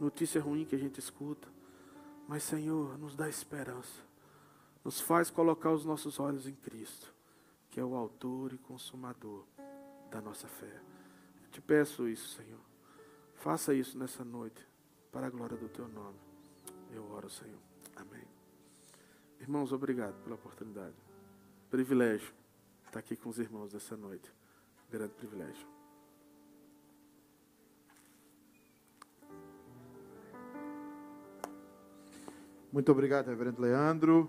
notícia 0.00 0.40
ruim 0.40 0.64
que 0.64 0.74
a 0.74 0.78
gente 0.78 0.98
escuta. 0.98 1.48
Mas, 2.26 2.42
Senhor, 2.42 2.98
nos 2.98 3.14
dá 3.14 3.28
esperança. 3.28 4.02
Nos 4.82 5.00
faz 5.00 5.30
colocar 5.30 5.72
os 5.72 5.84
nossos 5.84 6.18
olhos 6.18 6.46
em 6.46 6.54
Cristo, 6.54 7.12
que 7.70 7.80
é 7.80 7.84
o 7.84 7.94
autor 7.94 8.52
e 8.52 8.58
consumador 8.58 9.44
da 10.10 10.20
nossa 10.20 10.48
fé. 10.48 10.80
Eu 11.42 11.50
te 11.50 11.60
peço 11.60 12.08
isso, 12.08 12.36
Senhor. 12.36 12.60
Faça 13.36 13.74
isso 13.74 13.98
nessa 13.98 14.24
noite, 14.24 14.66
para 15.12 15.26
a 15.26 15.30
glória 15.30 15.56
do 15.56 15.68
teu 15.68 15.88
nome. 15.88 16.18
Eu 16.90 17.10
oro, 17.12 17.28
Senhor. 17.28 17.60
Amém. 17.96 18.26
Irmãos, 19.40 19.72
obrigado 19.72 20.14
pela 20.22 20.36
oportunidade. 20.36 20.96
Privilégio 21.70 22.32
estar 22.86 23.00
aqui 23.00 23.16
com 23.16 23.28
os 23.28 23.38
irmãos 23.38 23.74
essa 23.74 23.96
noite. 23.96 24.32
Grande 24.90 25.12
privilégio. 25.14 25.73
Muito 32.74 32.90
obrigado, 32.90 33.28
Reverendo 33.28 33.62
Leandro. 33.62 34.28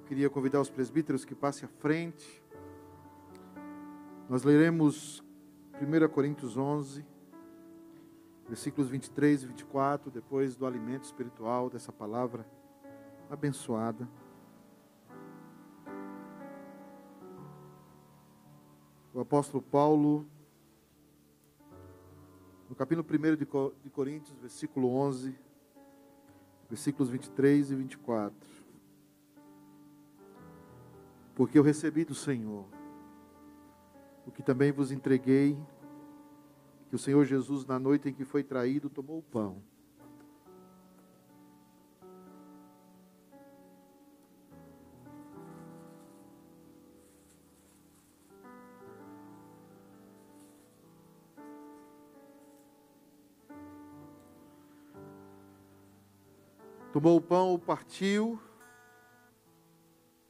Eu 0.00 0.04
queria 0.04 0.28
convidar 0.28 0.60
os 0.60 0.68
presbíteros 0.68 1.24
que 1.24 1.34
passem 1.34 1.66
à 1.66 1.72
frente. 1.80 2.44
Nós 4.28 4.42
leremos 4.42 5.24
1 5.80 6.08
Coríntios 6.10 6.58
11, 6.58 7.06
versículos 8.46 8.90
23 8.90 9.44
e 9.44 9.46
24, 9.46 10.10
depois 10.10 10.56
do 10.56 10.66
alimento 10.66 11.04
espiritual 11.04 11.70
dessa 11.70 11.90
palavra 11.90 12.46
abençoada. 13.30 14.06
O 19.14 19.20
apóstolo 19.20 19.62
Paulo, 19.62 20.26
no 22.68 22.76
capítulo 22.76 23.06
1 23.10 23.36
de 23.82 23.90
Coríntios, 23.90 24.36
versículo 24.38 24.94
11, 24.94 25.47
versículos 26.68 27.10
23 27.10 27.70
e 27.70 27.74
24. 27.74 28.36
Porque 31.34 31.58
eu 31.58 31.62
recebi 31.62 32.04
do 32.04 32.14
Senhor 32.14 32.66
o 34.26 34.30
que 34.30 34.42
também 34.42 34.70
vos 34.70 34.92
entreguei, 34.92 35.58
que 36.88 36.94
o 36.94 36.98
Senhor 36.98 37.24
Jesus, 37.24 37.64
na 37.64 37.78
noite 37.78 38.08
em 38.08 38.12
que 38.12 38.24
foi 38.24 38.42
traído, 38.42 38.90
tomou 38.90 39.18
o 39.18 39.22
pão. 39.22 39.62
Tomou 56.98 57.16
o 57.16 57.20
pão, 57.20 57.54
o 57.54 57.58
partiu, 57.60 58.42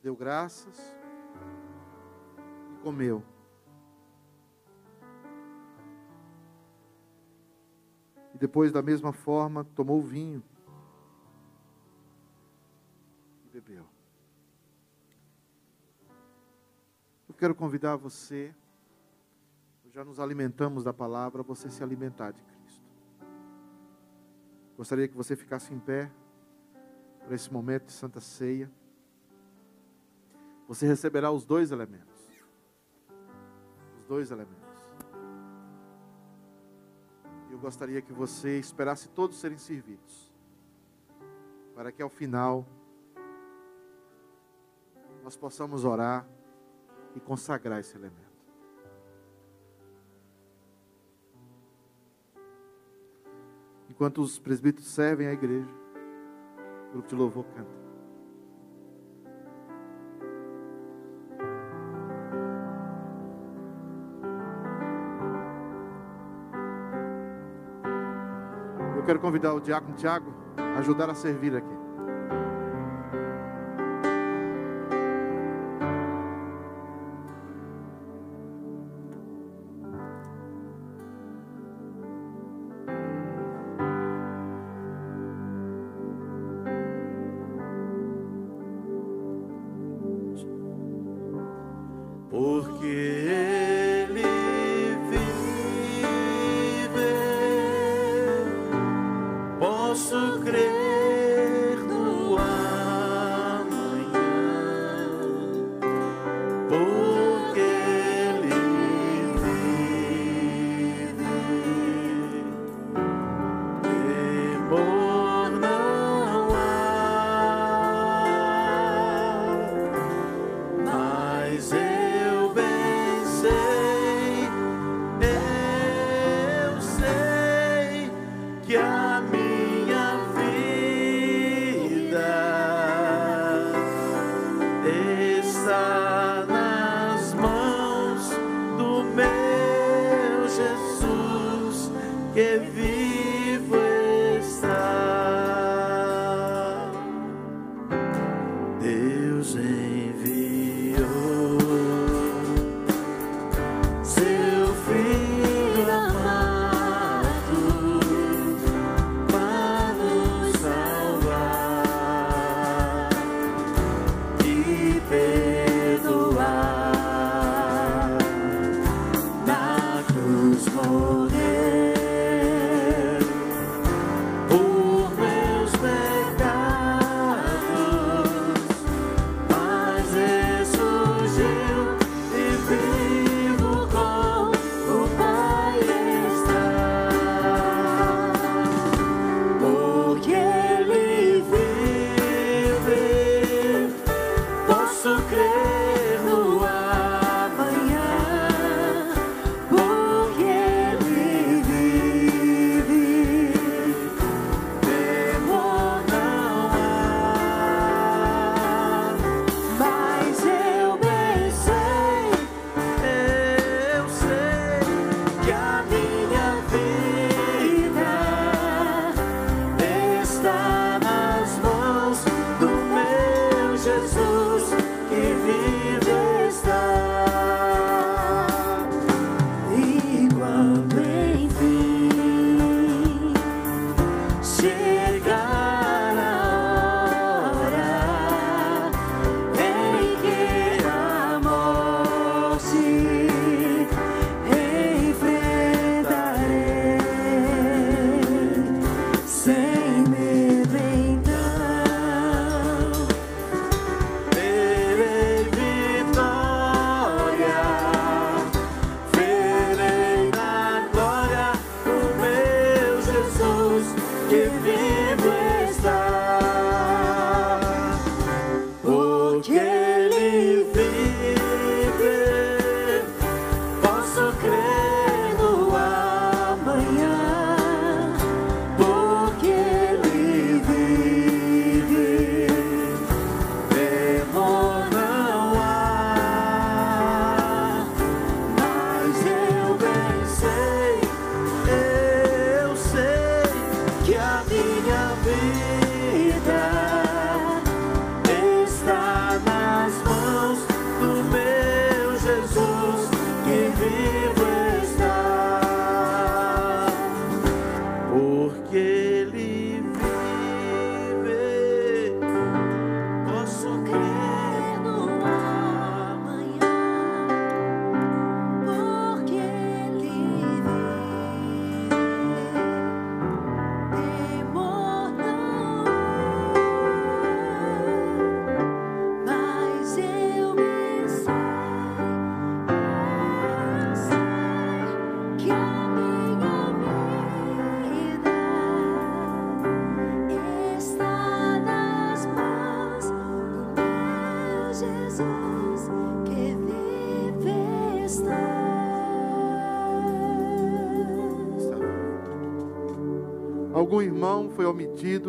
deu 0.02 0.14
graças 0.14 0.94
e 2.74 2.82
comeu. 2.82 3.24
E 8.34 8.36
depois, 8.36 8.70
da 8.70 8.82
mesma 8.82 9.14
forma, 9.14 9.64
tomou 9.64 9.98
o 9.98 10.02
vinho 10.02 10.44
e 13.46 13.48
bebeu. 13.48 13.86
Eu 17.26 17.34
quero 17.34 17.54
convidar 17.54 17.96
você, 17.96 18.54
já 19.90 20.04
nos 20.04 20.20
alimentamos 20.20 20.84
da 20.84 20.92
palavra, 20.92 21.42
você 21.42 21.70
se 21.70 21.82
alimentar 21.82 22.32
de 22.32 22.42
Cristo. 22.42 22.84
Gostaria 24.76 25.08
que 25.08 25.16
você 25.16 25.34
ficasse 25.34 25.72
em 25.72 25.78
pé 25.78 26.12
para 27.28 27.34
esse 27.34 27.52
momento 27.52 27.84
de 27.84 27.92
Santa 27.92 28.20
Ceia. 28.22 28.70
Você 30.66 30.86
receberá 30.86 31.30
os 31.30 31.44
dois 31.44 31.70
elementos. 31.70 32.18
Os 33.98 34.06
dois 34.06 34.30
elementos. 34.30 34.56
Eu 37.50 37.58
gostaria 37.58 38.00
que 38.00 38.14
você 38.14 38.58
esperasse 38.58 39.10
todos 39.10 39.38
serem 39.38 39.58
servidos. 39.58 40.32
Para 41.74 41.92
que 41.92 42.00
ao 42.00 42.08
final 42.08 42.66
nós 45.22 45.36
possamos 45.36 45.84
orar 45.84 46.26
e 47.14 47.20
consagrar 47.20 47.78
esse 47.78 47.94
elemento. 47.94 48.26
Enquanto 53.90 54.22
os 54.22 54.38
presbíteros 54.38 54.88
servem 54.88 55.26
a 55.26 55.32
igreja, 55.34 55.87
grupo 56.98 57.08
de 57.08 57.14
louvor 57.14 57.44
canta. 57.54 57.78
Eu 68.96 69.04
quero 69.04 69.20
convidar 69.20 69.54
o 69.54 69.60
diácono 69.60 69.94
Tiago 69.94 70.34
a 70.56 70.78
ajudar 70.80 71.08
a 71.08 71.14
servir 71.14 71.54
aqui. 71.56 71.77
Mas 92.80 93.27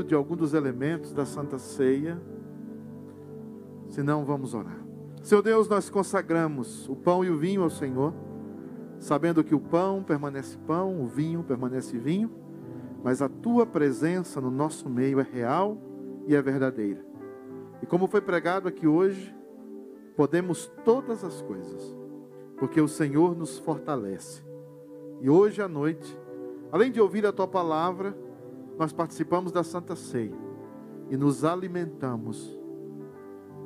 de 0.03 0.15
algum 0.15 0.35
dos 0.35 0.55
elementos 0.55 1.13
da 1.13 1.25
Santa 1.25 1.59
Ceia, 1.59 2.19
se 3.89 4.01
não, 4.01 4.25
vamos 4.25 4.55
orar. 4.55 4.79
Seu 5.21 5.43
Deus, 5.43 5.69
nós 5.69 5.89
consagramos 5.89 6.89
o 6.89 6.95
pão 6.95 7.23
e 7.23 7.29
o 7.29 7.37
vinho 7.37 7.61
ao 7.61 7.69
Senhor, 7.69 8.13
sabendo 8.99 9.43
que 9.43 9.53
o 9.53 9.59
pão 9.59 10.01
permanece 10.01 10.57
pão, 10.65 10.99
o 11.01 11.05
vinho 11.05 11.43
permanece 11.43 11.97
vinho, 11.99 12.31
mas 13.03 13.21
a 13.21 13.29
tua 13.29 13.65
presença 13.65 14.41
no 14.41 14.49
nosso 14.49 14.89
meio 14.89 15.19
é 15.19 15.23
real 15.23 15.77
e 16.25 16.35
é 16.35 16.41
verdadeira. 16.41 17.05
E 17.81 17.85
como 17.85 18.07
foi 18.07 18.21
pregado 18.21 18.67
aqui 18.67 18.87
hoje, 18.87 19.35
podemos 20.15 20.71
todas 20.83 21.23
as 21.23 21.41
coisas, 21.43 21.95
porque 22.57 22.81
o 22.81 22.87
Senhor 22.87 23.35
nos 23.35 23.59
fortalece. 23.59 24.43
E 25.21 25.29
hoje 25.29 25.61
à 25.61 25.67
noite, 25.67 26.17
além 26.71 26.91
de 26.91 26.99
ouvir 26.99 27.25
a 27.25 27.31
tua 27.31 27.47
palavra, 27.47 28.17
nós 28.79 28.93
participamos 28.93 29.51
da 29.51 29.61
Santa 29.61 29.93
Ceia 29.93 30.33
e 31.09 31.17
nos 31.17 31.43
alimentamos 31.43 32.57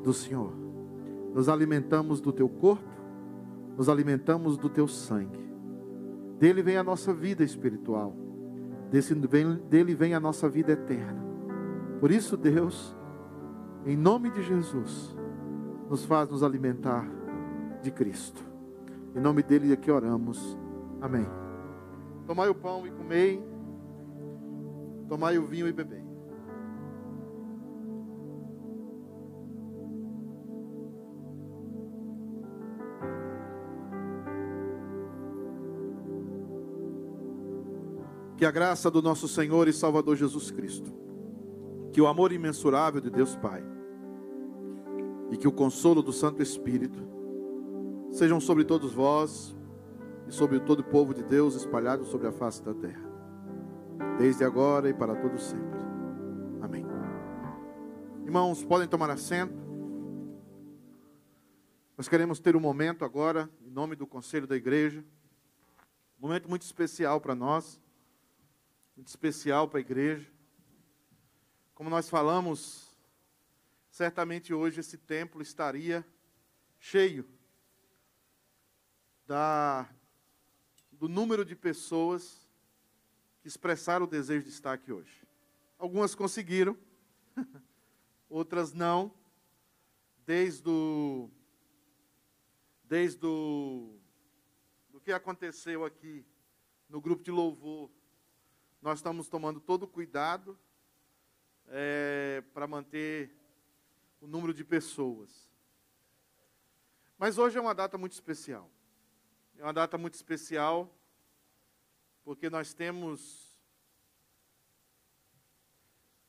do 0.04 0.12
Senhor. 0.12 0.52
Nos 1.36 1.48
alimentamos 1.48 2.20
do 2.20 2.34
teu 2.34 2.50
corpo, 2.50 2.84
nos 3.78 3.88
alimentamos 3.90 4.58
do 4.58 4.68
teu 4.70 4.88
sangue. 4.88 5.54
Dele 6.40 6.64
vem 6.64 6.78
a 6.78 6.84
nossa 6.84 7.14
vida 7.14 7.44
espiritual. 7.44 8.16
Desse, 8.90 9.14
vem, 9.14 9.56
dele 9.70 9.94
vem 9.94 10.16
a 10.16 10.20
nossa 10.20 10.50
vida 10.50 10.72
eterna. 10.72 11.24
Por 12.00 12.10
isso, 12.10 12.36
Deus, 12.36 12.96
em 13.86 13.96
nome 13.96 14.32
de 14.32 14.42
Jesus, 14.42 15.16
nos 15.90 16.04
faz 16.06 16.28
nos 16.28 16.42
alimentar 16.42 17.08
de 17.84 17.92
Cristo. 17.92 18.44
Em 19.16 19.20
nome 19.20 19.44
dele 19.44 19.72
é 19.74 19.76
que 19.76 19.92
oramos. 19.92 20.58
Amém. 21.00 21.28
Tomai 22.26 22.50
o 22.50 22.56
pão 22.56 22.88
e 22.88 22.92
comei. 22.92 23.53
Tomai 25.08 25.38
o 25.38 25.46
vinho 25.46 25.68
e 25.68 25.74
bebei. 25.74 26.04
Que 38.38 38.46
a 38.46 38.52
graça 38.52 38.90
do 38.90 39.02
nosso 39.02 39.28
Senhor 39.28 39.68
e 39.68 39.74
Salvador 39.74 40.16
Jesus 40.16 40.52
Cristo, 40.52 40.92
que 41.92 42.02
o 42.02 42.08
amor 42.08 42.32
imensurável 42.32 43.00
de 43.00 43.10
Deus 43.10 43.36
Pai 43.36 43.64
e 45.32 45.38
que 45.38 45.48
o 45.48 45.52
consolo 45.52 46.02
do 46.02 46.12
Santo 46.12 46.42
Espírito 46.42 47.00
sejam 48.12 48.40
sobre 48.40 48.66
todos 48.66 48.94
vós 48.94 49.56
e 50.28 50.32
sobre 50.32 50.60
todo 50.60 50.80
o 50.80 50.84
povo 50.84 51.14
de 51.14 51.24
Deus 51.24 51.56
espalhado 51.56 52.04
sobre 52.06 52.28
a 52.28 52.32
face 52.32 52.62
da 52.62 52.74
terra 52.74 53.13
desde 54.18 54.44
agora 54.44 54.90
e 54.90 54.94
para 54.94 55.16
todo 55.16 55.40
sempre. 55.40 55.80
Amém. 56.62 56.86
Irmãos, 58.24 58.64
podem 58.64 58.88
tomar 58.88 59.10
assento. 59.10 59.54
Nós 61.98 62.08
queremos 62.08 62.40
ter 62.40 62.56
um 62.56 62.60
momento 62.60 63.04
agora, 63.04 63.50
em 63.62 63.70
nome 63.70 63.96
do 63.96 64.08
conselho 64.08 64.48
da 64.48 64.56
igreja, 64.56 65.04
um 66.20 66.28
momento 66.28 66.50
muito 66.50 66.62
especial 66.64 67.20
para 67.20 67.36
nós, 67.36 67.80
muito 68.96 69.08
especial 69.08 69.68
para 69.68 69.80
a 69.80 69.82
igreja. 69.82 70.32
Como 71.74 71.90
nós 71.90 72.10
falamos, 72.10 72.96
certamente 73.90 74.54
hoje 74.54 74.80
esse 74.80 74.98
templo 74.98 75.42
estaria 75.42 76.06
cheio 76.80 77.26
da, 79.26 79.90
do 80.92 81.08
número 81.08 81.44
de 81.44 81.56
pessoas 81.56 82.43
expressaram 83.44 84.06
o 84.06 84.10
desejo 84.10 84.46
de 84.46 84.52
estar 84.52 84.74
aqui 84.74 84.92
hoje. 84.92 85.28
Algumas 85.78 86.16
conseguiram, 86.16 86.78
outras 88.30 88.74
não. 88.74 89.14
Desde 90.26 90.70
o 90.70 91.30
desde 92.84 93.26
o 93.26 94.00
do 94.90 95.02
que 95.02 95.12
aconteceu 95.12 95.84
aqui 95.84 96.26
no 96.88 97.02
grupo 97.02 97.24
de 97.24 97.32
louvor, 97.32 97.90
nós 98.82 99.00
estamos 99.00 99.28
tomando 99.28 99.60
todo 99.60 99.84
o 99.84 99.88
cuidado 99.88 100.58
é, 101.68 102.44
para 102.54 102.68
manter 102.68 103.36
o 104.22 104.28
número 104.28 104.54
de 104.54 104.64
pessoas. 104.64 105.50
Mas 107.18 107.38
hoje 107.38 107.58
é 107.58 107.62
uma 107.62 107.74
data 107.74 107.98
muito 107.98 108.14
especial. 108.14 108.70
É 109.58 109.64
uma 109.64 109.74
data 109.74 109.98
muito 109.98 110.14
especial 110.14 110.94
porque 112.24 112.50
nós 112.50 112.74
temos 112.74 113.54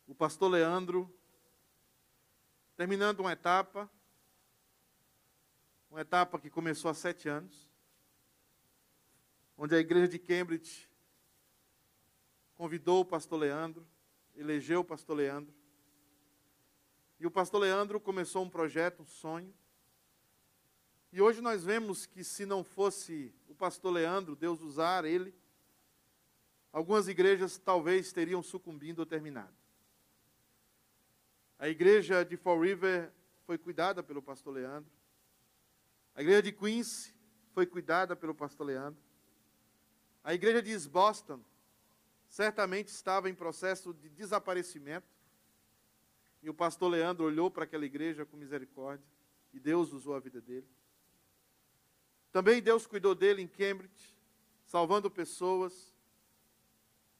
o 0.07 0.15
pastor 0.15 0.51
Leandro 0.51 1.13
terminando 2.77 3.21
uma 3.21 3.33
etapa, 3.33 3.89
uma 5.89 6.01
etapa 6.01 6.41
que 6.41 6.51
começou 6.51 6.91
há 6.91 6.95
sete 6.95 7.29
anos, 7.29 7.71
onde 9.57 9.77
a 9.77 9.79
igreja 9.79 10.09
de 10.09 10.19
Cambridge 10.19 10.91
convidou 12.57 13.01
o 13.01 13.05
pastor 13.05 13.39
Leandro, 13.39 13.87
elegeu 14.35 14.81
o 14.81 14.85
pastor 14.85 15.17
Leandro, 15.17 15.55
e 17.21 17.27
o 17.27 17.31
pastor 17.31 17.61
Leandro 17.61 18.01
começou 18.01 18.45
um 18.45 18.51
projeto, 18.51 19.03
um 19.03 19.07
sonho, 19.07 19.55
e 21.13 21.23
hoje 21.23 21.41
nós 21.41 21.63
vemos 21.63 22.07
que 22.07 22.25
se 22.25 22.45
não 22.45 22.65
fosse 22.65 23.33
o 23.47 23.55
pastor 23.55 23.93
Leandro, 23.93 24.35
Deus 24.35 24.61
usar 24.61 25.05
ele, 25.05 25.33
algumas 26.75 27.07
igrejas 27.07 27.57
talvez 27.57 28.13
teriam 28.13 28.43
sucumbido 28.43 29.03
ou 29.03 29.07
terminado. 29.07 29.55
A 31.57 31.69
igreja 31.69 32.25
de 32.25 32.37
Fall 32.37 32.61
River 32.61 33.13
foi 33.47 33.57
cuidada 33.57 34.03
pelo 34.03 34.21
pastor 34.21 34.55
Leandro. 34.55 34.91
A 36.17 36.21
igreja 36.21 36.43
de 36.43 36.51
Queens 36.51 37.15
foi 37.53 37.65
cuidada 37.65 38.17
pelo 38.17 38.35
pastor 38.35 38.67
Leandro. 38.67 39.01
A 40.25 40.35
igreja 40.35 40.61
de 40.61 40.73
East 40.73 40.89
Boston 40.89 41.41
certamente 42.29 42.89
estava 42.89 43.31
em 43.31 43.35
processo 43.35 43.95
de 43.95 44.09
desaparecimento. 44.09 45.07
E 46.43 46.51
o 46.51 46.55
pastor 46.55 46.91
Leandro 46.91 47.25
olhou 47.25 47.53
para 47.53 47.63
aquela 47.63 47.87
igreja 47.87 48.27
com 48.27 48.37
misericórdia 48.37 49.07
e 49.53 49.61
Deus 49.61 49.93
usou 49.93 50.17
a 50.17 50.19
vida 50.19 50.41
dele. 50.41 50.67
Também 52.33 52.61
Deus 52.61 52.85
cuidou 52.85 53.15
dele 53.15 53.41
em 53.41 53.47
Cambridge, 53.47 54.19
salvando 54.67 55.09
pessoas, 55.09 55.94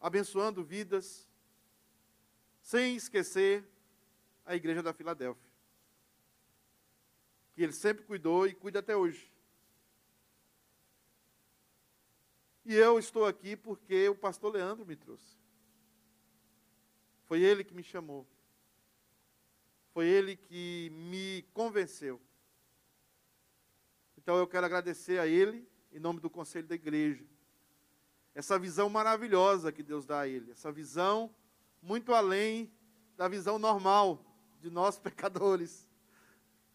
abençoando 0.05 0.63
vidas, 0.63 1.27
sem 2.61 2.95
esquecer 2.95 3.67
a 4.45 4.55
igreja 4.55 4.83
da 4.83 4.93
Filadélfia, 4.93 5.51
que 7.55 7.63
ele 7.63 7.73
sempre 7.73 8.05
cuidou 8.05 8.47
e 8.47 8.53
cuida 8.53 8.81
até 8.81 8.95
hoje. 8.95 9.33
E 12.67 12.75
eu 12.75 12.99
estou 12.99 13.25
aqui 13.25 13.57
porque 13.57 14.07
o 14.11 14.15
pastor 14.15 14.53
Leandro 14.53 14.85
me 14.85 14.95
trouxe. 14.95 15.39
Foi 17.25 17.41
ele 17.41 17.65
que 17.65 17.73
me 17.73 17.83
chamou. 17.83 18.27
Foi 19.95 20.07
ele 20.07 20.37
que 20.37 20.91
me 20.93 21.47
convenceu. 21.55 22.21
Então 24.19 24.37
eu 24.37 24.47
quero 24.47 24.67
agradecer 24.67 25.19
a 25.19 25.27
ele, 25.27 25.67
em 25.91 25.99
nome 25.99 26.21
do 26.21 26.29
conselho 26.29 26.69
da 26.69 26.75
igreja, 26.75 27.25
essa 28.35 28.59
visão 28.59 28.89
maravilhosa 28.89 29.71
que 29.71 29.83
Deus 29.83 30.05
dá 30.05 30.21
a 30.21 30.29
ele, 30.29 30.51
essa 30.51 30.73
visão 30.73 31.35
muito 31.81 32.13
além 32.13 32.73
da 33.17 33.29
visão 33.29 33.59
normal 33.59 34.25
de 34.61 34.71
nós 34.71 34.99
pecadores. 35.01 35.89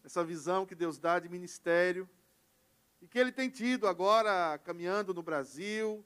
Essa 0.02 0.24
visão 0.24 0.64
que 0.64 0.74
Deus 0.74 0.98
dá 0.98 1.18
de 1.18 1.28
ministério, 1.28 2.08
e 3.02 3.06
que 3.06 3.18
ele 3.18 3.32
tem 3.32 3.48
tido 3.48 3.86
agora 3.86 4.58
caminhando 4.58 5.12
no 5.12 5.22
Brasil, 5.22 6.04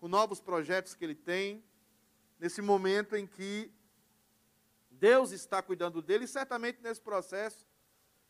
com 0.00 0.08
novos 0.08 0.40
projetos 0.40 0.94
que 0.94 1.04
ele 1.04 1.14
tem, 1.14 1.62
nesse 2.38 2.60
momento 2.60 3.14
em 3.14 3.26
que 3.26 3.70
Deus 4.90 5.30
está 5.30 5.62
cuidando 5.62 6.02
dele, 6.02 6.24
e 6.24 6.28
certamente 6.28 6.80
nesse 6.82 7.00
processo 7.00 7.66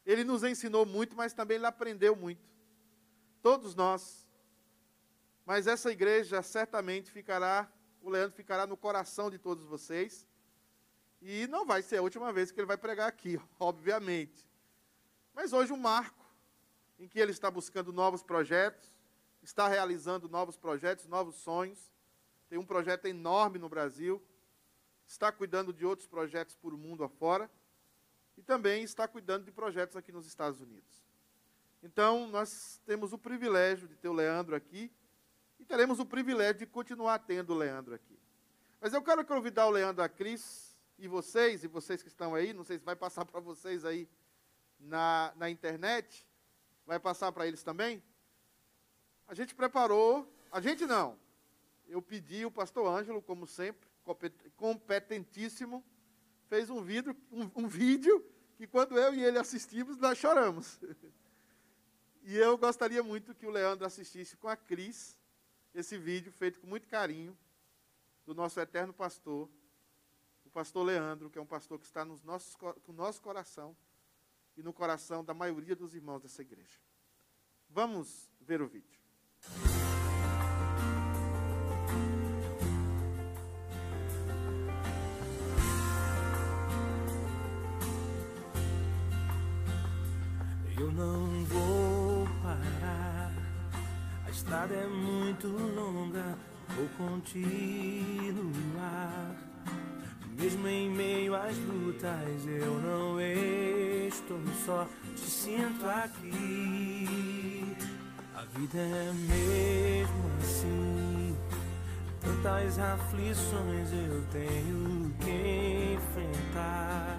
ele 0.04 0.24
nos 0.24 0.42
ensinou 0.42 0.84
muito, 0.84 1.16
mas 1.16 1.32
também 1.32 1.56
ele 1.56 1.66
aprendeu 1.66 2.14
muito. 2.16 2.42
Todos 3.40 3.74
nós. 3.74 4.28
Mas 5.45 5.66
essa 5.66 5.90
igreja 5.90 6.40
certamente 6.43 7.11
ficará, 7.11 7.70
o 8.01 8.09
Leandro 8.09 8.36
ficará 8.36 8.66
no 8.66 8.76
coração 8.76 9.30
de 9.30 9.38
todos 9.38 9.64
vocês. 9.64 10.26
E 11.20 11.47
não 11.49 11.66
vai 11.66 11.82
ser 11.82 11.99
a 11.99 12.03
última 12.03 12.32
vez 12.32 12.51
que 12.51 12.61
ele 12.61 12.66
vai 12.66 12.76
pregar 12.76 13.09
aqui, 13.09 13.40
obviamente. 13.59 14.49
Mas 15.34 15.53
hoje 15.53 15.72
um 15.72 15.76
marco 15.76 16.24
em 16.99 17.09
que 17.09 17.18
ele 17.18 17.32
está 17.32 17.51
buscando 17.51 17.93
novos 17.93 18.22
projetos, 18.22 18.88
está 19.43 19.66
realizando 19.66 20.28
novos 20.28 20.57
projetos, 20.57 21.07
novos 21.07 21.36
sonhos. 21.36 21.93
Tem 22.49 22.59
um 22.59 22.66
projeto 22.66 23.07
enorme 23.07 23.59
no 23.59 23.68
Brasil, 23.68 24.22
está 25.07 25.32
cuidando 25.32 25.72
de 25.72 25.84
outros 25.84 26.07
projetos 26.07 26.55
por 26.55 26.76
mundo 26.76 27.03
afora 27.03 27.51
e 28.36 28.43
também 28.43 28.84
está 28.84 29.09
cuidando 29.09 29.45
de 29.45 29.51
projetos 29.51 29.97
aqui 29.97 30.12
nos 30.12 30.26
Estados 30.26 30.61
Unidos. 30.61 31.03
Então, 31.82 32.28
nós 32.28 32.80
temos 32.86 33.12
o 33.12 33.18
privilégio 33.18 33.88
de 33.88 33.97
ter 33.97 34.09
o 34.09 34.12
Leandro 34.12 34.55
aqui 34.55 34.93
teremos 35.72 35.98
o 35.98 36.04
privilégio 36.04 36.58
de 36.58 36.66
continuar 36.66 37.18
tendo 37.20 37.54
o 37.54 37.56
Leandro 37.56 37.94
aqui. 37.94 38.18
Mas 38.78 38.92
eu 38.92 39.00
quero 39.00 39.24
convidar 39.24 39.66
o 39.66 39.70
Leandro 39.70 40.04
a 40.04 40.08
Cris 40.08 40.78
e 40.98 41.08
vocês, 41.08 41.64
e 41.64 41.66
vocês 41.66 42.02
que 42.02 42.08
estão 42.08 42.34
aí, 42.34 42.52
não 42.52 42.62
sei 42.62 42.78
se 42.78 42.84
vai 42.84 42.94
passar 42.94 43.24
para 43.24 43.40
vocês 43.40 43.82
aí 43.86 44.06
na, 44.78 45.32
na 45.34 45.48
internet, 45.48 46.28
vai 46.84 47.00
passar 47.00 47.32
para 47.32 47.46
eles 47.46 47.62
também? 47.62 48.02
A 49.26 49.32
gente 49.32 49.54
preparou, 49.54 50.30
a 50.50 50.60
gente 50.60 50.84
não, 50.84 51.18
eu 51.88 52.02
pedi 52.02 52.44
o 52.44 52.50
pastor 52.50 52.86
Ângelo, 52.86 53.22
como 53.22 53.46
sempre, 53.46 53.88
competentíssimo, 54.56 55.82
fez 56.50 56.68
um 56.68 56.82
vídeo, 56.82 57.16
um, 57.30 57.50
um 57.62 57.66
vídeo 57.66 58.22
que 58.58 58.66
quando 58.66 58.98
eu 58.98 59.14
e 59.14 59.24
ele 59.24 59.38
assistimos, 59.38 59.96
nós 59.96 60.18
choramos. 60.18 60.78
E 62.24 62.36
eu 62.36 62.56
gostaria 62.56 63.02
muito 63.02 63.34
que 63.34 63.44
o 63.44 63.50
Leandro 63.50 63.84
assistisse 63.84 64.36
com 64.36 64.46
a 64.46 64.56
Cris 64.56 65.18
esse 65.74 65.96
vídeo 65.96 66.32
feito 66.32 66.60
com 66.60 66.66
muito 66.66 66.86
carinho 66.88 67.36
do 68.24 68.34
nosso 68.34 68.60
eterno 68.60 68.92
pastor, 68.92 69.48
o 70.44 70.50
pastor 70.50 70.84
Leandro, 70.84 71.30
que 71.30 71.38
é 71.38 71.42
um 71.42 71.46
pastor 71.46 71.78
que 71.78 71.86
está 71.86 72.04
nos 72.04 72.22
nossos, 72.22 72.56
no 72.86 72.94
nosso 72.94 73.20
coração 73.22 73.76
e 74.56 74.62
no 74.62 74.72
coração 74.72 75.24
da 75.24 75.34
maioria 75.34 75.74
dos 75.74 75.94
irmãos 75.94 76.20
dessa 76.20 76.42
igreja. 76.42 76.78
Vamos 77.68 78.30
ver 78.40 78.60
o 78.60 78.68
vídeo. 78.68 79.00
Eu 90.78 90.90
não 90.90 91.44
vou 91.44 92.26
parar, 92.42 93.21
estrada 94.43 94.74
é 94.74 94.86
muito 94.88 95.47
longa, 95.47 96.36
vou 96.76 96.88
continuar. 96.99 97.36
Mesmo 100.36 100.66
em 100.66 100.90
meio 100.90 101.36
às 101.36 101.57
lutas, 101.59 102.45
eu 102.47 102.80
não 102.80 103.20
estou 103.20 104.40
só, 104.66 104.88
te 105.14 105.30
sinto 105.30 105.86
aqui. 105.86 107.76
A 108.34 108.43
vida 108.59 108.78
é 108.78 109.12
mesmo 109.12 110.30
assim, 110.40 111.36
tantas 112.20 112.80
aflições 112.80 113.93
eu 113.93 114.24
tenho 114.32 115.14
que 115.20 115.95
enfrentar. 115.95 117.16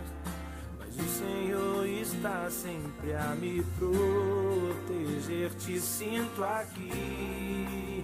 Mas 0.96 1.06
o 1.06 1.10
Senhor 1.10 1.88
está 1.88 2.50
sempre 2.50 3.14
a 3.14 3.36
me 3.36 3.64
proteger, 3.80 5.50
te 5.56 5.80
sinto 5.80 6.44
aqui. 6.44 8.04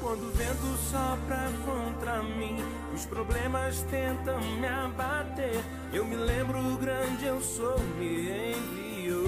Quando 0.00 0.28
o 0.28 0.32
vento 0.32 0.76
sopra 0.90 1.50
contra 1.64 2.22
mim, 2.22 2.58
os 2.94 3.06
problemas 3.06 3.82
tentam 3.82 4.40
me 4.40 4.66
abater. 4.66 5.64
Eu 5.92 6.04
me 6.04 6.16
lembro 6.16 6.58
o 6.58 6.76
grande 6.76 7.24
eu 7.24 7.40
sou, 7.40 7.78
me 7.98 8.52
enviou. 8.52 9.22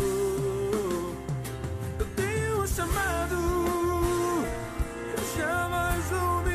Eu 1.99 2.07
tenho 2.17 2.63
um 2.63 2.67
chamado, 2.67 3.35
eu 5.17 5.39
jamais 5.39 6.05
vou 6.11 6.43
me. 6.43 6.55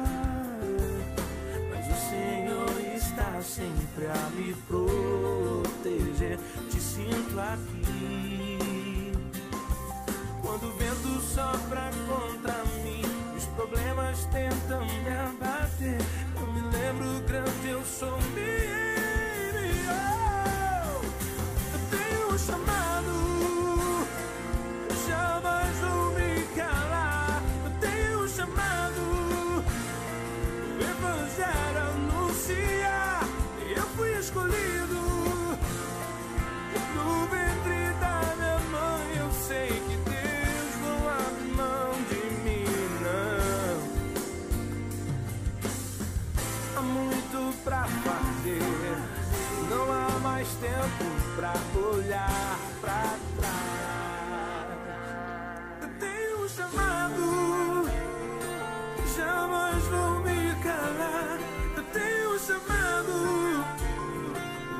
sempre 3.43 4.07
a 4.07 4.29
me 4.35 4.53
proteger. 4.67 6.37
Te 6.69 6.79
sinto 6.79 7.39
aqui. 7.39 9.11
Quando 10.41 10.67
o 10.67 10.73
vento 10.73 11.21
sopra 11.21 11.89
contra 12.07 12.63
mim, 12.83 13.01
os 13.35 13.45
problemas 13.45 14.25
tentam 14.25 14.85
me 14.85 15.09
abater. 15.09 16.01
Eu 16.35 16.53
me 16.53 16.61
lembro 16.61 17.21
grande, 17.27 17.69
eu 17.69 17.83
sou 17.85 18.17
meu. 18.33 18.81
Tempo 50.61 51.05
pra 51.35 51.53
olhar 51.89 52.59
pra 52.79 53.17
trás. 53.37 53.71
Eu 55.81 55.89
tenho 55.99 56.43
um 56.43 56.47
chamado, 56.47 57.87
jamais 59.15 59.83
vou 59.85 60.19
me 60.19 60.55
calar. 60.63 61.39
Eu 61.75 61.83
tenho 61.83 62.35
um 62.35 62.39
chamado, 62.39 63.11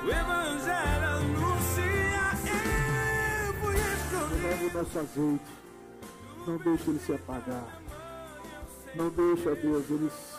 o 0.03 0.09
Evangelho 0.09 1.07
anuncia. 1.17 2.25
Eu 3.47 3.53
fui 3.59 3.75
escolhido. 3.75 4.45
Renova 4.47 4.77
o 4.77 4.81
azeite, 4.81 5.41
não 6.45 6.57
deixe 6.57 6.89
ele 6.89 6.99
se 6.99 7.13
apagar. 7.13 7.81
Não 8.93 9.09
deixa, 9.09 9.55
Deus, 9.55 9.89
eles 9.89 10.30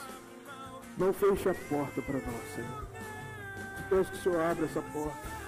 não 1.03 1.12
feche 1.12 1.48
a 1.48 1.55
porta 1.55 2.00
para 2.00 2.20
nós, 2.20 2.55
Senhor. 2.55 2.86
Peço 3.90 4.11
que 4.12 4.18
o 4.18 4.22
Senhor 4.22 4.40
abra 4.40 4.64
essa 4.66 4.80
porta. 4.80 5.42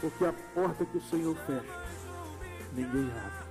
Porque 0.00 0.24
a 0.24 0.32
porta 0.54 0.84
que 0.86 0.96
o 0.96 1.02
Senhor 1.02 1.36
fecha, 1.46 1.82
ninguém 2.72 3.10
abre. 3.10 3.44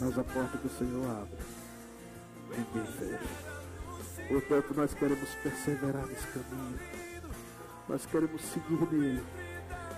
Mas 0.00 0.18
a 0.18 0.24
porta 0.24 0.58
que 0.58 0.66
o 0.66 0.70
Senhor 0.70 1.10
abre, 1.10 1.38
ninguém 2.50 2.92
fecha. 2.92 4.28
Portanto, 4.28 4.74
nós 4.76 4.94
queremos 4.94 5.28
perseverar 5.42 6.06
nesse 6.06 6.26
caminho. 6.26 6.78
Nós 7.88 8.06
queremos 8.06 8.42
seguir 8.42 8.92
nele 8.92 9.24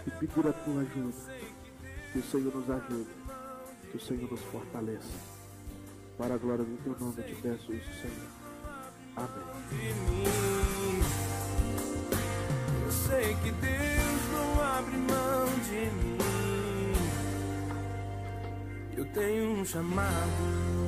e 0.07 0.11
pedir 0.13 0.47
a 0.47 0.53
tua 0.53 0.81
ajuda. 0.83 1.35
Que 2.13 2.19
o 2.21 2.23
Senhor 2.23 2.55
nos 2.55 2.71
ajude. 2.71 3.11
Que 3.91 3.97
o 3.97 4.01
Senhor 4.01 4.31
nos 4.31 4.41
fortaleça. 4.43 5.35
Para 6.17 6.35
a 6.35 6.39
glória 6.39 6.65
do 6.65 6.77
teu 6.85 6.97
nome, 6.99 7.15
eu 7.19 7.27
te 7.27 7.35
peço 7.43 7.73
isso, 7.73 7.93
Senhor. 8.01 8.44
Amém. 9.17 9.55
Eu 12.85 12.91
sei 12.91 13.35
que 13.43 13.51
Deus 13.53 14.23
não 14.33 14.63
abre 14.63 14.97
mão 14.97 15.47
de 15.69 15.91
mim. 15.97 16.93
Eu 18.97 19.05
tenho 19.07 19.61
um 19.61 19.65
chamado. 19.65 20.84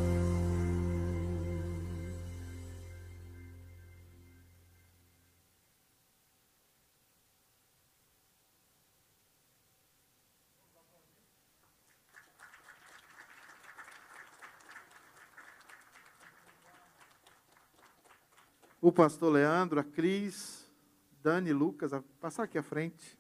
O 18.87 18.93
pastor 18.93 19.33
Leandro, 19.33 19.81
a 19.81 19.83
Cris, 19.83 20.65
Dani, 21.21 21.53
Lucas, 21.53 21.93
a 21.93 22.01
passar 22.21 22.45
aqui 22.45 22.57
à 22.57 22.63
frente. 22.63 23.19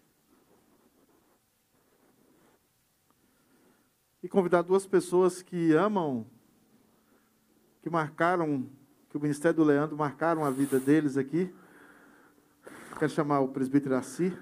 E 4.22 4.28
convidar 4.28 4.62
duas 4.62 4.86
pessoas 4.86 5.42
que 5.42 5.72
amam, 5.72 6.24
que 7.82 7.90
marcaram, 7.90 8.70
que 9.10 9.16
o 9.16 9.20
Ministério 9.20 9.56
do 9.56 9.64
Leandro 9.64 9.96
marcaram 9.96 10.44
a 10.44 10.50
vida 10.50 10.78
deles 10.78 11.16
aqui. 11.16 11.52
Quero 12.96 13.10
chamar 13.10 13.40
o 13.40 13.48
presbítero 13.48 13.96
Assi. 13.96 14.32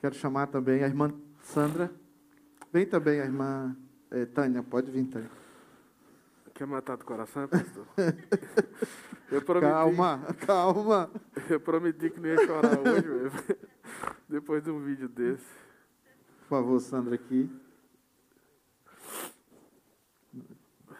Quero 0.00 0.14
chamar 0.14 0.48
também 0.48 0.84
a 0.84 0.86
irmã 0.86 1.18
Sandra. 1.42 1.90
Vem 2.70 2.84
também 2.84 3.22
a 3.22 3.24
irmã 3.24 3.74
é, 4.10 4.26
Tânia, 4.26 4.62
pode 4.62 4.90
vir, 4.90 5.06
Tânia. 5.06 5.41
Quer 6.54 6.66
matar 6.66 6.96
do 6.96 7.04
coração, 7.04 7.48
pastor? 7.48 7.86
Prometi, 9.46 9.72
calma, 9.72 10.20
calma. 10.46 11.10
Eu 11.48 11.58
prometi 11.58 12.10
que 12.10 12.20
não 12.20 12.28
ia 12.28 12.46
chorar 12.46 12.78
hoje, 12.78 13.08
mesmo. 13.08 13.38
depois 14.28 14.62
de 14.62 14.70
um 14.70 14.78
vídeo 14.80 15.08
desse. 15.08 15.46
Por 16.40 16.48
favor, 16.48 16.78
Sandra, 16.80 17.14
aqui. 17.14 17.50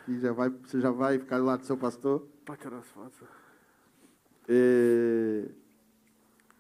E 0.09 0.18
já 0.18 0.32
vai, 0.32 0.48
você 0.48 0.80
já 0.80 0.90
vai 0.90 1.18
ficar 1.18 1.38
do 1.38 1.44
lado 1.44 1.61
do 1.61 1.66
seu 1.66 1.76
pastor? 1.76 2.26
Pode 2.44 2.62
tirar 2.62 2.78
as 2.78 2.86
fotos. 2.86 3.28
É 4.48 5.44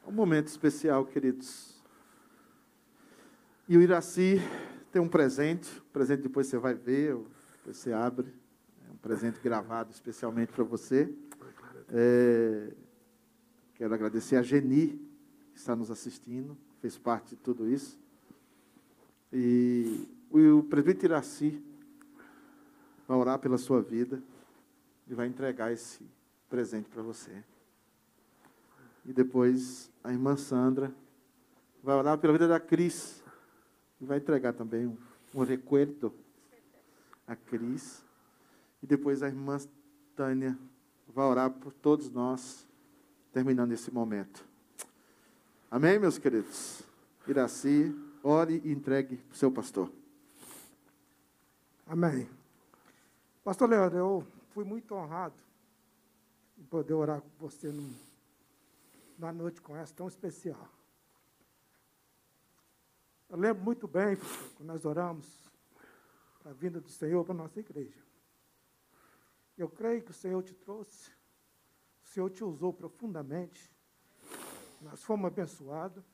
um 0.06 0.12
momento 0.12 0.48
especial, 0.48 1.06
queridos. 1.06 1.82
E 3.66 3.78
o 3.78 3.80
Iraci 3.80 4.40
tem 4.92 5.00
um 5.00 5.08
presente. 5.08 5.78
O 5.78 5.84
presente 5.84 6.22
depois 6.22 6.46
você 6.46 6.58
vai 6.58 6.74
ver, 6.74 7.16
depois 7.56 7.78
você 7.78 7.92
abre. 7.92 8.41
Presente 9.02 9.40
gravado 9.40 9.90
especialmente 9.90 10.52
para 10.52 10.62
você. 10.62 11.12
É, 11.88 12.72
quero 13.74 13.92
agradecer 13.92 14.36
a 14.36 14.42
Geni, 14.42 14.96
que 15.52 15.58
está 15.58 15.74
nos 15.74 15.90
assistindo, 15.90 16.56
fez 16.80 16.96
parte 16.96 17.30
de 17.30 17.36
tudo 17.36 17.68
isso. 17.68 17.98
E 19.32 20.08
o 20.30 20.62
presbítero 20.62 21.14
Iraci 21.14 21.60
vai 23.08 23.18
orar 23.18 23.40
pela 23.40 23.58
sua 23.58 23.82
vida 23.82 24.22
e 25.08 25.14
vai 25.14 25.26
entregar 25.26 25.72
esse 25.72 26.08
presente 26.48 26.88
para 26.88 27.02
você. 27.02 27.42
E 29.04 29.12
depois 29.12 29.90
a 30.04 30.12
irmã 30.12 30.36
Sandra 30.36 30.94
vai 31.82 31.96
orar 31.96 32.18
pela 32.18 32.32
vida 32.34 32.46
da 32.46 32.60
Cris 32.60 33.20
e 34.00 34.04
vai 34.04 34.18
entregar 34.18 34.52
também 34.52 34.86
um, 34.86 34.96
um 35.34 35.42
recuerdo 35.42 36.14
a 37.26 37.34
Cris. 37.34 38.04
E 38.82 38.86
depois 38.86 39.22
a 39.22 39.28
irmã 39.28 39.58
Tânia 40.16 40.58
vai 41.08 41.26
orar 41.26 41.50
por 41.50 41.72
todos 41.72 42.10
nós, 42.10 42.66
terminando 43.32 43.72
esse 43.72 43.90
momento. 43.90 44.44
Amém, 45.70 45.98
meus 45.98 46.18
queridos? 46.18 46.82
Iraci, 47.26 47.94
ore 48.22 48.60
e 48.64 48.72
entregue 48.72 49.16
para 49.16 49.34
o 49.34 49.36
seu 49.36 49.50
pastor. 49.50 49.90
Amém. 51.86 52.28
Pastor 53.44 53.68
Leandro, 53.68 53.98
eu 53.98 54.26
fui 54.52 54.64
muito 54.64 54.94
honrado 54.94 55.34
em 56.58 56.64
poder 56.64 56.94
orar 56.94 57.20
com 57.20 57.28
você 57.38 57.72
numa 59.18 59.32
noite 59.32 59.60
com 59.60 59.76
essa 59.76 59.94
tão 59.94 60.08
especial. 60.08 60.68
Eu 63.28 63.38
lembro 63.38 63.62
muito 63.64 63.88
bem, 63.88 64.16
quando 64.56 64.68
nós 64.68 64.84
oramos 64.84 65.26
para 66.42 66.50
a 66.52 66.54
vinda 66.54 66.80
do 66.80 66.88
Senhor 66.88 67.24
para 67.24 67.34
a 67.34 67.38
nossa 67.38 67.60
igreja. 67.60 68.11
Eu 69.56 69.68
creio 69.68 70.02
que 70.02 70.10
o 70.10 70.14
Senhor 70.14 70.42
te 70.42 70.54
trouxe, 70.54 71.10
o 72.02 72.06
Senhor 72.06 72.30
te 72.30 72.42
usou 72.42 72.72
profundamente, 72.72 73.70
nós 74.80 75.02
fomos 75.02 75.26
abençoados. 75.26 76.04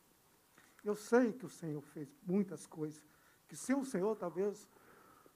Eu 0.85 0.95
sei 0.95 1.33
que 1.33 1.47
o 1.47 1.49
Senhor 1.49 1.81
fez 1.81 2.09
muitas 2.23 2.67
coisas, 2.67 3.03
que 3.47 3.57
sem 3.57 3.77
o 3.77 3.85
Senhor 3.85 4.17
talvez 4.17 4.69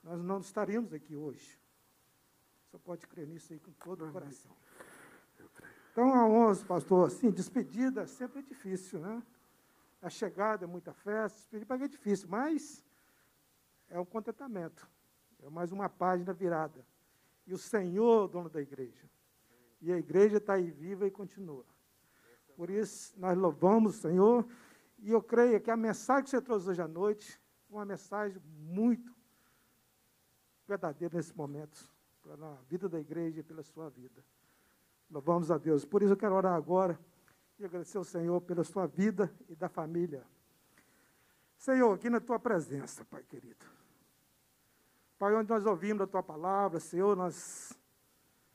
nós 0.03 0.22
não 0.22 0.40
estaríamos 0.40 0.92
aqui 0.92 1.14
hoje. 1.14 1.59
Você 2.66 2.78
pode 2.78 3.07
crer 3.07 3.26
nisso 3.26 3.53
aí 3.53 3.61
com 3.61 3.72
todo 3.72 4.05
o 4.05 4.12
coração. 4.12 4.57
Então, 5.92 6.14
a 6.14 6.26
11, 6.26 6.64
pastor, 6.64 7.07
assim, 7.07 7.30
despedida 7.30 8.07
sempre 8.07 8.40
é 8.40 8.42
difícil, 8.42 8.98
né? 8.98 9.22
A 10.00 10.09
chegada 10.09 10.64
é 10.64 10.66
muita 10.66 10.92
festa, 10.92 11.57
despedir 11.57 11.84
é 11.84 11.88
difícil, 11.88 12.28
mas 12.28 12.82
é 13.88 14.00
um 14.00 14.05
contentamento. 14.05 14.88
É 15.42 15.50
mais 15.50 15.70
uma 15.70 15.88
página 15.88 16.32
virada 16.32 16.84
e 17.47 17.55
o 17.55 17.59
Senhor, 17.59 18.28
dono 18.28 18.49
da 18.49 18.61
igreja. 18.61 19.09
E 19.80 19.93
a 19.93 19.99
igreja 19.99 20.36
está 20.36 20.55
aí 20.55 20.70
viva 20.70 21.07
e 21.07 21.11
continua. 21.11 21.64
Por 22.57 22.70
isso, 22.70 23.12
nós 23.18 23.36
louvamos 23.36 23.97
o 23.97 24.01
Senhor. 24.01 24.47
E 24.99 25.11
eu 25.11 25.22
creio 25.22 25.61
que 25.61 25.70
a 25.70 25.76
mensagem 25.76 26.24
que 26.24 26.30
você 26.30 26.40
trouxe 26.40 26.68
hoje 26.68 26.80
à 26.80 26.86
noite 26.86 27.40
é 27.70 27.74
uma 27.74 27.84
mensagem 27.84 28.40
muito 28.47 29.12
verdadeira 30.66 31.16
nesse 31.16 31.36
momento, 31.36 31.90
pela 32.22 32.55
vida 32.68 32.88
da 32.88 33.01
igreja 33.01 33.40
e 33.40 33.43
pela 33.43 33.62
sua 33.62 33.90
vida. 33.90 34.24
Louvamos 35.11 35.51
a 35.51 35.59
Deus. 35.59 35.84
Por 35.84 36.03
isso 36.03 36.12
eu 36.12 36.16
quero 36.16 36.34
orar 36.34 36.55
agora 36.55 36.99
e 37.59 37.64
agradecer 37.64 37.99
ao 37.99 38.05
Senhor 38.05 38.40
pela 38.40 38.62
sua 38.62 38.86
vida 38.86 39.34
e 39.49 39.57
da 39.57 39.68
família. 39.68 40.24
Senhor, 41.59 41.93
aqui 41.93 42.09
na 42.09 42.20
tua 42.20 42.38
presença, 42.38 43.05
Pai 43.05 43.22
querido. 43.24 43.82
Pai, 45.23 45.37
onde 45.37 45.51
nós 45.51 45.64
ouvimos 45.64 46.03
a 46.03 46.07
Tua 46.09 46.20
palavra, 46.20 46.81
Senhor, 46.81 47.16
nós 47.16 47.73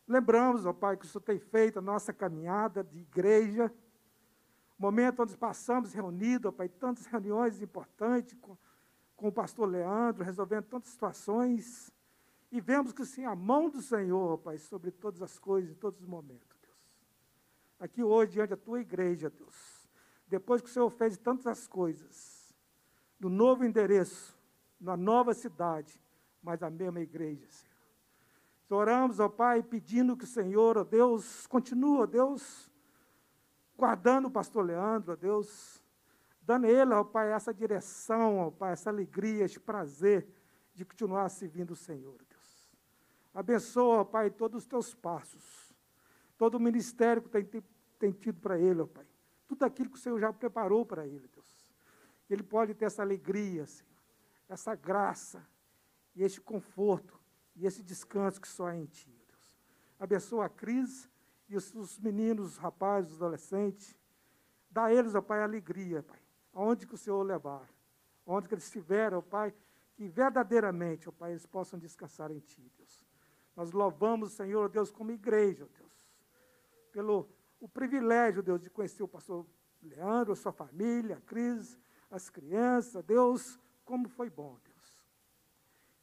lembramos, 0.06 0.66
ó 0.66 0.74
Pai, 0.74 0.98
que 0.98 1.06
o 1.06 1.08
Senhor 1.08 1.22
tem 1.22 1.40
feito 1.40 1.80
a 1.80 1.82
nossa 1.82 2.12
caminhada 2.12 2.84
de 2.84 3.00
igreja, 3.00 3.74
momento 4.78 5.24
onde 5.24 5.38
passamos 5.38 5.94
reunidos, 5.94 6.50
ó 6.50 6.52
Pai, 6.52 6.68
tantas 6.68 7.06
reuniões 7.06 7.62
importantes 7.62 8.36
com, 8.42 8.58
com 9.16 9.30
o 9.30 9.32
pastor 9.32 9.70
Leandro, 9.70 10.26
resolvendo 10.26 10.66
tantas 10.66 10.90
situações, 10.90 11.90
e 12.52 12.60
vemos 12.60 12.92
que 12.92 13.06
sim, 13.06 13.24
a 13.24 13.34
mão 13.34 13.70
do 13.70 13.82
Senhor, 13.82 14.34
ó 14.34 14.36
Pai, 14.36 14.58
sobre 14.58 14.92
todas 14.92 15.22
as 15.22 15.40
coisas, 15.40 15.72
em 15.72 15.76
todos 15.76 16.02
os 16.02 16.06
momentos, 16.06 16.58
Deus. 16.62 16.76
Aqui 17.80 18.04
hoje, 18.04 18.34
diante 18.34 18.50
da 18.50 18.58
Tua 18.58 18.82
igreja, 18.82 19.30
Deus, 19.30 19.90
depois 20.28 20.62
que 20.62 20.68
o 20.68 20.74
Senhor 20.74 20.90
fez 20.90 21.18
tantas 21.18 21.66
coisas, 21.66 22.54
no 23.18 23.30
novo 23.30 23.64
endereço, 23.64 24.38
na 24.82 24.98
nova 24.98 25.34
cidade, 25.34 26.06
mas 26.48 26.64
a 26.64 26.70
mesma 26.70 27.02
igreja, 27.02 27.46
Senhor. 27.50 27.76
Oramos, 28.70 29.20
ó 29.20 29.28
Pai, 29.28 29.62
pedindo 29.62 30.16
que 30.16 30.24
o 30.24 30.28
Senhor, 30.28 30.78
ó 30.78 30.84
Deus, 30.86 31.46
continue, 31.46 32.00
ó 32.00 32.06
Deus, 32.06 32.72
guardando 33.76 34.30
o 34.30 34.32
pastor 34.32 34.64
Leandro, 34.64 35.12
ó 35.12 35.16
Deus, 35.18 35.84
dando 36.42 36.66
a 36.66 36.70
ele, 36.70 36.94
ó 36.94 37.04
Pai, 37.04 37.34
essa 37.34 37.54
direção, 37.54 38.38
ó 38.38 38.50
Pai, 38.50 38.72
essa 38.72 38.90
alegria, 38.90 39.44
esse 39.44 39.60
prazer 39.60 40.26
de 40.74 40.86
continuar 40.86 41.28
servindo 41.28 41.72
o 41.72 41.76
Senhor, 41.76 42.18
Deus. 42.30 42.72
Abençoa, 43.34 43.98
ó 43.98 44.06
Pai, 44.06 44.30
todos 44.30 44.64
os 44.64 44.66
teus 44.66 44.96
passos, 44.96 45.76
todo 46.38 46.56
o 46.56 46.62
ministério 46.62 47.22
que 47.22 47.30
tem, 47.30 47.64
tem 48.00 48.12
tido 48.14 48.40
para 48.40 48.58
ele, 48.58 48.80
ó 48.80 48.88
Pai. 48.88 49.06
Tudo 49.50 49.64
aquilo 49.64 49.90
que 49.90 49.98
o 49.98 50.02
Senhor 50.02 50.18
já 50.18 50.32
preparou 50.32 50.86
para 50.86 51.06
ele, 51.06 51.28
Deus. 51.28 51.76
Ele 52.30 52.44
pode 52.44 52.74
ter 52.74 52.86
essa 52.86 53.02
alegria, 53.02 53.66
Senhor, 53.66 53.92
essa 54.48 54.74
graça, 54.76 55.46
e 56.18 56.24
este 56.24 56.42
conforto 56.42 57.22
e 57.56 57.68
esse 57.68 57.84
descanso 57.84 58.42
que 58.42 58.48
só 58.48 58.70
é 58.70 58.76
em 58.76 58.86
Ti, 58.86 59.08
Deus. 59.28 59.56
Abençoa 60.00 60.46
a 60.46 60.50
Cris 60.50 61.08
e 61.48 61.56
os, 61.56 61.72
os 61.76 62.00
meninos, 62.00 62.54
os 62.54 62.58
rapazes, 62.58 63.12
os 63.12 63.18
adolescentes. 63.18 63.96
Dá 64.70 64.86
a 64.86 64.94
eles, 64.94 65.14
ó 65.14 65.22
Pai, 65.22 65.44
alegria, 65.44 66.02
Pai. 66.02 66.20
Aonde 66.54 66.88
que 66.88 66.96
o 66.96 66.98
Senhor 66.98 67.22
levar, 67.22 67.72
onde 68.26 68.48
que 68.48 68.56
eles 68.56 68.66
estiverem, 68.66 69.16
ó 69.16 69.22
Pai, 69.22 69.54
que 69.94 70.08
verdadeiramente, 70.08 71.08
ó 71.08 71.12
Pai, 71.12 71.32
eles 71.32 71.46
possam 71.46 71.78
descansar 71.78 72.32
em 72.32 72.40
Ti, 72.40 72.72
Deus. 72.76 73.06
Nós 73.56 73.72
louvamos 73.72 74.34
o 74.34 74.36
Senhor, 74.36 74.70
Deus, 74.70 74.92
como 74.92 75.12
igreja, 75.12 75.70
Deus, 75.78 76.10
pelo 76.92 77.30
o 77.60 77.70
privilégio, 77.70 78.42
Deus, 78.42 78.60
de 78.60 78.72
conhecer 78.72 79.04
o 79.04 79.08
pastor 79.08 79.46
Leandro, 79.84 80.34
a 80.34 80.36
sua 80.36 80.52
família, 80.52 81.18
a 81.18 81.22
Cris, 81.22 81.78
as 82.10 82.28
crianças, 82.28 83.04
Deus, 83.04 83.60
como 83.86 84.10
foi 84.10 84.32
bom, 84.32 84.58
Deus. 84.64 84.67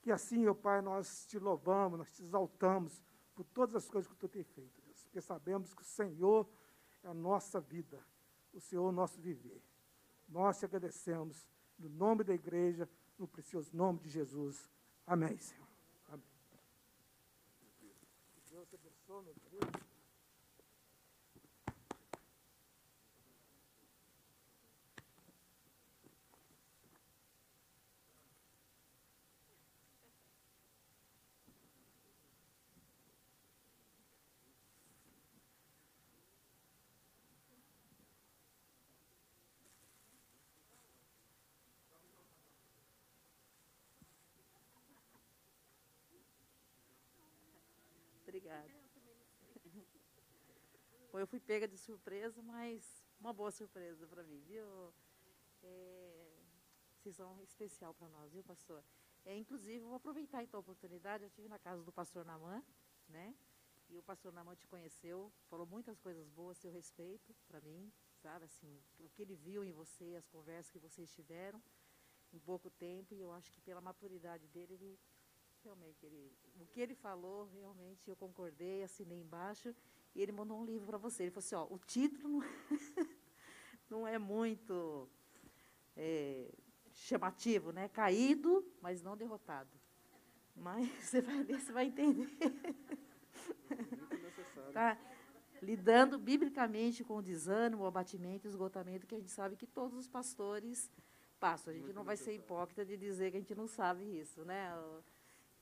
Que 0.04 0.12
assim, 0.12 0.46
ó 0.46 0.52
Pai, 0.52 0.82
nós 0.82 1.24
te 1.24 1.38
louvamos, 1.38 1.98
nós 1.98 2.12
te 2.12 2.22
exaltamos 2.22 3.02
por 3.34 3.42
todas 3.42 3.74
as 3.74 3.88
coisas 3.88 4.06
que 4.06 4.18
tu 4.18 4.28
tem 4.28 4.44
feito, 4.44 4.82
Deus. 4.82 5.02
Porque 5.02 5.18
sabemos 5.18 5.72
que 5.72 5.80
o 5.80 5.84
Senhor 5.86 6.46
é 7.02 7.08
a 7.08 7.14
nossa 7.14 7.58
vida, 7.58 8.06
o 8.52 8.60
Senhor 8.60 8.84
é 8.84 8.88
o 8.90 8.92
nosso 8.92 9.18
viver. 9.18 9.62
Nós 10.28 10.58
te 10.58 10.66
agradecemos 10.66 11.48
no 11.78 11.88
nome 11.88 12.22
da 12.22 12.34
igreja, 12.34 12.86
no 13.18 13.26
precioso 13.26 13.74
nome 13.74 13.98
de 13.98 14.10
Jesus. 14.10 14.70
Amém, 15.06 15.38
Senhor. 15.38 15.66
Amém. 16.08 16.22
Deus 18.50 18.74
abençoe, 18.74 19.24
meu. 19.24 19.34
Obrigada. 48.44 48.68
Bom, 51.14 51.20
eu 51.20 51.28
fui 51.28 51.38
pega 51.38 51.68
de 51.68 51.78
surpresa, 51.78 52.42
mas 52.42 53.06
uma 53.20 53.32
boa 53.32 53.52
surpresa 53.52 54.04
para 54.04 54.24
mim, 54.24 54.40
viu? 54.40 54.92
É, 55.62 56.40
vocês 56.96 57.14
são 57.14 57.40
especial 57.40 57.94
para 57.94 58.08
nós, 58.08 58.32
viu, 58.32 58.42
pastor? 58.42 58.82
É, 59.24 59.32
inclusive, 59.36 59.78
vou 59.78 59.94
aproveitar 59.94 60.42
então 60.42 60.58
a 60.58 60.60
oportunidade. 60.60 61.22
Eu 61.22 61.28
estive 61.28 61.46
na 61.46 61.56
casa 61.56 61.84
do 61.84 61.92
pastor 61.92 62.24
Namã, 62.24 62.60
né? 63.08 63.32
E 63.88 63.96
o 63.96 64.02
pastor 64.02 64.32
Namã 64.32 64.56
te 64.56 64.66
conheceu, 64.66 65.32
falou 65.48 65.64
muitas 65.64 66.00
coisas 66.00 66.28
boas 66.30 66.58
a 66.58 66.62
seu 66.62 66.72
respeito 66.72 67.32
para 67.46 67.60
mim, 67.60 67.92
sabe? 68.16 68.46
Assim, 68.46 68.82
o 68.98 69.08
que 69.08 69.22
ele 69.22 69.36
viu 69.36 69.62
em 69.62 69.70
você, 69.70 70.16
as 70.16 70.26
conversas 70.26 70.72
que 70.72 70.80
vocês 70.80 71.12
tiveram 71.12 71.62
em 72.32 72.40
pouco 72.40 72.68
tempo. 72.68 73.14
E 73.14 73.20
eu 73.20 73.30
acho 73.30 73.52
que 73.52 73.60
pela 73.60 73.80
maturidade 73.80 74.48
dele, 74.48 74.74
ele 74.74 75.00
realmente, 75.62 76.04
ele, 76.04 76.36
o 76.60 76.66
que 76.66 76.80
ele 76.80 76.96
falou, 76.96 77.44
realmente 77.44 78.10
eu 78.10 78.16
concordei, 78.16 78.82
assinei 78.82 79.20
embaixo, 79.20 79.72
e 80.14 80.22
ele 80.22 80.32
mandou 80.32 80.58
um 80.58 80.64
livro 80.64 80.86
para 80.86 80.98
você. 80.98 81.24
Ele 81.24 81.30
falou 81.30 81.44
assim, 81.44 81.54
ó, 81.54 81.66
o 81.74 81.78
título 81.78 82.40
não, 82.40 82.48
não 83.90 84.06
é 84.06 84.18
muito 84.18 85.08
é, 85.96 86.52
chamativo, 86.92 87.72
né? 87.72 87.88
Caído, 87.88 88.64
mas 88.80 89.02
não 89.02 89.16
derrotado. 89.16 89.70
Mas 90.54 90.88
você 91.02 91.20
vai 91.20 91.42
ler, 91.42 91.60
você 91.60 91.72
vai 91.72 91.86
entender. 91.86 92.28
tá? 94.72 94.98
Lidando 95.60 96.18
biblicamente 96.18 97.02
com 97.02 97.16
o 97.16 97.22
desânimo, 97.22 97.84
o 97.84 97.86
abatimento 97.86 98.46
e 98.46 98.48
o 98.48 98.50
esgotamento, 98.50 99.06
que 99.06 99.14
a 99.14 99.18
gente 99.18 99.30
sabe 99.30 99.56
que 99.56 99.66
todos 99.66 99.96
os 99.98 100.06
pastores 100.06 100.90
passam. 101.40 101.72
A 101.72 101.76
gente 101.76 101.92
não 101.92 102.04
vai 102.04 102.16
ser 102.16 102.34
hipócrita 102.34 102.84
de 102.84 102.96
dizer 102.96 103.30
que 103.30 103.36
a 103.36 103.40
gente 103.40 103.54
não 103.54 103.66
sabe 103.66 104.04
isso, 104.04 104.44
né? 104.44 104.72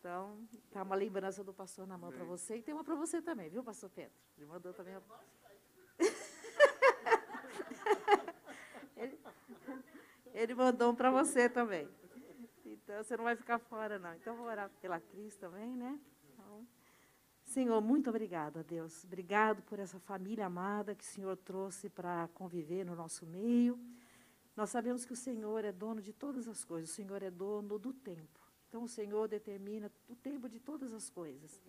Então, 0.03 0.37
tá 0.73 0.83
uma 0.83 0.97
lembrança 0.97 1.45
do 1.45 1.55
pastor 1.55 1.87
na 1.87 1.97
mão 1.97 2.11
para 2.11 2.25
você 2.25 2.57
e 2.57 2.63
tem 2.63 2.75
uma 2.75 2.83
para 2.83 2.97
você 2.97 3.23
também, 3.23 3.49
viu, 3.49 3.63
pastor 3.63 3.89
Pedro? 3.89 4.11
Ele 4.37 4.47
mandou 4.47 4.75
também. 4.75 4.97
ele, 8.97 9.21
ele 10.35 10.55
mandou 10.57 10.91
um 10.91 10.95
para 10.97 11.09
você 11.09 11.49
também. 11.49 11.89
Então, 12.67 13.05
você 13.05 13.17
não 13.17 13.23
vai 13.23 13.37
ficar 13.37 13.61
fora, 13.61 13.97
não. 13.97 14.13
Então, 14.15 14.35
vou 14.35 14.47
orar 14.47 14.69
pela 14.81 14.99
Cris 14.99 15.37
também, 15.37 15.77
né? 15.77 15.97
Então, 16.33 16.67
Senhor, 17.45 17.81
muito 17.81 18.11
obrigado 18.11 18.59
a 18.59 18.63
Deus. 18.63 19.05
Obrigado 19.05 19.63
por 19.63 19.79
essa 19.79 20.01
família 20.01 20.47
amada 20.47 20.97
que 20.97 21.05
o 21.05 21.07
Senhor 21.07 21.37
trouxe 21.37 21.89
para 21.89 22.29
conviver 22.35 22.85
no 22.85 22.97
nosso 22.97 23.25
meio. 23.25 23.79
Nós 24.57 24.69
sabemos 24.69 25.05
que 25.05 25.13
o 25.13 25.17
Senhor 25.17 25.65
é 25.65 25.71
dono 25.71 26.03
de 26.03 26.13
todas 26.13 26.49
as 26.49 26.65
coisas, 26.65 26.91
o 26.91 26.93
Senhor 26.93 27.23
é 27.23 27.31
dono 27.31 27.79
do 27.79 27.93
tempo. 27.93 28.42
Então, 28.73 28.85
o 28.85 28.89
Senhor 28.89 29.29
determina 29.29 29.93
o 30.09 30.17
tempo 30.17 30.49
de 30.49 30.59
todas 30.59 30.95
as 30.95 31.11
coisas. 31.11 31.61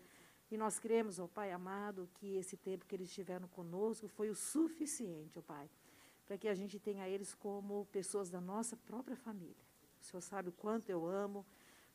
E 0.50 0.56
nós 0.56 0.80
cremos, 0.80 1.20
ó 1.20 1.28
Pai 1.28 1.52
amado, 1.52 2.10
que 2.14 2.38
esse 2.38 2.56
tempo 2.56 2.86
que 2.86 2.96
eles 2.96 3.10
estiveram 3.10 3.46
conosco 3.50 4.08
foi 4.08 4.30
o 4.30 4.36
suficiente, 4.36 5.38
ó 5.38 5.42
Pai, 5.42 5.70
para 6.26 6.38
que 6.38 6.48
a 6.48 6.56
gente 6.56 6.80
tenha 6.80 7.06
eles 7.10 7.36
como 7.36 7.86
pessoas 7.88 8.30
da 8.30 8.40
nossa 8.40 8.78
própria 8.78 9.18
família. 9.18 9.66
O 10.00 10.06
Senhor 10.06 10.22
sabe 10.22 10.48
o 10.48 10.54
quanto 10.54 10.90
eu 10.90 11.06
amo 11.06 11.46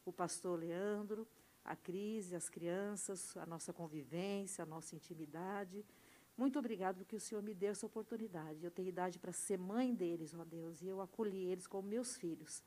o 0.05 0.13
pastor 0.13 0.59
Leandro, 0.59 1.27
a 1.65 1.75
crise, 1.75 2.37
as 2.37 2.51
crianças, 2.51 3.35
a 3.39 3.47
nossa 3.47 3.73
convivência, 3.73 4.61
a 4.61 4.67
nossa 4.67 4.95
intimidade. 4.95 5.87
Muito 6.37 6.59
obrigado 6.59 6.99
porque 6.99 7.17
o 7.17 7.21
Senhor 7.21 7.43
me 7.43 7.55
deu 7.55 7.71
essa 7.71 7.87
oportunidade. 7.87 8.63
Eu 8.63 8.71
tenho 8.71 8.91
idade 8.91 9.19
para 9.19 9.33
ser 9.33 9.57
mãe 9.57 9.95
deles, 9.95 10.35
ó 10.35 10.45
Deus, 10.45 10.83
e 10.83 10.87
eu 10.87 11.01
acolhi 11.01 11.47
eles 11.47 11.67
como 11.67 11.89
meus 11.89 12.15
filhos. 12.15 12.63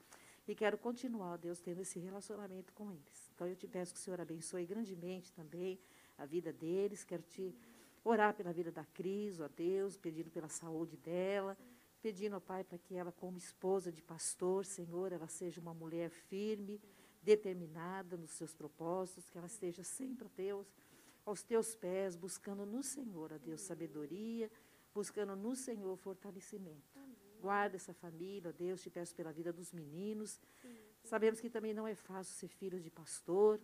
E 0.47 0.55
quero 0.55 0.77
continuar, 0.77 1.37
Deus, 1.37 1.59
tendo 1.59 1.81
esse 1.81 1.99
relacionamento 1.99 2.73
com 2.73 2.91
eles. 2.91 3.31
Então 3.33 3.47
eu 3.47 3.55
te 3.55 3.67
peço 3.67 3.93
que 3.93 3.99
o 3.99 4.03
Senhor 4.03 4.19
abençoe 4.19 4.65
grandemente 4.65 5.31
também 5.31 5.79
a 6.17 6.25
vida 6.25 6.51
deles. 6.51 7.03
Quero 7.03 7.21
te 7.23 7.55
orar 8.03 8.33
pela 8.33 8.51
vida 8.51 8.71
da 8.71 8.83
Cris, 8.85 9.39
ó 9.39 9.47
Deus, 9.47 9.97
pedindo 9.97 10.31
pela 10.31 10.49
saúde 10.49 10.97
dela, 10.97 11.57
pedindo, 12.01 12.35
ó 12.35 12.39
Pai, 12.39 12.63
para 12.63 12.77
que 12.77 12.95
ela, 12.95 13.11
como 13.11 13.37
esposa 13.37 13.91
de 13.91 14.01
pastor, 14.01 14.65
Senhor, 14.65 15.11
ela 15.11 15.27
seja 15.27 15.61
uma 15.61 15.73
mulher 15.73 16.09
firme, 16.09 16.81
determinada 17.21 18.17
nos 18.17 18.31
seus 18.31 18.55
propósitos, 18.55 19.29
que 19.29 19.37
ela 19.37 19.47
esteja 19.47 19.83
sempre, 19.83 20.27
Deus, 20.35 20.67
aos 21.23 21.43
teus 21.43 21.75
pés, 21.75 22.15
buscando 22.15 22.65
no 22.65 22.81
Senhor, 22.81 23.31
ó 23.31 23.37
Deus, 23.37 23.61
sabedoria, 23.61 24.51
buscando 24.93 25.35
no 25.35 25.55
Senhor 25.55 25.95
fortalecimento. 25.97 26.90
Guarda 27.41 27.75
essa 27.75 27.93
família, 27.93 28.49
ó 28.49 28.53
Deus, 28.53 28.81
te 28.81 28.89
peço 28.89 29.15
pela 29.15 29.31
vida 29.31 29.51
dos 29.51 29.73
meninos. 29.73 30.39
Sim. 30.61 30.77
Sabemos 31.03 31.39
que 31.39 31.49
também 31.49 31.73
não 31.73 31.87
é 31.87 31.95
fácil 31.95 32.33
ser 32.35 32.47
filho 32.47 32.79
de 32.79 32.91
pastor. 32.91 33.59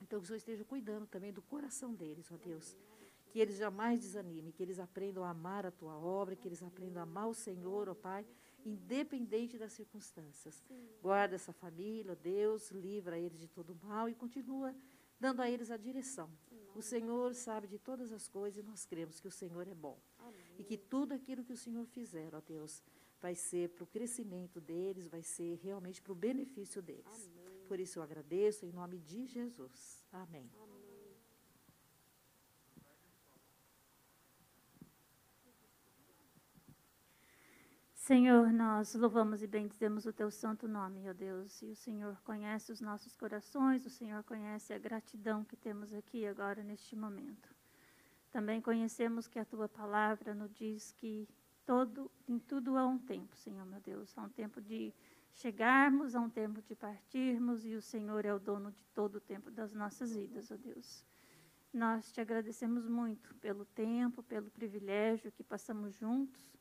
Então, 0.00 0.20
que 0.20 0.24
o 0.24 0.26
Senhor 0.26 0.36
esteja 0.36 0.64
cuidando 0.64 1.06
também 1.06 1.32
do 1.32 1.42
coração 1.42 1.94
deles, 1.94 2.30
ó 2.30 2.36
Deus. 2.36 2.76
Que 3.30 3.40
eles 3.40 3.56
jamais 3.56 4.00
desanimem, 4.00 4.52
que 4.52 4.62
eles 4.62 4.78
aprendam 4.78 5.24
a 5.24 5.30
amar 5.30 5.66
a 5.66 5.70
tua 5.70 5.96
obra, 5.96 6.36
que 6.36 6.46
eles 6.46 6.62
aprendam 6.62 7.00
a 7.00 7.04
amar 7.04 7.28
o 7.28 7.34
Senhor, 7.34 7.88
ó 7.88 7.94
Pai, 7.94 8.26
independente 8.64 9.58
das 9.58 9.72
circunstâncias. 9.72 10.62
Guarda 11.00 11.34
essa 11.34 11.52
família, 11.52 12.12
ó 12.12 12.14
Deus, 12.14 12.70
livra 12.70 13.18
eles 13.18 13.40
de 13.40 13.48
todo 13.48 13.74
mal 13.82 14.08
e 14.08 14.14
continua 14.14 14.74
dando 15.18 15.40
a 15.40 15.50
eles 15.50 15.70
a 15.70 15.76
direção. 15.76 16.30
O 16.74 16.82
Senhor 16.82 17.34
sabe 17.34 17.66
de 17.66 17.78
todas 17.78 18.12
as 18.12 18.28
coisas 18.28 18.58
e 18.58 18.66
nós 18.66 18.84
cremos 18.84 19.20
que 19.20 19.28
o 19.28 19.30
Senhor 19.30 19.66
é 19.68 19.74
bom. 19.74 19.98
E 20.62 20.64
que 20.64 20.76
tudo 20.76 21.12
aquilo 21.12 21.42
que 21.42 21.52
o 21.52 21.56
Senhor 21.56 21.84
fizer, 21.86 22.32
ó 22.36 22.40
Deus, 22.40 22.80
vai 23.20 23.34
ser 23.34 23.70
para 23.70 23.82
o 23.82 23.86
crescimento 23.88 24.60
deles, 24.60 25.08
vai 25.08 25.20
ser 25.20 25.58
realmente 25.60 26.00
para 26.00 26.12
o 26.12 26.14
benefício 26.14 26.80
deles. 26.80 27.28
Amém. 27.34 27.66
Por 27.66 27.80
isso 27.80 27.98
eu 27.98 28.02
agradeço 28.04 28.64
em 28.64 28.70
nome 28.70 29.00
de 29.00 29.26
Jesus. 29.26 30.06
Amém. 30.12 30.48
Amém. 30.62 30.82
Senhor, 37.92 38.52
nós 38.52 38.94
louvamos 38.94 39.42
e 39.42 39.48
bendizemos 39.48 40.06
o 40.06 40.12
teu 40.12 40.30
santo 40.30 40.68
nome, 40.68 41.08
ó 41.08 41.12
Deus. 41.12 41.60
E 41.60 41.72
o 41.72 41.76
Senhor 41.76 42.20
conhece 42.22 42.70
os 42.70 42.80
nossos 42.80 43.16
corações, 43.16 43.84
o 43.84 43.90
Senhor 43.90 44.22
conhece 44.22 44.72
a 44.72 44.78
gratidão 44.78 45.44
que 45.44 45.56
temos 45.56 45.92
aqui 45.92 46.24
agora 46.24 46.62
neste 46.62 46.94
momento. 46.94 47.51
Também 48.32 48.60
conhecemos 48.60 49.28
que 49.28 49.38
a 49.38 49.44
tua 49.44 49.68
palavra 49.68 50.34
nos 50.34 50.52
diz 50.54 50.92
que 50.92 51.28
todo, 51.66 52.10
em 52.26 52.38
tudo 52.38 52.76
há 52.76 52.86
um 52.86 52.98
tempo, 52.98 53.36
Senhor 53.36 53.64
meu 53.66 53.80
Deus. 53.80 54.16
Há 54.16 54.22
um 54.22 54.28
tempo 54.30 54.60
de 54.60 54.92
chegarmos, 55.34 56.14
há 56.14 56.20
um 56.20 56.30
tempo 56.30 56.60
de 56.62 56.74
partirmos, 56.74 57.64
e 57.64 57.74
o 57.74 57.82
Senhor 57.82 58.24
é 58.24 58.34
o 58.34 58.38
dono 58.38 58.72
de 58.72 58.84
todo 58.94 59.16
o 59.16 59.20
tempo 59.20 59.50
das 59.50 59.72
nossas 59.74 60.14
vidas, 60.14 60.50
ó 60.50 60.56
Deus. 60.56 61.04
Nós 61.72 62.10
te 62.10 62.20
agradecemos 62.20 62.88
muito 62.88 63.34
pelo 63.36 63.64
tempo, 63.64 64.22
pelo 64.22 64.50
privilégio 64.50 65.30
que 65.30 65.44
passamos 65.44 65.94
juntos 65.94 66.52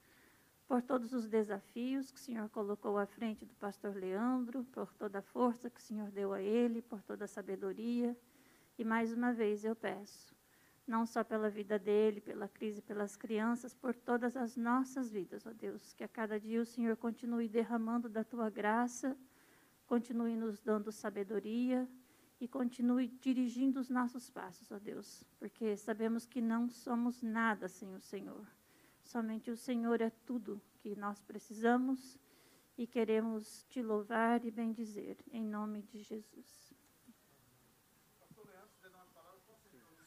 por 0.71 0.81
todos 0.81 1.11
os 1.11 1.27
desafios 1.27 2.11
que 2.11 2.17
o 2.17 2.21
Senhor 2.21 2.47
colocou 2.47 2.97
à 2.97 3.05
frente 3.05 3.45
do 3.45 3.53
pastor 3.55 3.93
Leandro, 3.93 4.63
por 4.71 4.93
toda 4.93 5.19
a 5.19 5.21
força 5.21 5.69
que 5.69 5.81
o 5.81 5.83
Senhor 5.83 6.09
deu 6.11 6.31
a 6.31 6.41
ele, 6.41 6.81
por 6.81 7.01
toda 7.01 7.25
a 7.25 7.27
sabedoria. 7.27 8.17
E 8.77 8.85
mais 8.85 9.11
uma 9.11 9.33
vez 9.33 9.65
eu 9.65 9.75
peço, 9.75 10.30
não 10.91 11.05
só 11.05 11.23
pela 11.23 11.49
vida 11.49 11.79
dele, 11.79 12.19
pela 12.19 12.49
crise, 12.49 12.81
pelas 12.81 13.15
crianças, 13.15 13.73
por 13.73 13.95
todas 13.95 14.35
as 14.35 14.57
nossas 14.57 15.09
vidas, 15.09 15.47
ó 15.47 15.53
Deus, 15.53 15.93
que 15.93 16.03
a 16.03 16.07
cada 16.07 16.37
dia 16.37 16.61
o 16.61 16.65
Senhor 16.65 16.97
continue 16.97 17.47
derramando 17.47 18.09
da 18.09 18.25
tua 18.25 18.49
graça, 18.49 19.17
continue 19.87 20.35
nos 20.35 20.59
dando 20.59 20.91
sabedoria 20.91 21.87
e 22.41 22.47
continue 22.47 23.07
dirigindo 23.07 23.79
os 23.79 23.89
nossos 23.89 24.29
passos, 24.29 24.69
ó 24.69 24.79
Deus, 24.79 25.23
porque 25.39 25.77
sabemos 25.77 26.25
que 26.25 26.41
não 26.41 26.69
somos 26.69 27.21
nada 27.21 27.69
sem 27.69 27.95
o 27.95 27.99
Senhor. 28.01 28.45
Somente 29.01 29.49
o 29.49 29.55
Senhor 29.55 30.01
é 30.01 30.09
tudo 30.25 30.61
que 30.81 30.93
nós 30.93 31.21
precisamos 31.21 32.19
e 32.77 32.85
queremos 32.85 33.63
te 33.69 33.81
louvar 33.81 34.43
e 34.43 34.51
bendizer, 34.51 35.15
em 35.31 35.45
nome 35.45 35.83
de 35.83 36.03
Jesus. 36.03 36.75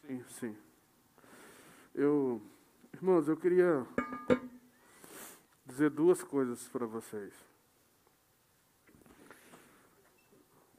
Sim, 0.07 0.23
sim. 0.29 0.74
Eu, 1.95 2.43
irmãos, 2.93 3.29
eu 3.29 3.37
queria 3.37 3.87
dizer 5.65 5.91
duas 5.91 6.25
coisas 6.25 6.67
para 6.69 6.87
vocês. 6.87 7.33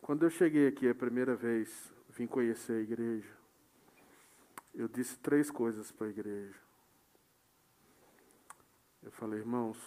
Quando 0.02 0.24
eu 0.24 0.30
cheguei 0.30 0.68
aqui 0.68 0.90
a 0.90 0.94
primeira 0.94 1.34
vez, 1.34 1.90
vim 2.10 2.28
conhecer 2.28 2.74
a 2.74 2.82
igreja, 2.82 3.34
eu 4.74 4.90
disse 4.90 5.18
três 5.20 5.50
coisas 5.50 5.90
para 5.90 6.08
a 6.08 6.10
igreja. 6.10 6.60
Eu 9.02 9.12
falei, 9.12 9.40
irmãos, 9.40 9.78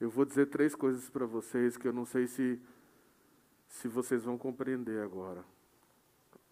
eu 0.00 0.08
vou 0.08 0.24
dizer 0.24 0.46
três 0.46 0.74
coisas 0.74 1.10
para 1.10 1.26
vocês 1.26 1.76
que 1.76 1.86
eu 1.86 1.92
não 1.92 2.06
sei 2.06 2.26
se, 2.26 2.58
se 3.68 3.86
vocês 3.86 4.24
vão 4.24 4.38
compreender 4.38 5.02
agora. 5.02 5.44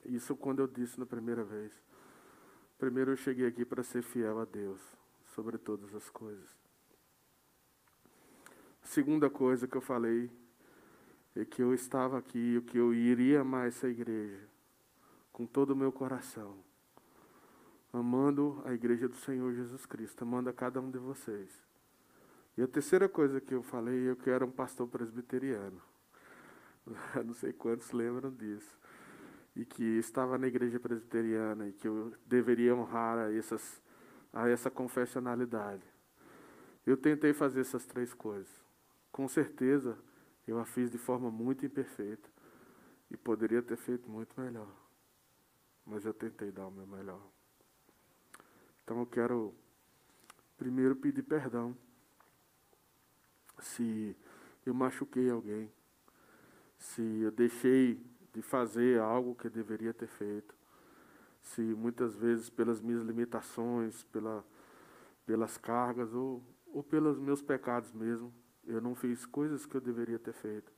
Isso 0.05 0.37
quando 0.37 0.59
eu 0.61 0.67
disse 0.67 1.01
na 1.01 1.07
primeira 1.07 1.43
vez. 1.43 1.88
Primeiro 2.79 3.11
eu 3.11 3.17
cheguei 3.17 3.47
aqui 3.47 3.65
para 3.65 3.83
ser 3.83 4.03
fiel 4.03 4.39
a 4.39 4.45
Deus 4.45 4.81
sobre 5.35 5.59
todas 5.59 5.93
as 5.95 6.09
coisas. 6.09 6.49
Segunda 8.85 9.29
coisa 9.29 9.67
que 9.67 9.77
eu 9.77 9.81
falei 9.81 10.31
é 11.35 11.45
que 11.45 11.61
eu 11.61 11.75
estava 11.75 12.17
aqui, 12.17 12.63
que 12.69 12.79
eu 12.79 12.95
iria 12.95 13.41
amar 13.41 13.67
essa 13.67 13.89
igreja 13.89 14.49
com 15.33 15.45
todo 15.45 15.71
o 15.71 15.77
meu 15.77 15.93
coração, 15.93 16.57
amando 17.93 18.63
a 18.65 18.73
igreja 18.73 19.09
do 19.09 19.17
Senhor 19.17 19.53
Jesus 19.53 19.85
Cristo, 19.85 20.23
amando 20.23 20.49
a 20.49 20.53
cada 20.53 20.81
um 20.81 20.91
de 20.91 20.99
vocês. 20.99 21.51
E 22.57 22.63
a 22.63 22.67
terceira 22.67 23.09
coisa 23.09 23.41
que 23.41 23.55
eu 23.55 23.63
falei, 23.63 24.09
eu 24.09 24.17
que 24.17 24.31
era 24.31 24.45
um 24.45 24.51
pastor 24.51 24.89
presbiteriano. 24.89 25.81
Não 27.25 27.35
sei 27.35 27.53
quantos 27.53 27.93
lembram 27.93 28.33
disso. 28.33 28.79
E 29.59 29.65
que 29.65 29.83
estava 29.83 30.39
na 30.39 30.47
igreja 30.47 30.81
presbiteriana 30.81 31.69
e 31.69 31.73
que 31.73 31.87
eu 31.87 32.15
deveria 32.25 32.75
honrar 32.75 33.19
a, 33.19 33.35
essas, 33.35 33.83
a 34.33 34.49
essa 34.49 34.71
confessionalidade. 34.71 35.83
Eu 36.87 36.97
tentei 36.97 37.35
fazer 37.35 37.61
essas 37.61 37.85
três 37.85 38.15
coisas. 38.15 38.49
Com 39.13 39.29
certeza, 39.29 39.99
eu 40.47 40.59
a 40.59 40.65
fiz 40.65 40.91
de 40.91 40.97
forma 40.97 41.31
muito 41.31 41.67
imperfeita 41.67 42.31
e 43.11 43.17
poderia 43.17 43.61
ter 43.61 43.77
feito 43.77 44.09
muito 44.09 44.41
melhor. 44.41 44.73
Mas 45.85 46.07
eu 46.07 46.15
tentei 46.15 46.53
dar 46.53 46.67
o 46.67 46.71
meu 46.71 46.87
melhor. 46.87 47.21
Então 48.85 49.01
eu 49.01 49.07
quero 49.07 49.55
primeiro 50.57 50.97
pedir 50.97 51.23
perdão 51.23 51.77
se 53.61 54.17
eu 54.65 54.73
machuquei 54.73 55.31
alguém, 55.31 55.71
se 56.79 57.03
eu 57.03 57.31
deixei 57.31 58.01
de 58.39 58.43
fazer 58.43 59.01
algo 59.01 59.35
que 59.35 59.49
deveria 59.49 59.93
ter 59.93 60.07
feito, 60.07 60.55
se 61.43 61.61
muitas 61.61 62.15
vezes 62.15 62.49
pelas 62.49 62.81
minhas 62.81 63.03
limitações, 63.03 64.05
pela, 64.05 64.45
pelas 65.27 65.59
cargas 65.59 66.15
ou, 66.15 66.41
ou 66.73 66.85
pelos 66.85 67.19
meus 67.19 67.43
pecados 67.43 67.93
mesmo, 67.93 68.33
eu 68.65 68.81
não 68.81 68.95
fiz 68.95 69.27
coisas 69.27 69.67
que 69.67 69.75
eu 69.75 69.81
deveria 69.81 70.21
ter 70.21 70.33
feito. 70.35 70.73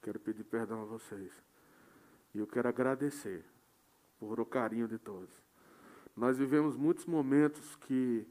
Quero 0.00 0.18
pedir 0.18 0.44
perdão 0.44 0.80
a 0.80 0.84
vocês. 0.86 1.30
E 2.34 2.38
eu 2.38 2.46
quero 2.46 2.66
agradecer 2.66 3.44
por 4.18 4.40
o 4.40 4.46
carinho 4.46 4.88
de 4.88 4.96
todos. 4.96 5.42
Nós 6.16 6.38
vivemos 6.38 6.76
muitos 6.76 7.04
momentos 7.04 7.76
que, 7.76 8.26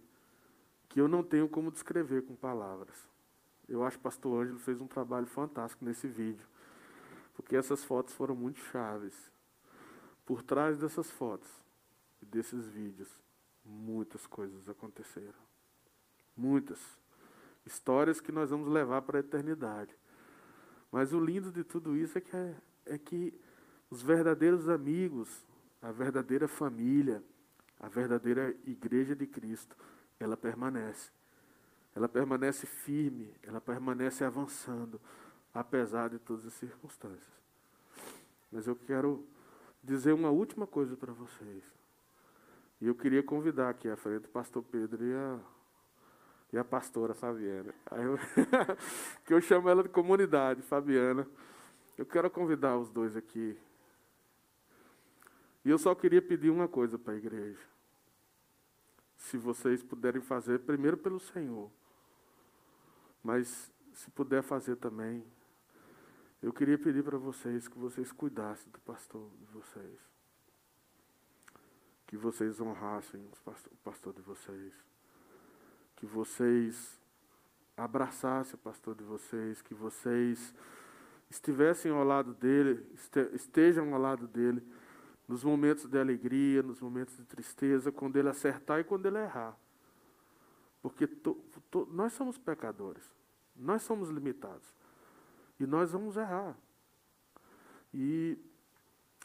que 0.90 1.00
eu 1.00 1.08
não 1.08 1.22
tenho 1.22 1.48
como 1.48 1.72
descrever 1.72 2.24
com 2.24 2.36
palavras. 2.36 3.08
Eu 3.70 3.84
acho 3.84 3.98
que 3.98 4.02
o 4.02 4.10
pastor 4.10 4.42
Ângelo 4.42 4.58
fez 4.58 4.82
um 4.82 4.88
trabalho 4.88 5.28
fantástico 5.28 5.86
nesse 5.86 6.08
vídeo. 6.08 6.48
Porque 7.36 7.56
essas 7.56 7.84
fotos 7.84 8.14
foram 8.14 8.36
muito 8.36 8.60
chaves. 8.60 9.32
Por 10.26 10.42
trás 10.42 10.78
dessas 10.80 11.12
fotos 11.12 11.50
e 12.22 12.26
desses 12.26 12.68
vídeos, 12.68 13.10
muitas 13.64 14.26
coisas 14.26 14.68
aconteceram. 14.68 15.46
Muitas 16.36 16.80
histórias 17.66 18.22
que 18.22 18.32
nós 18.32 18.50
vamos 18.50 18.68
levar 18.68 19.02
para 19.02 19.18
a 19.18 19.20
eternidade. 19.20 19.96
Mas 20.92 21.14
o 21.14 21.20
lindo 21.20 21.52
de 21.52 21.64
tudo 21.64 21.96
isso 21.96 22.18
é 22.18 22.22
que, 22.22 22.36
é, 22.36 22.56
é 22.86 22.98
que 22.98 23.34
os 23.90 24.02
verdadeiros 24.02 24.70
amigos, 24.70 25.46
a 25.82 25.92
verdadeira 25.92 26.48
família, 26.48 27.24
a 27.80 27.88
verdadeira 27.88 28.56
igreja 28.66 29.16
de 29.16 29.28
Cristo, 29.28 29.76
ela 30.20 30.38
permanece. 30.38 31.12
Ela 31.94 32.10
permanece 32.10 32.66
firme, 32.66 33.34
ela 33.42 33.62
permanece 33.62 34.24
avançando, 34.24 35.00
apesar 35.56 36.10
de 36.10 36.20
todas 36.20 36.46
as 36.46 36.54
circunstâncias. 36.54 37.34
Mas 38.52 38.68
eu 38.68 38.76
quero 38.76 39.26
dizer 39.82 40.12
uma 40.12 40.30
última 40.30 40.68
coisa 40.68 40.98
para 40.98 41.14
vocês. 41.14 41.64
E 42.82 42.88
eu 42.88 42.94
queria 42.94 43.24
convidar 43.24 43.70
aqui 43.70 43.90
à 43.90 43.96
frente 43.96 44.26
o 44.26 44.30
pastor 44.30 44.62
Pedro 44.64 45.04
e 45.04 45.14
a 45.14 45.40
e 46.54 46.58
a 46.58 46.64
pastora 46.64 47.14
Fabiana. 47.14 47.74
Eu, 47.92 48.18
que 49.26 49.34
eu 49.34 49.42
chamo 49.42 49.68
ela 49.68 49.84
de 49.84 49.90
comunidade, 49.90 50.62
Fabiana. 50.62 51.28
Eu 51.98 52.06
quero 52.06 52.30
convidar 52.30 52.78
os 52.78 52.90
dois 52.90 53.18
aqui. 53.18 53.58
E 55.66 55.70
eu 55.70 55.78
só 55.78 55.94
queria 55.96 56.22
pedir 56.22 56.50
uma 56.50 56.68
coisa 56.68 56.98
para 56.98 57.14
a 57.14 57.18
igreja. 57.18 57.60
Se 59.18 59.38
vocês 59.38 59.82
puderem 59.84 60.22
fazer, 60.22 60.60
primeiro 60.60 60.98
pelo 60.98 61.20
Senhor. 61.20 61.70
Mas 63.24 63.70
se 63.92 64.10
puder 64.12 64.44
fazer 64.44 64.76
também, 64.76 65.26
eu 66.46 66.54
queria 66.54 66.78
pedir 66.78 67.04
para 67.04 67.18
vocês 67.18 67.68
que 67.68 67.78
vocês 67.78 68.12
cuidassem 68.12 68.72
do 68.72 68.80
pastor 68.80 69.30
de 69.40 69.46
vocês. 69.46 70.00
Que 72.08 72.16
vocês 72.16 72.62
honrassem 72.62 73.20
o 73.22 73.78
pastor 73.84 74.14
de 74.14 74.22
vocês 74.22 74.74
que 75.96 76.06
vocês 76.06 77.00
abraçassem 77.76 78.56
o 78.56 78.58
pastor 78.58 78.96
de 78.96 79.04
vocês, 79.04 79.62
que 79.62 79.74
vocês 79.74 80.54
estivessem 81.30 81.92
ao 81.92 82.04
lado 82.04 82.34
dele, 82.34 82.86
estejam 83.34 83.94
ao 83.94 84.00
lado 84.00 84.28
dele, 84.28 84.62
nos 85.28 85.44
momentos 85.44 85.88
de 85.88 85.98
alegria, 85.98 86.62
nos 86.62 86.80
momentos 86.80 87.18
de 87.18 87.24
tristeza, 87.24 87.92
quando 87.92 88.18
ele 88.18 88.30
acertar 88.30 88.80
e 88.80 88.84
quando 88.84 89.08
ele 89.08 89.18
errar. 89.18 89.58
Porque 90.82 91.08
to, 91.08 91.34
to, 91.72 91.88
nós 91.92 92.14
somos 92.14 92.38
pecadores, 92.38 93.12
nós 93.56 93.82
somos 93.82 94.10
limitados. 94.10 94.75
E 95.60 95.66
nós 95.66 95.92
vamos 95.92 96.18
errar. 96.18 96.58
E, 97.94 98.38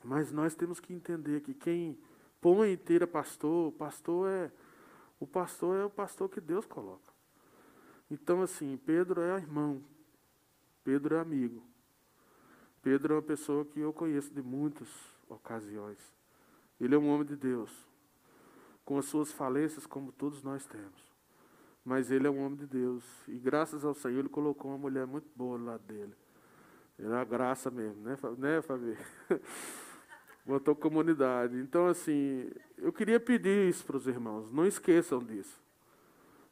mas 0.04 0.30
nós 0.30 0.54
temos 0.54 0.78
que 0.78 0.92
entender 0.92 1.40
que 1.40 1.54
quem 1.54 1.98
põe 2.40 2.72
inteira 2.72 3.06
pastor, 3.06 3.72
pastor 3.72 4.28
é 4.28 4.52
o 5.18 5.26
pastor 5.26 5.76
é 5.76 5.84
o 5.84 5.90
pastor 5.90 6.30
que 6.30 6.40
Deus 6.40 6.64
coloca. 6.64 7.12
Então, 8.10 8.40
assim, 8.40 8.78
Pedro 8.78 9.20
é 9.20 9.36
irmão. 9.36 9.82
Pedro 10.82 11.14
é 11.14 11.20
amigo. 11.20 11.62
Pedro 12.82 13.12
é 13.12 13.16
uma 13.16 13.22
pessoa 13.22 13.64
que 13.66 13.78
eu 13.78 13.92
conheço 13.92 14.32
de 14.32 14.40
muitas 14.40 14.88
ocasiões. 15.28 15.98
Ele 16.80 16.94
é 16.94 16.98
um 16.98 17.10
homem 17.10 17.26
de 17.26 17.36
Deus, 17.36 17.70
com 18.82 18.96
as 18.96 19.04
suas 19.04 19.30
falências, 19.30 19.86
como 19.86 20.10
todos 20.10 20.42
nós 20.42 20.66
temos. 20.66 21.09
Mas 21.90 22.08
ele 22.08 22.24
é 22.24 22.30
um 22.30 22.38
homem 22.38 22.56
de 22.56 22.68
Deus. 22.68 23.02
E 23.26 23.36
graças 23.36 23.84
ao 23.84 23.92
Senhor, 23.94 24.20
ele 24.20 24.28
colocou 24.28 24.70
uma 24.70 24.78
mulher 24.78 25.08
muito 25.08 25.26
boa 25.34 25.58
do 25.58 25.64
lado 25.64 25.82
dele. 25.82 26.14
Era 26.96 27.20
a 27.20 27.24
graça 27.24 27.68
mesmo, 27.68 28.00
né, 28.04 28.16
né 28.38 28.62
Fabi? 28.62 28.96
botou 30.46 30.76
comunidade. 30.76 31.56
Então, 31.56 31.88
assim, 31.88 32.48
eu 32.78 32.92
queria 32.92 33.18
pedir 33.18 33.68
isso 33.68 33.84
para 33.84 33.96
os 33.96 34.06
irmãos, 34.06 34.52
não 34.52 34.64
esqueçam 34.64 35.18
disso. 35.18 35.60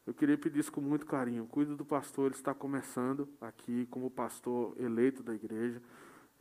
Eu 0.05 0.13
queria 0.13 0.37
pedir 0.37 0.59
isso 0.59 0.73
com 0.73 0.81
muito 0.81 1.05
carinho. 1.05 1.47
Cuide 1.47 1.73
do 1.73 1.85
pastor, 1.85 2.25
ele 2.25 2.35
está 2.35 2.53
começando 2.53 3.25
aqui 3.39 3.87
como 3.89 4.11
pastor 4.11 4.75
eleito 4.77 5.23
da 5.23 5.33
igreja. 5.33 5.81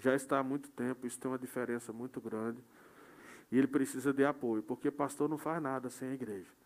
Já 0.00 0.16
está 0.16 0.40
há 0.40 0.42
muito 0.42 0.72
tempo, 0.72 1.06
isso 1.06 1.20
tem 1.20 1.30
uma 1.30 1.38
diferença 1.38 1.92
muito 1.92 2.20
grande. 2.20 2.60
E 3.52 3.56
ele 3.56 3.68
precisa 3.68 4.12
de 4.12 4.24
apoio, 4.24 4.60
porque 4.60 4.90
pastor 4.90 5.28
não 5.28 5.38
faz 5.38 5.62
nada 5.62 5.88
sem 5.88 6.08
a 6.08 6.14
igreja. 6.14 6.57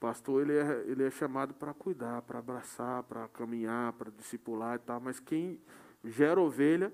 Pastor, 0.00 0.40
ele 0.40 0.56
é, 0.56 0.84
ele 0.86 1.04
é 1.04 1.10
chamado 1.10 1.52
para 1.52 1.74
cuidar, 1.74 2.22
para 2.22 2.38
abraçar, 2.38 3.02
para 3.02 3.28
caminhar, 3.28 3.92
para 3.92 4.10
discipular 4.10 4.76
e 4.76 4.78
tal, 4.78 4.98
mas 4.98 5.20
quem 5.20 5.60
gera 6.02 6.40
ovelha 6.40 6.90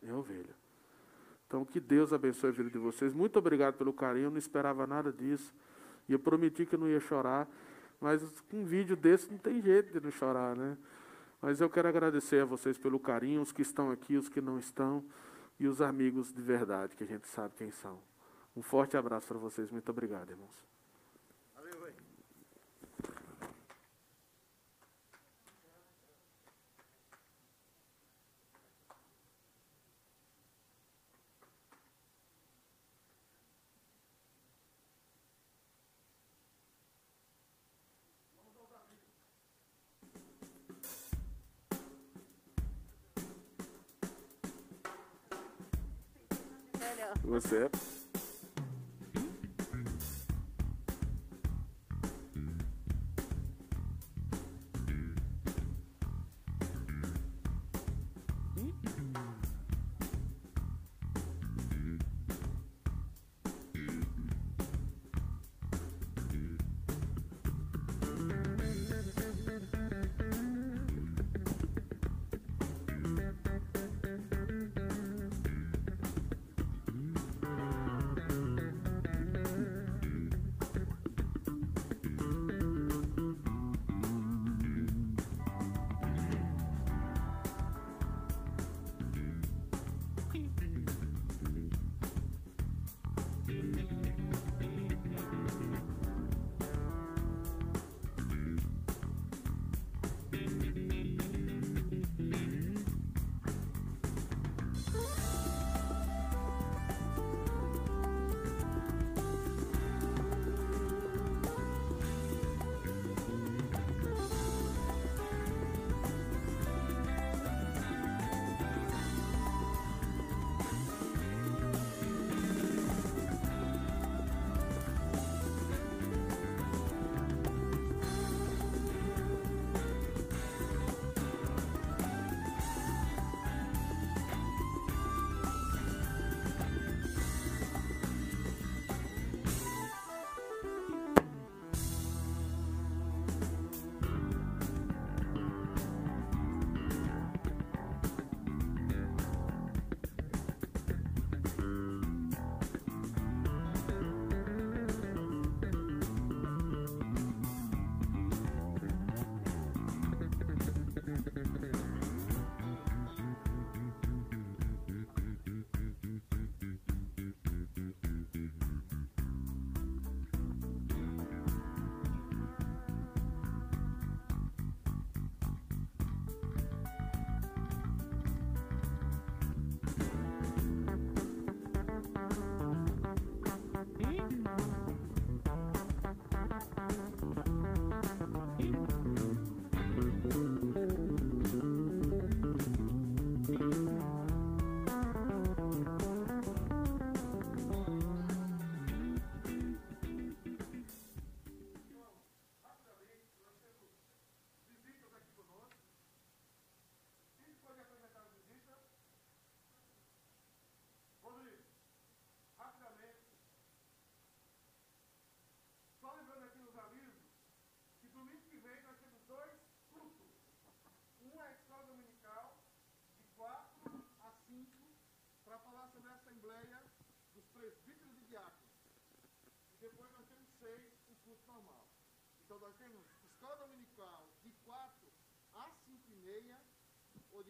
é 0.00 0.12
ovelha. 0.12 0.54
Então, 1.48 1.64
que 1.64 1.80
Deus 1.80 2.12
abençoe 2.12 2.50
a 2.50 2.52
vida 2.52 2.70
de 2.70 2.78
vocês. 2.78 3.12
Muito 3.12 3.40
obrigado 3.40 3.74
pelo 3.74 3.92
carinho, 3.92 4.26
eu 4.26 4.30
não 4.30 4.38
esperava 4.38 4.86
nada 4.86 5.12
disso. 5.12 5.52
E 6.08 6.12
eu 6.12 6.18
prometi 6.18 6.64
que 6.64 6.76
não 6.76 6.88
ia 6.88 7.00
chorar, 7.00 7.48
mas 8.00 8.22
com 8.48 8.58
um 8.58 8.64
vídeo 8.64 8.96
desse 8.96 9.30
não 9.30 9.38
tem 9.38 9.60
jeito 9.60 9.92
de 9.92 10.00
não 10.00 10.12
chorar, 10.12 10.54
né? 10.54 10.78
Mas 11.42 11.60
eu 11.60 11.68
quero 11.68 11.88
agradecer 11.88 12.42
a 12.42 12.44
vocês 12.44 12.78
pelo 12.78 13.00
carinho, 13.00 13.42
os 13.42 13.50
que 13.50 13.62
estão 13.62 13.90
aqui, 13.90 14.16
os 14.16 14.28
que 14.28 14.40
não 14.40 14.58
estão, 14.58 15.04
e 15.58 15.66
os 15.66 15.82
amigos 15.82 16.32
de 16.32 16.40
verdade, 16.40 16.94
que 16.94 17.02
a 17.02 17.06
gente 17.06 17.26
sabe 17.26 17.54
quem 17.56 17.70
são. 17.70 18.00
Um 18.56 18.62
forte 18.62 18.96
abraço 18.96 19.26
para 19.26 19.38
vocês. 19.38 19.70
Muito 19.70 19.88
obrigado, 19.90 20.30
irmãos. 20.30 20.73
What's 47.22 47.52
up? 47.52 47.76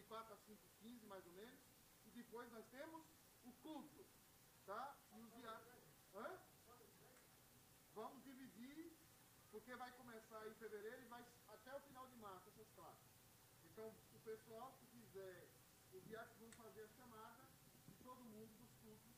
4 0.07 0.33
a 0.33 0.37
5 0.37 0.63
e 0.63 0.69
15 0.83 1.05
mais 1.07 1.25
ou 1.25 1.33
menos, 1.33 1.59
e 2.05 2.09
depois 2.11 2.51
nós 2.51 2.65
temos 2.67 3.05
o 3.43 3.51
culto, 3.63 4.05
tá? 4.65 4.97
E 5.13 5.21
os 5.21 5.33
diáconos. 5.33 5.83
Hã? 6.13 6.39
Vamos 7.93 8.23
dividir, 8.23 8.91
porque 9.51 9.75
vai 9.75 9.91
começar 9.93 10.45
em 10.47 10.53
fevereiro 10.55 11.01
e 11.01 11.05
vai 11.07 11.25
até 11.47 11.75
o 11.75 11.79
final 11.81 12.07
de 12.07 12.17
março 12.17 12.49
essas 12.49 12.69
classes. 12.75 13.07
Então, 13.71 13.87
o 14.13 14.19
pessoal 14.19 14.77
que 14.79 14.87
quiser, 14.87 15.47
os 15.93 16.03
diáconos 16.05 16.39
vão 16.39 16.51
fazer 16.63 16.83
a 16.83 16.87
chamada 16.89 17.45
de 17.87 17.93
todo 18.03 18.19
mundo 18.25 18.53
dos 18.57 18.71
cultos 18.83 19.15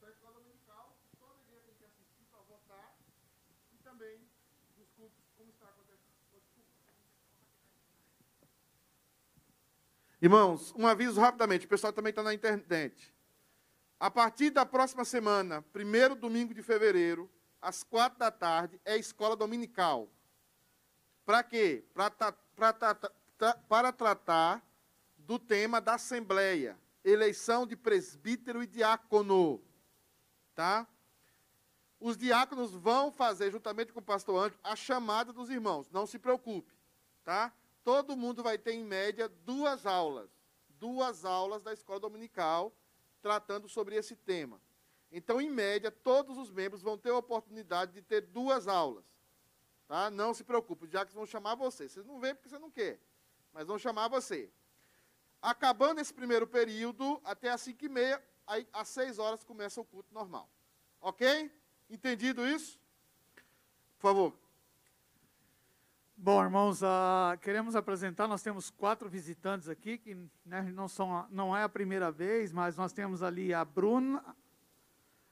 da 0.00 0.10
escola 0.10 0.34
dominical, 0.34 0.96
toda 1.18 1.40
igreja 1.42 1.62
tem 1.66 1.76
que 1.76 1.84
assistir 1.84 2.24
para 2.26 2.42
votar, 2.42 2.98
e 3.72 3.78
também 3.78 4.28
cultos, 4.96 5.24
como 5.36 5.50
está 5.50 5.68
acontecendo. 5.68 6.16
Irmãos, 10.26 10.74
um 10.76 10.88
aviso 10.88 11.20
rapidamente, 11.20 11.66
o 11.66 11.68
pessoal 11.68 11.92
também 11.92 12.10
está 12.10 12.20
na 12.20 12.34
internet. 12.34 13.14
A 14.00 14.10
partir 14.10 14.50
da 14.50 14.66
próxima 14.66 15.04
semana, 15.04 15.62
primeiro 15.72 16.16
domingo 16.16 16.52
de 16.52 16.64
fevereiro, 16.64 17.30
às 17.62 17.84
quatro 17.84 18.18
da 18.18 18.28
tarde, 18.28 18.80
é 18.84 18.96
escola 18.96 19.36
dominical. 19.36 20.08
Para 21.24 21.44
quê? 21.44 21.84
Pra, 21.94 22.10
pra, 22.10 22.32
pra, 22.74 23.54
para 23.68 23.92
tratar 23.92 24.66
do 25.16 25.38
tema 25.38 25.80
da 25.80 25.94
Assembleia, 25.94 26.76
eleição 27.04 27.64
de 27.64 27.76
presbítero 27.76 28.64
e 28.64 28.66
diácono. 28.66 29.62
Tá? 30.56 30.88
Os 32.00 32.16
diáconos 32.16 32.72
vão 32.72 33.12
fazer, 33.12 33.52
juntamente 33.52 33.92
com 33.92 34.00
o 34.00 34.02
pastor 34.02 34.44
Anjo, 34.44 34.58
a 34.64 34.74
chamada 34.74 35.32
dos 35.32 35.50
irmãos. 35.50 35.88
Não 35.92 36.04
se 36.04 36.18
preocupe, 36.18 36.74
tá? 37.22 37.52
Todo 37.86 38.16
mundo 38.16 38.42
vai 38.42 38.58
ter, 38.58 38.72
em 38.72 38.82
média, 38.82 39.28
duas 39.28 39.86
aulas. 39.86 40.28
Duas 40.70 41.24
aulas 41.24 41.62
da 41.62 41.72
escola 41.72 42.00
dominical, 42.00 42.74
tratando 43.22 43.68
sobre 43.68 43.94
esse 43.94 44.16
tema. 44.16 44.60
Então, 45.12 45.40
em 45.40 45.48
média, 45.48 45.88
todos 45.88 46.36
os 46.36 46.50
membros 46.50 46.82
vão 46.82 46.98
ter 46.98 47.10
a 47.10 47.16
oportunidade 47.16 47.92
de 47.92 48.02
ter 48.02 48.22
duas 48.22 48.66
aulas. 48.66 49.04
Tá? 49.86 50.10
Não 50.10 50.34
se 50.34 50.42
preocupe, 50.42 50.86
os 50.86 50.90
diáconos 50.90 51.14
vão 51.14 51.26
chamar 51.26 51.54
você. 51.54 51.88
Vocês 51.88 52.04
não 52.04 52.18
vêm 52.18 52.34
porque 52.34 52.48
você 52.48 52.58
não 52.58 52.72
quer, 52.72 53.00
mas 53.52 53.68
vão 53.68 53.78
chamar 53.78 54.08
você. 54.08 54.50
Acabando 55.40 56.00
esse 56.00 56.12
primeiro 56.12 56.44
período, 56.44 57.20
até 57.22 57.50
às 57.50 57.60
5 57.60 57.84
e 57.84 57.88
meia, 57.88 58.20
aí, 58.48 58.66
às 58.72 58.88
6 58.88 59.20
horas 59.20 59.44
começa 59.44 59.80
o 59.80 59.84
culto 59.84 60.12
normal. 60.12 60.50
Ok? 61.00 61.52
Entendido 61.88 62.44
isso? 62.44 62.80
Por 63.96 64.08
favor. 64.08 64.45
Bom, 66.18 66.42
irmãos, 66.42 66.80
uh, 66.80 67.36
queremos 67.42 67.76
apresentar, 67.76 68.26
nós 68.26 68.42
temos 68.42 68.70
quatro 68.70 69.06
visitantes 69.06 69.68
aqui, 69.68 69.98
que 69.98 70.14
né, 70.46 70.62
não, 70.72 70.88
são, 70.88 71.26
não 71.30 71.54
é 71.54 71.62
a 71.62 71.68
primeira 71.68 72.10
vez, 72.10 72.54
mas 72.54 72.74
nós 72.74 72.90
temos 72.90 73.22
ali 73.22 73.52
a 73.52 73.62
Bruna, 73.62 74.24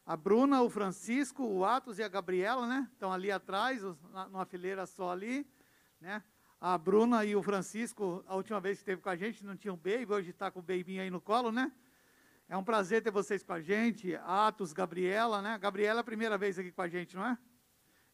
a 0.04 0.14
Bruna, 0.14 0.60
o 0.60 0.68
Francisco, 0.68 1.42
o 1.42 1.64
Atos 1.64 1.98
e 1.98 2.02
a 2.02 2.08
Gabriela, 2.08 2.66
né? 2.66 2.86
Estão 2.92 3.10
ali 3.10 3.32
atrás, 3.32 3.80
numa 4.30 4.44
fileira 4.44 4.84
só 4.84 5.10
ali, 5.10 5.50
né? 5.98 6.22
A 6.60 6.76
Bruna 6.76 7.24
e 7.24 7.34
o 7.34 7.42
Francisco, 7.42 8.22
a 8.28 8.36
última 8.36 8.60
vez 8.60 8.76
que 8.76 8.82
esteve 8.82 9.00
com 9.00 9.08
a 9.08 9.16
gente, 9.16 9.42
não 9.42 9.56
tinha 9.56 9.72
um 9.72 9.78
baby, 9.78 10.06
hoje 10.10 10.30
está 10.30 10.50
com 10.50 10.60
o 10.60 10.62
baby 10.62 11.00
aí 11.00 11.08
no 11.08 11.20
colo, 11.20 11.50
né? 11.50 11.72
É 12.46 12.58
um 12.58 12.62
prazer 12.62 13.02
ter 13.02 13.10
vocês 13.10 13.42
com 13.42 13.54
a 13.54 13.60
gente. 13.60 14.14
Atos, 14.16 14.74
Gabriela, 14.74 15.40
né? 15.40 15.58
Gabriela 15.58 16.00
é 16.00 16.02
a 16.02 16.04
primeira 16.04 16.36
vez 16.36 16.58
aqui 16.58 16.70
com 16.70 16.82
a 16.82 16.88
gente, 16.88 17.16
não 17.16 17.24
é? 17.24 17.38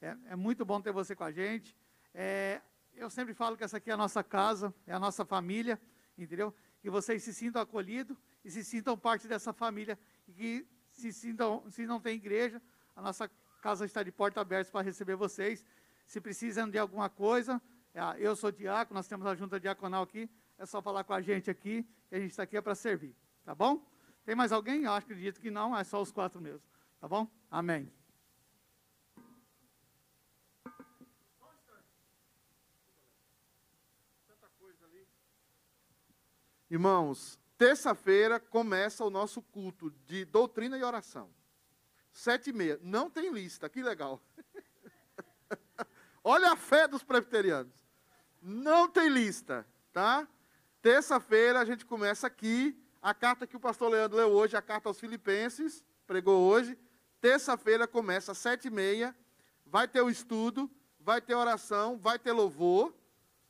É, 0.00 0.16
é 0.28 0.36
muito 0.36 0.64
bom 0.64 0.80
ter 0.80 0.92
você 0.92 1.16
com 1.16 1.24
a 1.24 1.32
gente. 1.32 1.76
É, 2.14 2.60
eu 2.94 3.08
sempre 3.08 3.34
falo 3.34 3.56
que 3.56 3.64
essa 3.64 3.76
aqui 3.76 3.90
é 3.90 3.94
a 3.94 3.96
nossa 3.96 4.22
casa, 4.22 4.74
é 4.86 4.92
a 4.92 4.98
nossa 4.98 5.24
família, 5.24 5.80
entendeu? 6.18 6.54
Que 6.80 6.90
vocês 6.90 7.22
se 7.22 7.32
sintam 7.32 7.62
acolhidos 7.62 8.16
e 8.44 8.50
se 8.50 8.64
sintam 8.64 8.96
parte 8.96 9.28
dessa 9.28 9.52
família. 9.52 9.98
E 10.28 10.32
que 10.32 10.68
se 10.90 11.12
sintam, 11.12 11.64
se 11.70 11.86
não 11.86 12.00
tem 12.00 12.16
igreja, 12.16 12.60
a 12.94 13.02
nossa 13.02 13.30
casa 13.62 13.84
está 13.84 14.02
de 14.02 14.12
porta 14.12 14.40
aberta 14.40 14.70
para 14.70 14.82
receber 14.82 15.16
vocês. 15.16 15.64
Se 16.06 16.20
precisam 16.20 16.68
de 16.68 16.78
alguma 16.78 17.08
coisa, 17.08 17.60
é, 17.94 18.00
eu 18.18 18.34
sou 18.34 18.50
diácono, 18.50 18.98
nós 18.98 19.08
temos 19.08 19.26
a 19.26 19.34
junta 19.34 19.58
diaconal 19.58 20.02
aqui, 20.02 20.28
é 20.58 20.66
só 20.66 20.82
falar 20.82 21.04
com 21.04 21.12
a 21.12 21.20
gente 21.20 21.50
aqui, 21.50 21.86
e 22.10 22.16
a 22.16 22.20
gente 22.20 22.30
está 22.30 22.42
aqui 22.42 22.56
é 22.56 22.60
para 22.60 22.74
servir, 22.74 23.14
tá 23.44 23.54
bom? 23.54 23.84
Tem 24.24 24.34
mais 24.34 24.52
alguém? 24.52 24.84
Eu 24.84 24.92
que 24.92 24.98
acredito 24.98 25.40
que 25.40 25.50
não, 25.50 25.76
é 25.76 25.84
só 25.84 26.00
os 26.00 26.12
quatro 26.12 26.40
mesmo, 26.40 26.62
tá 27.00 27.08
bom? 27.08 27.26
Amém. 27.50 27.99
Irmãos, 36.70 37.36
terça-feira 37.58 38.38
começa 38.38 39.04
o 39.04 39.10
nosso 39.10 39.42
culto 39.42 39.90
de 40.06 40.24
doutrina 40.24 40.78
e 40.78 40.84
oração. 40.84 41.28
Sete 42.12 42.50
e 42.50 42.52
meia. 42.52 42.78
Não 42.80 43.10
tem 43.10 43.32
lista, 43.32 43.68
que 43.68 43.82
legal. 43.82 44.22
Olha 46.22 46.52
a 46.52 46.56
fé 46.56 46.86
dos 46.86 47.02
presbiterianos. 47.02 47.74
Não 48.40 48.88
tem 48.88 49.08
lista, 49.08 49.66
tá? 49.92 50.28
Terça-feira 50.80 51.58
a 51.58 51.64
gente 51.64 51.84
começa 51.84 52.28
aqui. 52.28 52.80
A 53.02 53.12
carta 53.12 53.48
que 53.48 53.56
o 53.56 53.60
pastor 53.60 53.90
Leandro 53.90 54.18
leu 54.18 54.28
hoje, 54.28 54.56
a 54.56 54.62
carta 54.62 54.88
aos 54.88 55.00
Filipenses, 55.00 55.84
pregou 56.06 56.48
hoje. 56.48 56.78
Terça-feira 57.20 57.88
começa 57.88 58.30
às 58.30 58.38
sete 58.38 58.68
e 58.68 58.70
meia. 58.70 59.16
Vai 59.66 59.88
ter 59.88 60.02
o 60.02 60.10
estudo, 60.10 60.70
vai 61.00 61.20
ter 61.20 61.34
oração, 61.34 61.98
vai 61.98 62.18
ter 62.18 62.30
louvor, 62.30 62.94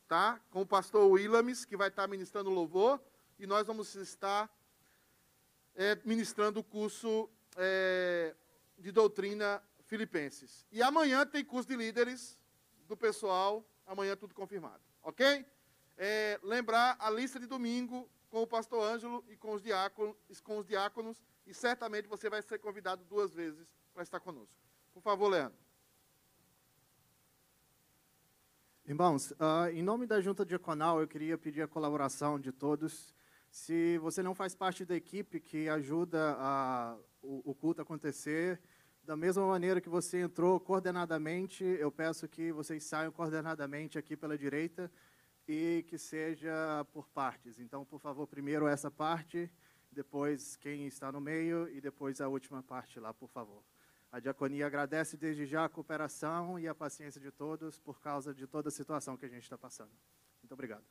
tá? 0.09 0.41
Com 0.51 0.63
o 0.63 0.67
pastor 0.67 1.07
Willames, 1.11 1.67
que 1.67 1.77
vai 1.77 1.89
estar 1.89 2.09
ministrando 2.09 2.49
louvor. 2.49 2.99
E 3.41 3.47
nós 3.47 3.67
vamos 3.67 3.95
estar 3.95 4.55
é, 5.75 5.99
ministrando 6.05 6.61
o 6.61 6.63
curso 6.63 7.27
é, 7.57 8.37
de 8.79 8.93
doutrina 8.93 9.63
Filipenses. 9.87 10.67
E 10.71 10.83
amanhã 10.83 11.25
tem 11.25 11.43
curso 11.43 11.67
de 11.67 11.75
líderes 11.75 12.39
do 12.87 12.95
pessoal, 12.95 13.67
amanhã 13.87 14.15
tudo 14.15 14.35
confirmado, 14.35 14.83
ok? 15.03 15.47
É, 15.97 16.39
lembrar 16.43 16.99
a 17.01 17.09
lista 17.09 17.41
de 17.41 17.47
domingo 17.47 18.11
com 18.29 18.43
o 18.43 18.47
pastor 18.47 18.85
Ângelo 18.85 19.25
e 19.27 19.39
com 19.39 19.55
os, 19.55 19.63
diáconos, 19.63 20.15
com 20.45 20.59
os 20.59 20.67
diáconos, 20.67 21.25
e 21.47 21.55
certamente 21.55 22.07
você 22.07 22.29
vai 22.29 22.43
ser 22.43 22.59
convidado 22.59 23.03
duas 23.05 23.33
vezes 23.33 23.75
para 23.95 24.03
estar 24.03 24.21
conosco. 24.21 24.55
Por 24.93 25.01
favor, 25.03 25.29
Leandro. 25.29 25.59
Irmãos, 28.85 29.31
uh, 29.31 29.71
em 29.73 29.83
nome 29.83 30.07
da 30.07 30.21
Junta 30.21 30.45
Diaconal, 30.45 31.01
eu 31.01 31.09
queria 31.09 31.39
pedir 31.39 31.63
a 31.63 31.69
colaboração 31.69 32.39
de 32.39 32.53
todos. 32.53 33.15
Se 33.51 33.99
você 33.99 34.23
não 34.23 34.35
faz 34.35 34.55
parte 34.55 34.85
da 34.85 34.95
equipe 34.95 35.41
que 35.41 35.69
ajuda 35.69 36.37
a, 36.39 36.97
o, 37.21 37.51
o 37.51 37.55
culto 37.55 37.81
a 37.81 37.83
acontecer, 37.83 38.61
da 39.03 39.17
mesma 39.17 39.45
maneira 39.45 39.81
que 39.81 39.89
você 39.89 40.21
entrou 40.21 40.61
coordenadamente, 40.61 41.65
eu 41.65 41.91
peço 41.91 42.29
que 42.29 42.53
vocês 42.53 42.85
saiam 42.85 43.11
coordenadamente 43.11 43.99
aqui 43.99 44.17
pela 44.17 44.39
direita 44.39 44.91
e 45.49 45.85
que 45.89 45.99
seja 45.99 46.87
por 46.93 47.09
partes. 47.09 47.59
Então, 47.59 47.85
por 47.85 47.99
favor, 47.99 48.27
primeiro 48.29 48.69
essa 48.69 48.89
parte, 48.89 49.51
depois 49.91 50.55
quem 50.57 50.87
está 50.87 51.11
no 51.11 51.21
meio 51.21 51.69
e 51.71 51.81
depois 51.81 52.21
a 52.21 52.29
última 52.29 52.63
parte 52.63 53.01
lá, 53.01 53.13
por 53.13 53.29
favor. 53.29 53.65
A 54.13 54.21
diaconia 54.21 54.67
agradece 54.67 55.17
desde 55.17 55.45
já 55.45 55.65
a 55.65 55.69
cooperação 55.69 56.57
e 56.57 56.69
a 56.69 56.75
paciência 56.75 57.21
de 57.21 57.33
todos 57.33 57.81
por 57.81 58.01
causa 58.01 58.33
de 58.33 58.47
toda 58.47 58.69
a 58.69 58.73
situação 58.73 59.17
que 59.17 59.27
a 59.27 59.29
gente 59.29 59.43
está 59.43 59.59
passando. 59.59 59.91
Muito 60.41 60.53
obrigado. 60.53 60.85